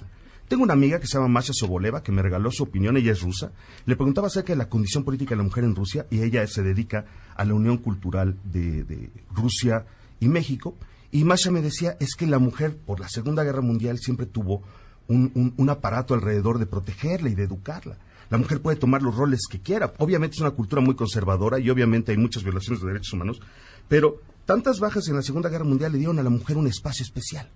Tengo 0.48 0.62
una 0.62 0.72
amiga 0.72 0.98
que 0.98 1.06
se 1.06 1.18
llama 1.18 1.28
Masha 1.28 1.52
Soboleva, 1.52 2.02
que 2.02 2.10
me 2.10 2.22
regaló 2.22 2.50
su 2.50 2.62
opinión, 2.62 2.96
ella 2.96 3.12
es 3.12 3.20
rusa. 3.20 3.52
Le 3.84 3.96
preguntaba 3.96 4.28
acerca 4.28 4.54
de 4.54 4.56
la 4.56 4.68
condición 4.68 5.04
política 5.04 5.30
de 5.30 5.36
la 5.36 5.42
mujer 5.42 5.64
en 5.64 5.74
Rusia 5.74 6.06
y 6.10 6.22
ella 6.22 6.46
se 6.46 6.62
dedica 6.62 7.04
a 7.36 7.44
la 7.44 7.54
unión 7.54 7.76
cultural 7.78 8.38
de, 8.44 9.10
Rusia 9.34 9.84
y 10.20 10.28
México. 10.28 10.74
Y 11.12 11.24
Masha 11.24 11.50
me 11.50 11.60
decía, 11.60 11.96
es 12.00 12.14
que 12.14 12.26
la 12.26 12.38
mujer, 12.38 12.76
por 12.76 12.98
la 12.98 13.08
Segunda 13.08 13.44
Guerra 13.44 13.60
Mundial, 13.60 13.98
siempre 13.98 14.26
tuvo 14.26 14.62
un 15.08 15.70
aparato 15.70 16.14
alrededor 16.14 16.58
de 16.58 16.66
protegerla 16.66 17.30
y 17.30 17.34
de 17.34 17.44
educarla. 17.44 17.98
La 18.30 18.38
mujer 18.38 18.60
puede 18.60 18.76
tomar 18.76 19.02
los 19.02 19.16
roles 19.16 19.40
que 19.50 19.60
quiera. 19.60 19.92
Obviamente 19.98 20.36
es 20.36 20.40
una 20.40 20.50
cultura 20.50 20.82
muy 20.82 20.94
conservadora 20.94 21.58
y 21.58 21.70
obviamente 21.70 22.12
hay 22.12 22.18
muchas 22.18 22.42
violaciones 22.42 22.82
de 22.82 22.88
derechos 22.88 23.12
humanos, 23.12 23.40
pero 23.88 24.20
tantas 24.44 24.80
bajas 24.80 25.08
en 25.08 25.16
la 25.16 25.22
Segunda 25.22 25.48
Guerra 25.48 25.64
Mundial 25.64 25.92
le 25.92 25.98
dieron 25.98 26.18
a 26.18 26.22
la 26.22 26.30
mujer 26.30 26.56
un 26.56 26.66
espacio 26.66 27.04
especial. 27.04 27.50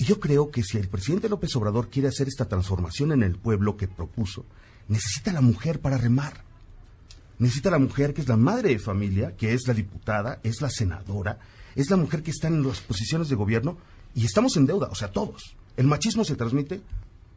Y 0.00 0.04
yo 0.04 0.18
creo 0.18 0.50
que 0.50 0.62
si 0.62 0.78
el 0.78 0.88
presidente 0.88 1.28
López 1.28 1.54
Obrador 1.56 1.90
quiere 1.90 2.08
hacer 2.08 2.26
esta 2.26 2.46
transformación 2.48 3.12
en 3.12 3.22
el 3.22 3.36
pueblo 3.36 3.76
que 3.76 3.86
propuso, 3.86 4.46
necesita 4.88 5.30
la 5.30 5.42
mujer 5.42 5.80
para 5.80 5.98
remar. 5.98 6.42
Necesita 7.38 7.70
la 7.70 7.78
mujer 7.78 8.14
que 8.14 8.22
es 8.22 8.28
la 8.28 8.38
madre 8.38 8.70
de 8.70 8.78
familia, 8.78 9.36
que 9.36 9.52
es 9.52 9.68
la 9.68 9.74
diputada, 9.74 10.40
es 10.42 10.62
la 10.62 10.70
senadora, 10.70 11.38
es 11.76 11.90
la 11.90 11.98
mujer 11.98 12.22
que 12.22 12.30
está 12.30 12.48
en 12.48 12.66
las 12.66 12.80
posiciones 12.80 13.28
de 13.28 13.36
gobierno 13.36 13.76
y 14.14 14.24
estamos 14.24 14.56
en 14.56 14.64
deuda, 14.64 14.88
o 14.90 14.94
sea, 14.94 15.12
todos. 15.12 15.54
El 15.76 15.86
machismo 15.86 16.24
se 16.24 16.34
transmite 16.34 16.80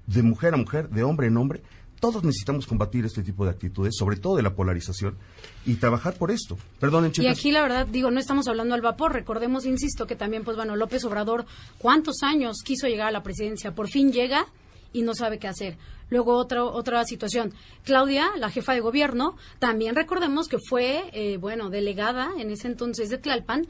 de 0.07 0.23
mujer 0.23 0.53
a 0.53 0.57
mujer, 0.57 0.87
de 0.89 1.03
hombre 1.03 1.27
en 1.27 1.35
hombre. 1.35 1.63
Todos 2.03 2.21
necesitamos 2.21 2.67
combatir 2.67 3.05
este 3.05 3.23
tipo 3.23 3.45
de 3.45 3.51
actitudes, 3.51 3.93
sobre 3.97 4.17
todo 4.17 4.35
de 4.35 4.43
la 4.43 4.53
polarización, 4.53 5.17
y 5.65 5.75
trabajar 5.75 6.15
por 6.15 6.31
esto. 6.31 6.57
Perdonen, 6.77 7.13
Y 7.15 7.27
aquí 7.27 7.49
la 7.49 7.61
verdad, 7.61 7.87
digo, 7.87 8.11
no 8.11 8.19
estamos 8.19 8.49
hablando 8.49 8.75
al 8.75 8.81
vapor. 8.81 9.13
Recordemos, 9.13 9.65
insisto, 9.65 10.05
que 10.05 10.17
también, 10.17 10.43
pues 10.43 10.57
bueno, 10.57 10.75
López 10.75 11.05
Obrador, 11.05 11.45
¿cuántos 11.77 12.17
años 12.21 12.57
quiso 12.61 12.89
llegar 12.89 13.07
a 13.07 13.11
la 13.11 13.23
presidencia? 13.23 13.73
Por 13.73 13.87
fin 13.87 14.11
llega 14.11 14.47
y 14.91 15.03
no 15.03 15.15
sabe 15.15 15.39
qué 15.39 15.47
hacer. 15.47 15.77
Luego 16.09 16.35
otra 16.35 16.65
otra 16.65 17.05
situación. 17.05 17.53
Claudia, 17.85 18.31
la 18.37 18.49
jefa 18.49 18.73
de 18.73 18.81
gobierno, 18.81 19.37
también 19.59 19.95
recordemos 19.95 20.49
que 20.49 20.57
fue, 20.59 21.05
eh, 21.13 21.37
bueno, 21.37 21.69
delegada 21.69 22.31
en 22.37 22.51
ese 22.51 22.67
entonces 22.67 23.11
de 23.11 23.17
Tlalpan 23.17 23.65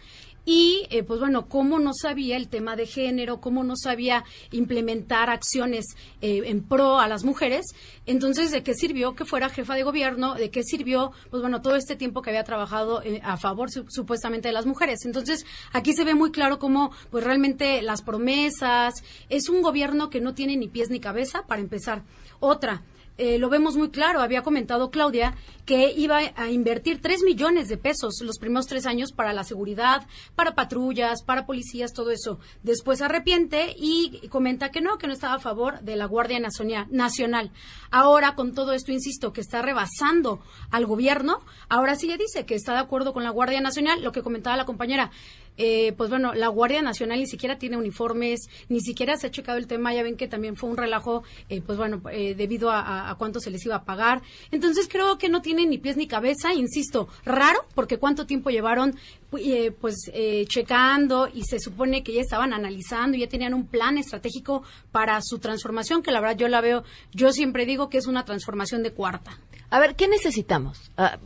y, 0.45 0.87
eh, 0.89 1.03
pues 1.03 1.19
bueno, 1.19 1.47
cómo 1.47 1.79
no 1.79 1.93
sabía 1.93 2.35
el 2.37 2.49
tema 2.49 2.75
de 2.75 2.85
género, 2.85 3.39
cómo 3.39 3.63
no 3.63 3.75
sabía 3.77 4.23
implementar 4.51 5.29
acciones 5.29 5.85
eh, 6.21 6.41
en 6.45 6.63
pro 6.63 6.99
a 6.99 7.07
las 7.07 7.23
mujeres. 7.23 7.65
Entonces, 8.05 8.51
¿de 8.51 8.63
qué 8.63 8.73
sirvió 8.73 9.15
que 9.15 9.25
fuera 9.25 9.49
jefa 9.49 9.75
de 9.75 9.83
gobierno? 9.83 10.33
¿De 10.35 10.49
qué 10.51 10.63
sirvió, 10.63 11.11
pues 11.29 11.41
bueno, 11.41 11.61
todo 11.61 11.75
este 11.75 11.95
tiempo 11.95 12.21
que 12.21 12.29
había 12.31 12.43
trabajado 12.43 13.01
eh, 13.03 13.21
a 13.23 13.37
favor 13.37 13.71
su- 13.71 13.85
supuestamente 13.89 14.49
de 14.49 14.53
las 14.53 14.65
mujeres? 14.65 15.05
Entonces, 15.05 15.45
aquí 15.71 15.93
se 15.93 16.03
ve 16.03 16.13
muy 16.13 16.31
claro 16.31 16.59
cómo, 16.59 16.91
pues 17.09 17.23
realmente 17.23 17.81
las 17.81 18.01
promesas, 18.01 18.93
es 19.29 19.49
un 19.49 19.61
gobierno 19.61 20.09
que 20.09 20.21
no 20.21 20.33
tiene 20.33 20.57
ni 20.57 20.67
pies 20.67 20.89
ni 20.89 20.99
cabeza, 20.99 21.43
para 21.47 21.61
empezar. 21.61 22.03
Otra, 22.39 22.83
eh, 23.17 23.37
lo 23.37 23.49
vemos 23.49 23.75
muy 23.75 23.89
claro. 23.89 24.21
Había 24.21 24.41
comentado 24.41 24.89
Claudia 24.89 25.35
que 25.65 25.93
iba 25.95 26.19
a 26.35 26.49
invertir 26.49 27.01
3 27.01 27.23
millones 27.23 27.69
de 27.69 27.77
pesos 27.77 28.19
los 28.21 28.37
primeros 28.37 28.67
tres 28.67 28.85
años 28.85 29.13
para 29.13 29.31
la 29.31 29.43
seguridad, 29.43 30.05
para 30.35 30.55
patrullas, 30.55 31.23
para 31.23 31.45
policías, 31.45 31.93
todo 31.93 32.11
eso. 32.11 32.39
Después 32.63 33.01
arrepiente 33.01 33.73
y 33.77 34.27
comenta 34.29 34.71
que 34.71 34.81
no, 34.81 34.97
que 34.97 35.07
no 35.07 35.13
estaba 35.13 35.35
a 35.35 35.39
favor 35.39 35.79
de 35.81 35.95
la 35.95 36.05
Guardia 36.05 36.39
Nacional-. 36.39 37.51
Ahora, 37.91 38.35
con 38.35 38.53
todo 38.53 38.73
esto, 38.73 38.91
insisto, 38.91 39.31
que 39.31 39.41
está 39.41 39.61
rebasando 39.61 40.41
al 40.71 40.85
gobierno, 40.85 41.39
ahora 41.69 41.95
sí 41.95 42.07
ya 42.07 42.17
dice 42.17 42.45
que 42.45 42.55
está 42.55 42.73
de 42.73 42.79
acuerdo 42.79 43.13
con 43.13 43.23
la 43.23 43.29
Guardia 43.29 43.61
Nacional, 43.61 44.03
lo 44.03 44.11
que 44.11 44.23
comentaba 44.23 44.57
la 44.57 44.65
compañera. 44.65 45.11
Eh, 45.57 45.93
pues 45.93 46.09
bueno, 46.09 46.33
la 46.33 46.47
Guardia 46.47 46.81
Nacional 46.81 47.19
ni 47.19 47.27
siquiera 47.27 47.57
tiene 47.57 47.77
uniformes, 47.77 48.49
ni 48.69 48.79
siquiera 48.81 49.17
se 49.17 49.27
ha 49.27 49.31
checado 49.31 49.57
el 49.57 49.67
tema, 49.67 49.93
ya 49.93 50.03
ven 50.03 50.17
que 50.17 50.27
también 50.27 50.55
fue 50.55 50.69
un 50.69 50.77
relajo, 50.77 51.23
eh, 51.49 51.61
pues 51.61 51.77
bueno, 51.77 52.01
eh, 52.11 52.35
debido 52.35 52.71
a, 52.71 53.15
cuánto 53.17 53.39
se 53.39 53.51
les 53.51 53.65
iba 53.65 53.75
a 53.75 53.83
pagar. 53.83 54.21
Entonces 54.51 54.87
creo 54.89 55.17
que 55.17 55.29
no 55.29 55.41
tiene 55.41 55.65
ni 55.65 55.77
pies 55.77 55.97
ni 55.97 56.07
cabeza, 56.07 56.53
insisto, 56.53 57.07
raro, 57.25 57.65
porque 57.75 57.97
cuánto 57.97 58.25
tiempo 58.25 58.49
llevaron 58.49 58.95
eh, 59.37 59.71
pues 59.71 60.11
eh, 60.13 60.45
checando 60.47 61.27
y 61.33 61.43
se 61.43 61.59
supone 61.59 62.03
que 62.03 62.13
ya 62.13 62.21
estaban 62.21 62.53
analizando, 62.53 63.17
ya 63.17 63.27
tenían 63.27 63.53
un 63.53 63.65
plan 63.65 63.97
estratégico 63.97 64.63
para 64.91 65.19
su 65.23 65.39
transformación, 65.39 66.03
que 66.03 66.11
la 66.11 66.19
verdad 66.19 66.37
yo 66.37 66.47
la 66.47 66.61
veo, 66.61 66.83
yo 67.11 67.31
siempre 67.31 67.65
digo 67.65 67.89
que 67.89 67.97
es 67.97 68.05
una 68.05 68.25
transformación 68.25 68.83
de 68.83 68.93
cuarta. 68.93 69.39
A 69.69 69.79
ver, 69.79 69.95
¿qué 69.95 70.07
necesitamos? 70.07 70.91
Ah, 70.97 71.17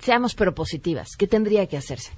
seamos 0.00 0.34
propositivas. 0.34 1.16
¿Qué 1.18 1.26
tendría 1.26 1.66
que 1.66 1.76
hacerse? 1.76 2.12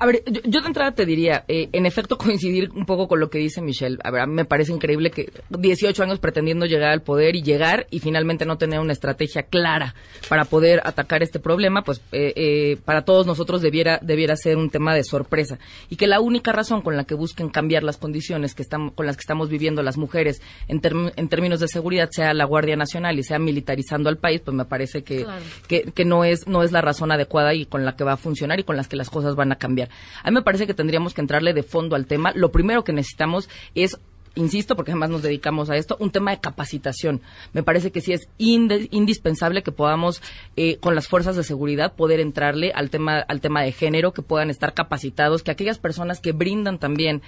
A 0.00 0.06
ver, 0.06 0.22
yo, 0.26 0.40
yo 0.44 0.60
de 0.62 0.66
entrada 0.66 0.92
te 0.92 1.04
diría, 1.04 1.44
eh, 1.46 1.68
en 1.72 1.84
efecto, 1.86 2.16
coincidir 2.18 2.70
un 2.74 2.86
poco 2.86 3.06
con 3.06 3.20
lo 3.20 3.28
que 3.30 3.38
dice 3.38 3.60
Michelle. 3.60 3.98
A 4.02 4.10
ver, 4.10 4.22
a 4.22 4.26
mí 4.26 4.34
me 4.34 4.44
parece 4.46 4.72
increíble 4.72 5.10
que 5.10 5.30
18 5.50 6.02
años 6.02 6.18
pretendiendo 6.18 6.64
llegar 6.66 6.90
al 6.90 7.02
poder 7.02 7.36
y 7.36 7.42
llegar 7.42 7.86
y 7.90 8.00
finalmente 8.00 8.46
no 8.46 8.58
tener 8.58 8.80
una 8.80 8.92
estrategia 8.92 9.42
clara 9.44 9.94
para 10.28 10.46
poder 10.46 10.80
atacar 10.84 11.22
este 11.22 11.38
problema, 11.38 11.82
pues 11.82 12.00
eh, 12.12 12.32
eh, 12.34 12.76
para 12.84 13.04
todos 13.04 13.26
nosotros 13.26 13.60
debiera, 13.60 13.98
debiera 14.02 14.36
ser 14.36 14.56
un 14.56 14.70
tema 14.70 14.94
de 14.94 15.04
sorpresa. 15.04 15.58
Y 15.90 15.96
que 15.96 16.06
la 16.06 16.20
única 16.20 16.50
razón 16.52 16.80
con 16.80 16.96
la 16.96 17.04
que 17.04 17.14
busquen 17.14 17.50
cambiar 17.50 17.82
las 17.82 17.98
condiciones 17.98 18.54
que 18.54 18.62
estamos, 18.62 18.94
con 18.94 19.04
las 19.06 19.16
que 19.16 19.20
estamos 19.22 19.50
viviendo 19.50 19.82
las 19.82 19.98
mujeres 19.98 20.40
en, 20.66 20.80
en 21.16 21.28
términos 21.28 21.60
de 21.60 21.68
seguridad 21.68 22.08
sea 22.10 22.32
la 22.32 22.46
Guardia 22.46 22.74
Nacional 22.76 23.18
y 23.18 23.22
sea 23.22 23.38
militarizando 23.38 24.08
al 24.08 24.16
país, 24.16 24.40
pues 24.42 24.56
me 24.56 24.64
parece 24.64 25.04
que, 25.04 25.24
Claro. 25.24 25.44
que, 25.68 25.82
que 25.92 26.04
no 26.06 26.24
es 26.24 26.46
no 26.48 26.62
es 26.62 26.72
la 26.72 26.80
razón 26.80 27.12
adecuada 27.12 27.52
y 27.52 27.66
con 27.66 27.84
la 27.84 27.96
que 27.96 28.04
va 28.04 28.12
a 28.14 28.16
funcionar 28.16 28.58
y 28.58 28.64
con 28.64 28.76
las 28.76 28.88
que 28.88 28.96
las 28.96 29.10
cosas 29.10 29.36
van 29.36 29.52
a 29.52 29.56
cambiar. 29.56 29.89
A 30.22 30.30
mí 30.30 30.34
me 30.34 30.42
parece 30.42 30.66
que 30.66 30.74
tendríamos 30.74 31.14
que 31.14 31.20
entrarle 31.20 31.54
de 31.54 31.62
fondo 31.62 31.96
al 31.96 32.06
tema. 32.06 32.32
Lo 32.34 32.52
primero 32.52 32.84
que 32.84 32.92
necesitamos 32.92 33.48
es 33.74 33.98
Insisto, 34.36 34.76
porque 34.76 34.92
además 34.92 35.10
nos 35.10 35.22
dedicamos 35.22 35.70
a 35.70 35.76
esto, 35.76 35.96
un 35.98 36.12
tema 36.12 36.30
de 36.30 36.40
capacitación. 36.40 37.20
Me 37.52 37.64
parece 37.64 37.90
que 37.90 38.00
sí 38.00 38.12
es 38.12 38.28
indispensable 38.38 39.64
que 39.64 39.72
podamos, 39.72 40.22
eh, 40.56 40.76
con 40.76 40.94
las 40.94 41.08
fuerzas 41.08 41.34
de 41.34 41.42
seguridad, 41.42 41.94
poder 41.94 42.20
entrarle 42.20 42.70
al 42.72 42.90
tema, 42.90 43.18
al 43.18 43.40
tema 43.40 43.62
de 43.62 43.72
género, 43.72 44.12
que 44.12 44.22
puedan 44.22 44.48
estar 44.48 44.72
capacitados, 44.72 45.42
que 45.42 45.50
aquellas 45.50 45.78
personas 45.78 46.20
que 46.20 46.30
brindan 46.30 46.78
también 46.78 47.22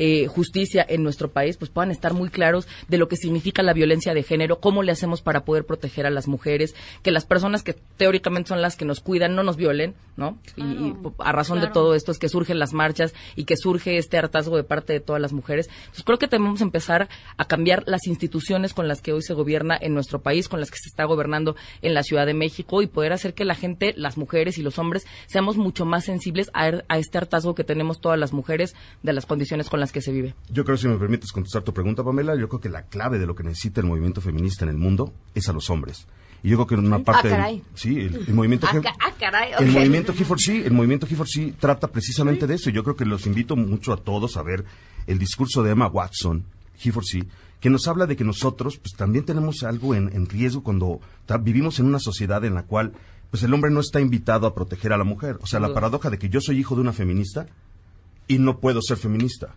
eh, 0.00 0.26
justicia 0.28 0.86
en 0.88 1.02
nuestro 1.02 1.30
país, 1.32 1.56
pues 1.56 1.70
puedan 1.70 1.90
estar 1.90 2.14
muy 2.14 2.28
claros 2.30 2.68
de 2.88 2.98
lo 2.98 3.08
que 3.08 3.16
significa 3.16 3.62
la 3.64 3.72
violencia 3.72 4.14
de 4.14 4.22
género, 4.22 4.60
cómo 4.60 4.82
le 4.84 4.92
hacemos 4.92 5.22
para 5.22 5.44
poder 5.44 5.66
proteger 5.66 6.06
a 6.06 6.10
las 6.10 6.28
mujeres, 6.28 6.74
que 7.02 7.10
las 7.10 7.26
personas 7.26 7.62
que 7.64 7.74
teóricamente 7.96 8.48
son 8.48 8.62
las 8.62 8.76
que 8.76 8.84
nos 8.84 9.00
cuidan 9.00 9.34
no 9.34 9.42
nos 9.42 9.56
violen, 9.56 9.94
¿no? 10.16 10.38
Y- 10.56 10.62
y, 10.62 10.96
a 11.18 11.32
razón 11.32 11.60
de 11.60 11.66
todo 11.66 11.94
esto 11.94 12.12
es 12.12 12.18
que 12.18 12.28
surgen 12.28 12.58
las 12.58 12.72
marchas 12.72 13.12
y 13.36 13.44
que 13.44 13.56
surge 13.56 13.98
este 13.98 14.16
hartazgo 14.18 14.56
de 14.56 14.64
parte 14.64 14.92
de 14.92 15.00
todas 15.00 15.20
las 15.20 15.32
mujeres. 15.32 15.68
Entonces 15.80 16.04
creo 16.04 16.18
que 16.18 16.28
tenemos 16.28 16.58
que 16.58 16.64
empezar 16.64 17.08
a 17.36 17.44
cambiar 17.46 17.82
las 17.86 18.06
instituciones 18.06 18.74
con 18.74 18.86
las 18.86 19.02
que 19.02 19.12
hoy 19.12 19.22
se 19.22 19.34
gobierna 19.34 19.76
en 19.80 19.94
nuestro 19.94 20.20
país, 20.22 20.48
con 20.48 20.60
las 20.60 20.70
que 20.70 20.78
se 20.78 20.88
está 20.88 21.04
gobernando 21.04 21.56
en 21.82 21.94
la 21.94 22.02
Ciudad 22.04 22.26
de 22.26 22.34
México 22.34 22.82
y 22.82 22.86
poder 22.86 23.12
hacer 23.12 23.34
que 23.34 23.44
la 23.44 23.54
gente, 23.54 23.94
las 23.96 24.16
mujeres 24.16 24.58
y 24.58 24.62
los 24.62 24.78
hombres, 24.78 25.06
seamos 25.26 25.56
mucho 25.56 25.84
más 25.84 26.04
sensibles 26.04 26.50
a, 26.54 26.70
a 26.88 26.98
este 26.98 27.18
hartazgo 27.18 27.54
que 27.54 27.64
tenemos 27.64 28.00
todas 28.00 28.18
las 28.18 28.32
mujeres 28.32 28.74
de 29.02 29.12
las 29.12 29.26
condiciones 29.26 29.68
con 29.68 29.80
las 29.80 29.87
que 29.92 30.00
se 30.00 30.12
vive. 30.12 30.34
Yo 30.50 30.64
creo, 30.64 30.76
si 30.76 30.88
me 30.88 30.96
permites 30.96 31.32
contestar 31.32 31.62
tu 31.62 31.72
pregunta, 31.72 32.02
Pamela, 32.04 32.34
yo 32.36 32.48
creo 32.48 32.60
que 32.60 32.68
la 32.68 32.82
clave 32.82 33.18
de 33.18 33.26
lo 33.26 33.34
que 33.34 33.42
necesita 33.44 33.80
el 33.80 33.86
movimiento 33.86 34.20
feminista 34.20 34.64
en 34.64 34.70
el 34.70 34.76
mundo 34.78 35.12
es 35.34 35.48
a 35.48 35.52
los 35.52 35.70
hombres. 35.70 36.06
Y 36.42 36.50
yo 36.50 36.56
creo 36.56 36.66
que 36.68 36.74
en 36.76 36.86
una 36.86 37.00
parte... 37.00 37.28
Ah, 37.28 37.30
del- 37.30 37.36
caray. 37.38 37.62
sí, 37.74 37.98
el, 37.98 38.14
el 38.28 38.34
movimiento... 38.34 38.66
Ah, 38.70 38.76
He- 38.76 38.88
ah, 38.88 39.12
caray, 39.18 39.52
El 39.58 39.72
movimiento 39.72 40.12
He4C, 40.14 40.64
el 40.66 40.72
movimiento 40.72 41.06
He4C 41.06 41.54
trata 41.58 41.88
precisamente 41.88 42.46
de 42.46 42.54
eso. 42.54 42.70
Yo 42.70 42.84
creo 42.84 42.94
que 42.94 43.04
los 43.04 43.26
invito 43.26 43.56
mucho 43.56 43.92
a 43.92 43.96
todos 43.96 44.36
a 44.36 44.42
ver 44.42 44.64
el 45.08 45.18
discurso 45.18 45.62
de 45.64 45.72
Emma 45.72 45.88
Watson, 45.88 46.44
He4C, 46.80 47.26
que 47.60 47.70
nos 47.70 47.88
habla 47.88 48.06
de 48.06 48.14
que 48.14 48.22
nosotros 48.22 48.78
pues 48.78 48.92
también 48.96 49.24
tenemos 49.24 49.64
algo 49.64 49.96
en, 49.96 50.14
en 50.14 50.28
riesgo 50.28 50.62
cuando 50.62 51.00
vivimos 51.40 51.80
en 51.80 51.86
una 51.86 51.98
sociedad 51.98 52.44
en 52.44 52.54
la 52.54 52.62
cual 52.62 52.92
pues 53.32 53.42
el 53.42 53.52
hombre 53.52 53.72
no 53.72 53.80
está 53.80 54.00
invitado 54.00 54.46
a 54.46 54.54
proteger 54.54 54.92
a 54.92 54.96
la 54.96 55.02
mujer. 55.04 55.38
O 55.42 55.46
sea, 55.48 55.58
la 55.58 55.74
paradoja 55.74 56.08
de 56.08 56.18
que 56.18 56.28
yo 56.28 56.40
soy 56.40 56.58
hijo 56.60 56.76
de 56.76 56.82
una 56.82 56.92
feminista 56.92 57.46
y 58.28 58.38
no 58.38 58.60
puedo 58.60 58.80
ser 58.80 58.96
feminista. 58.96 59.56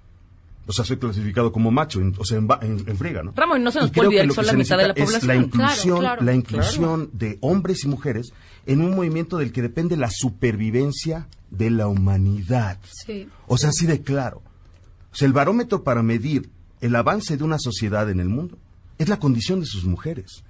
O 0.72 0.74
sea, 0.74 0.86
soy 0.86 0.98
clasificado 0.98 1.52
como 1.52 1.70
macho, 1.72 2.00
en- 2.02 2.16
o 2.18 2.26
sea, 2.26 2.38
en, 2.38 2.48
en- 2.62 2.90
en 2.90 2.98
friega, 2.98 3.22
¿no? 3.24 3.34
Ramón, 3.36 3.64
no 3.64 3.72
se 3.72 3.80
nos 3.80 3.92
puede 3.92 4.08
olvidar 4.08 4.28
que 4.28 4.34
son 4.34 4.46
la 4.48 4.54
mitad 4.54 4.78
de 4.78 4.88
la 4.88 4.94
necesita 4.94 5.18
es 5.18 5.24
la 5.24 5.34
población. 5.34 5.44
inclusión, 5.46 6.00
Claro, 6.00 6.16
claro. 6.18 6.26
la 6.26 6.34
inclusión 6.36 7.10
de 7.14 7.38
hombres 7.42 7.84
y 7.84 7.88
mujeres 7.88 8.34
en 8.66 8.82
un 8.82 8.96
movimiento 8.96 9.38
del 9.38 9.52
que 9.52 9.62
depende 9.62 9.98
la 9.98 10.10
supervivencia 10.12 11.28
de 11.50 11.70
la 11.70 11.88
humanidad. 11.88 12.80
Sí. 13.06 13.28
O 13.48 13.58
sea, 13.58 13.70
así 13.70 13.86
de 13.86 14.02
claro. 14.02 14.42
O 15.12 15.16
sea, 15.16 15.26
el 15.28 15.34
barómetro 15.34 15.84
para 15.84 16.02
medir 16.04 16.50
el 16.82 16.96
avance 16.96 17.38
de 17.38 17.44
una 17.44 17.58
sociedad 17.60 18.10
en 18.10 18.20
el 18.20 18.30
mundo 18.30 18.58
es 18.98 19.10
la 19.10 19.20
condición 19.20 19.60
de 19.60 19.66
sus 19.66 19.84
mujeres. 19.86 20.44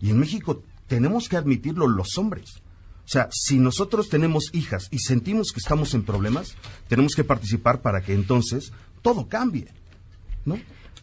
Y 0.00 0.10
en 0.10 0.18
México 0.18 0.62
tenemos 0.86 1.28
que 1.28 1.36
admitirlo 1.36 1.86
los 1.88 2.16
hombres. 2.18 2.62
O 3.04 3.10
sea, 3.10 3.28
si 3.32 3.58
nosotros 3.58 4.08
tenemos 4.10 4.50
hijas 4.52 4.88
y 4.90 4.98
sentimos 4.98 5.52
que 5.52 5.60
estamos 5.60 5.94
en 5.94 6.02
problemas, 6.04 6.54
tenemos 6.88 7.14
que 7.14 7.24
participar 7.24 7.80
para 7.80 8.02
que 8.02 8.12
entonces 8.12 8.70
todo 9.08 9.26
cambie. 9.26 9.68
¿No? 10.44 10.58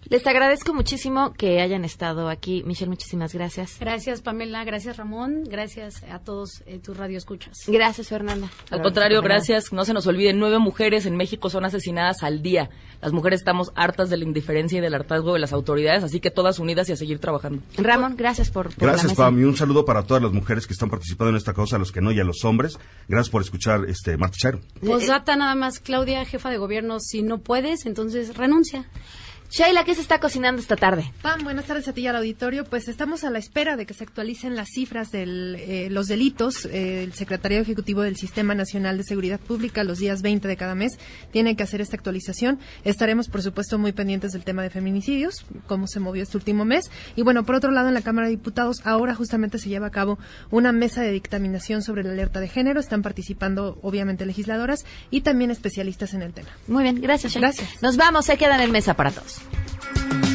Les 0.07 0.25
agradezco 0.27 0.73
muchísimo 0.73 1.33
que 1.33 1.61
hayan 1.61 1.83
estado 1.83 2.29
aquí. 2.29 2.63
Michelle, 2.63 2.89
muchísimas 2.89 3.33
gracias. 3.33 3.77
Gracias, 3.79 4.21
Pamela. 4.21 4.63
Gracias, 4.63 4.97
Ramón. 4.97 5.43
Gracias 5.45 6.03
a 6.03 6.19
todos 6.19 6.61
eh, 6.67 6.77
tus 6.77 6.95
radioescuchas. 6.95 7.63
Gracias, 7.67 8.09
Fernanda. 8.09 8.49
Al 8.69 8.83
contrario, 8.83 9.21
gracias. 9.23 9.73
No 9.73 9.83
se 9.83 9.93
nos 9.93 10.05
olvide, 10.05 10.33
nueve 10.33 10.59
mujeres 10.59 11.07
en 11.07 11.15
México 11.15 11.49
son 11.49 11.65
asesinadas 11.65 12.21
al 12.21 12.43
día. 12.43 12.69
Las 13.01 13.13
mujeres 13.13 13.41
estamos 13.41 13.71
hartas 13.75 14.09
de 14.09 14.17
la 14.17 14.25
indiferencia 14.25 14.77
y 14.77 14.81
del 14.81 14.93
hartazgo 14.93 15.33
de 15.33 15.39
las 15.39 15.53
autoridades, 15.53 16.03
así 16.03 16.19
que 16.19 16.31
todas 16.31 16.59
unidas 16.59 16.87
y 16.89 16.93
a 16.93 16.95
seguir 16.95 17.19
trabajando. 17.19 17.61
Ramón, 17.77 18.15
gracias 18.15 18.49
por, 18.51 18.73
Gracias. 18.75 19.13
Pam, 19.13 19.39
y 19.39 19.43
un 19.43 19.55
saludo 19.55 19.85
para 19.85 20.03
todas 20.03 20.21
las 20.21 20.31
mujeres 20.31 20.67
que 20.67 20.73
están 20.73 20.89
participando 20.89 21.31
en 21.31 21.37
esta 21.37 21.53
causa, 21.53 21.75
a 21.75 21.79
los 21.79 21.91
que 21.91 22.01
no 22.01 22.11
y 22.11 22.19
a 22.19 22.23
los 22.23 22.45
hombres. 22.45 22.77
Gracias 23.07 23.29
por 23.29 23.41
escuchar 23.41 23.85
este 23.87 24.17
Marta 24.17 24.37
Charo. 24.39 24.59
Posdata 24.85 25.35
nada 25.35 25.55
más, 25.55 25.79
Claudia, 25.79 26.25
jefa 26.25 26.49
de 26.49 26.57
gobierno, 26.57 26.99
si 26.99 27.23
no 27.23 27.39
puedes, 27.39 27.85
entonces 27.85 28.37
renuncia. 28.37 28.85
Sheila, 29.49 29.85
¿qué 29.85 29.95
se 29.95 30.01
está 30.01 30.19
cocinando 30.19 30.61
esta 30.61 30.75
tarde? 30.75 31.11
Pam, 31.21 31.43
buenas 31.43 31.65
tardes 31.65 31.87
a 31.87 31.93
ti 31.93 32.01
y 32.01 32.07
al 32.07 32.15
auditorio. 32.15 32.65
Pues 32.65 32.87
estamos 32.87 33.23
a 33.23 33.29
la 33.29 33.39
espera 33.39 33.77
de 33.77 33.85
que 33.85 33.93
se 33.93 34.03
actualicen 34.03 34.55
las 34.55 34.69
cifras 34.73 35.11
de 35.11 35.87
los 35.89 36.07
delitos. 36.07 36.65
Eh, 36.65 37.03
el 37.03 37.13
Secretario 37.13 37.59
Ejecutivo 37.59 38.01
del 38.01 38.17
Sistema 38.17 38.55
Nacional 38.55 38.97
de 38.97 39.03
Seguridad 39.03 39.39
Pública, 39.39 39.83
los 39.83 39.99
días 39.99 40.21
20 40.21 40.47
de 40.47 40.57
cada 40.57 40.75
mes, 40.75 40.97
tiene 41.31 41.55
que 41.55 41.63
hacer 41.63 41.79
esta 41.79 41.95
actualización. 41.95 42.59
Estaremos, 42.83 43.29
por 43.29 43.41
supuesto, 43.41 43.77
muy 43.77 43.93
pendientes 43.93 44.31
del 44.33 44.43
tema 44.43 44.61
de 44.61 44.69
feminicidios, 44.69 45.45
cómo 45.67 45.87
se 45.87 45.99
movió 45.99 46.23
este 46.23 46.37
último 46.37 46.65
mes. 46.65 46.91
Y 47.15 47.21
bueno, 47.21 47.45
por 47.45 47.55
otro 47.55 47.71
lado, 47.71 47.87
en 47.87 47.93
la 47.93 48.01
Cámara 48.01 48.27
de 48.27 48.31
Diputados, 48.31 48.81
ahora 48.83 49.15
justamente 49.15 49.59
se 49.59 49.69
lleva 49.69 49.87
a 49.87 49.91
cabo 49.91 50.19
una 50.51 50.71
mesa 50.71 51.01
de 51.01 51.11
dictaminación 51.11 51.81
sobre 51.81 52.03
la 52.03 52.11
alerta 52.11 52.39
de 52.39 52.47
género. 52.47 52.79
Están 52.79 53.03
participando, 53.03 53.79
obviamente, 53.81 54.25
legisladoras 54.25 54.85
y 55.11 55.21
también 55.21 55.51
especialistas 55.51 56.13
en 56.13 56.23
el 56.23 56.33
tema. 56.33 56.49
Muy 56.67 56.83
bien, 56.83 56.99
gracias. 56.99 57.35
Gracias. 57.35 57.81
Nos 57.81 57.95
vamos, 57.95 58.25
se 58.25 58.37
quedan 58.37 58.59
en 58.59 58.71
mesa 58.71 58.95
para 58.95 59.11
todos. 59.11 59.34
Adiós. 59.37 60.34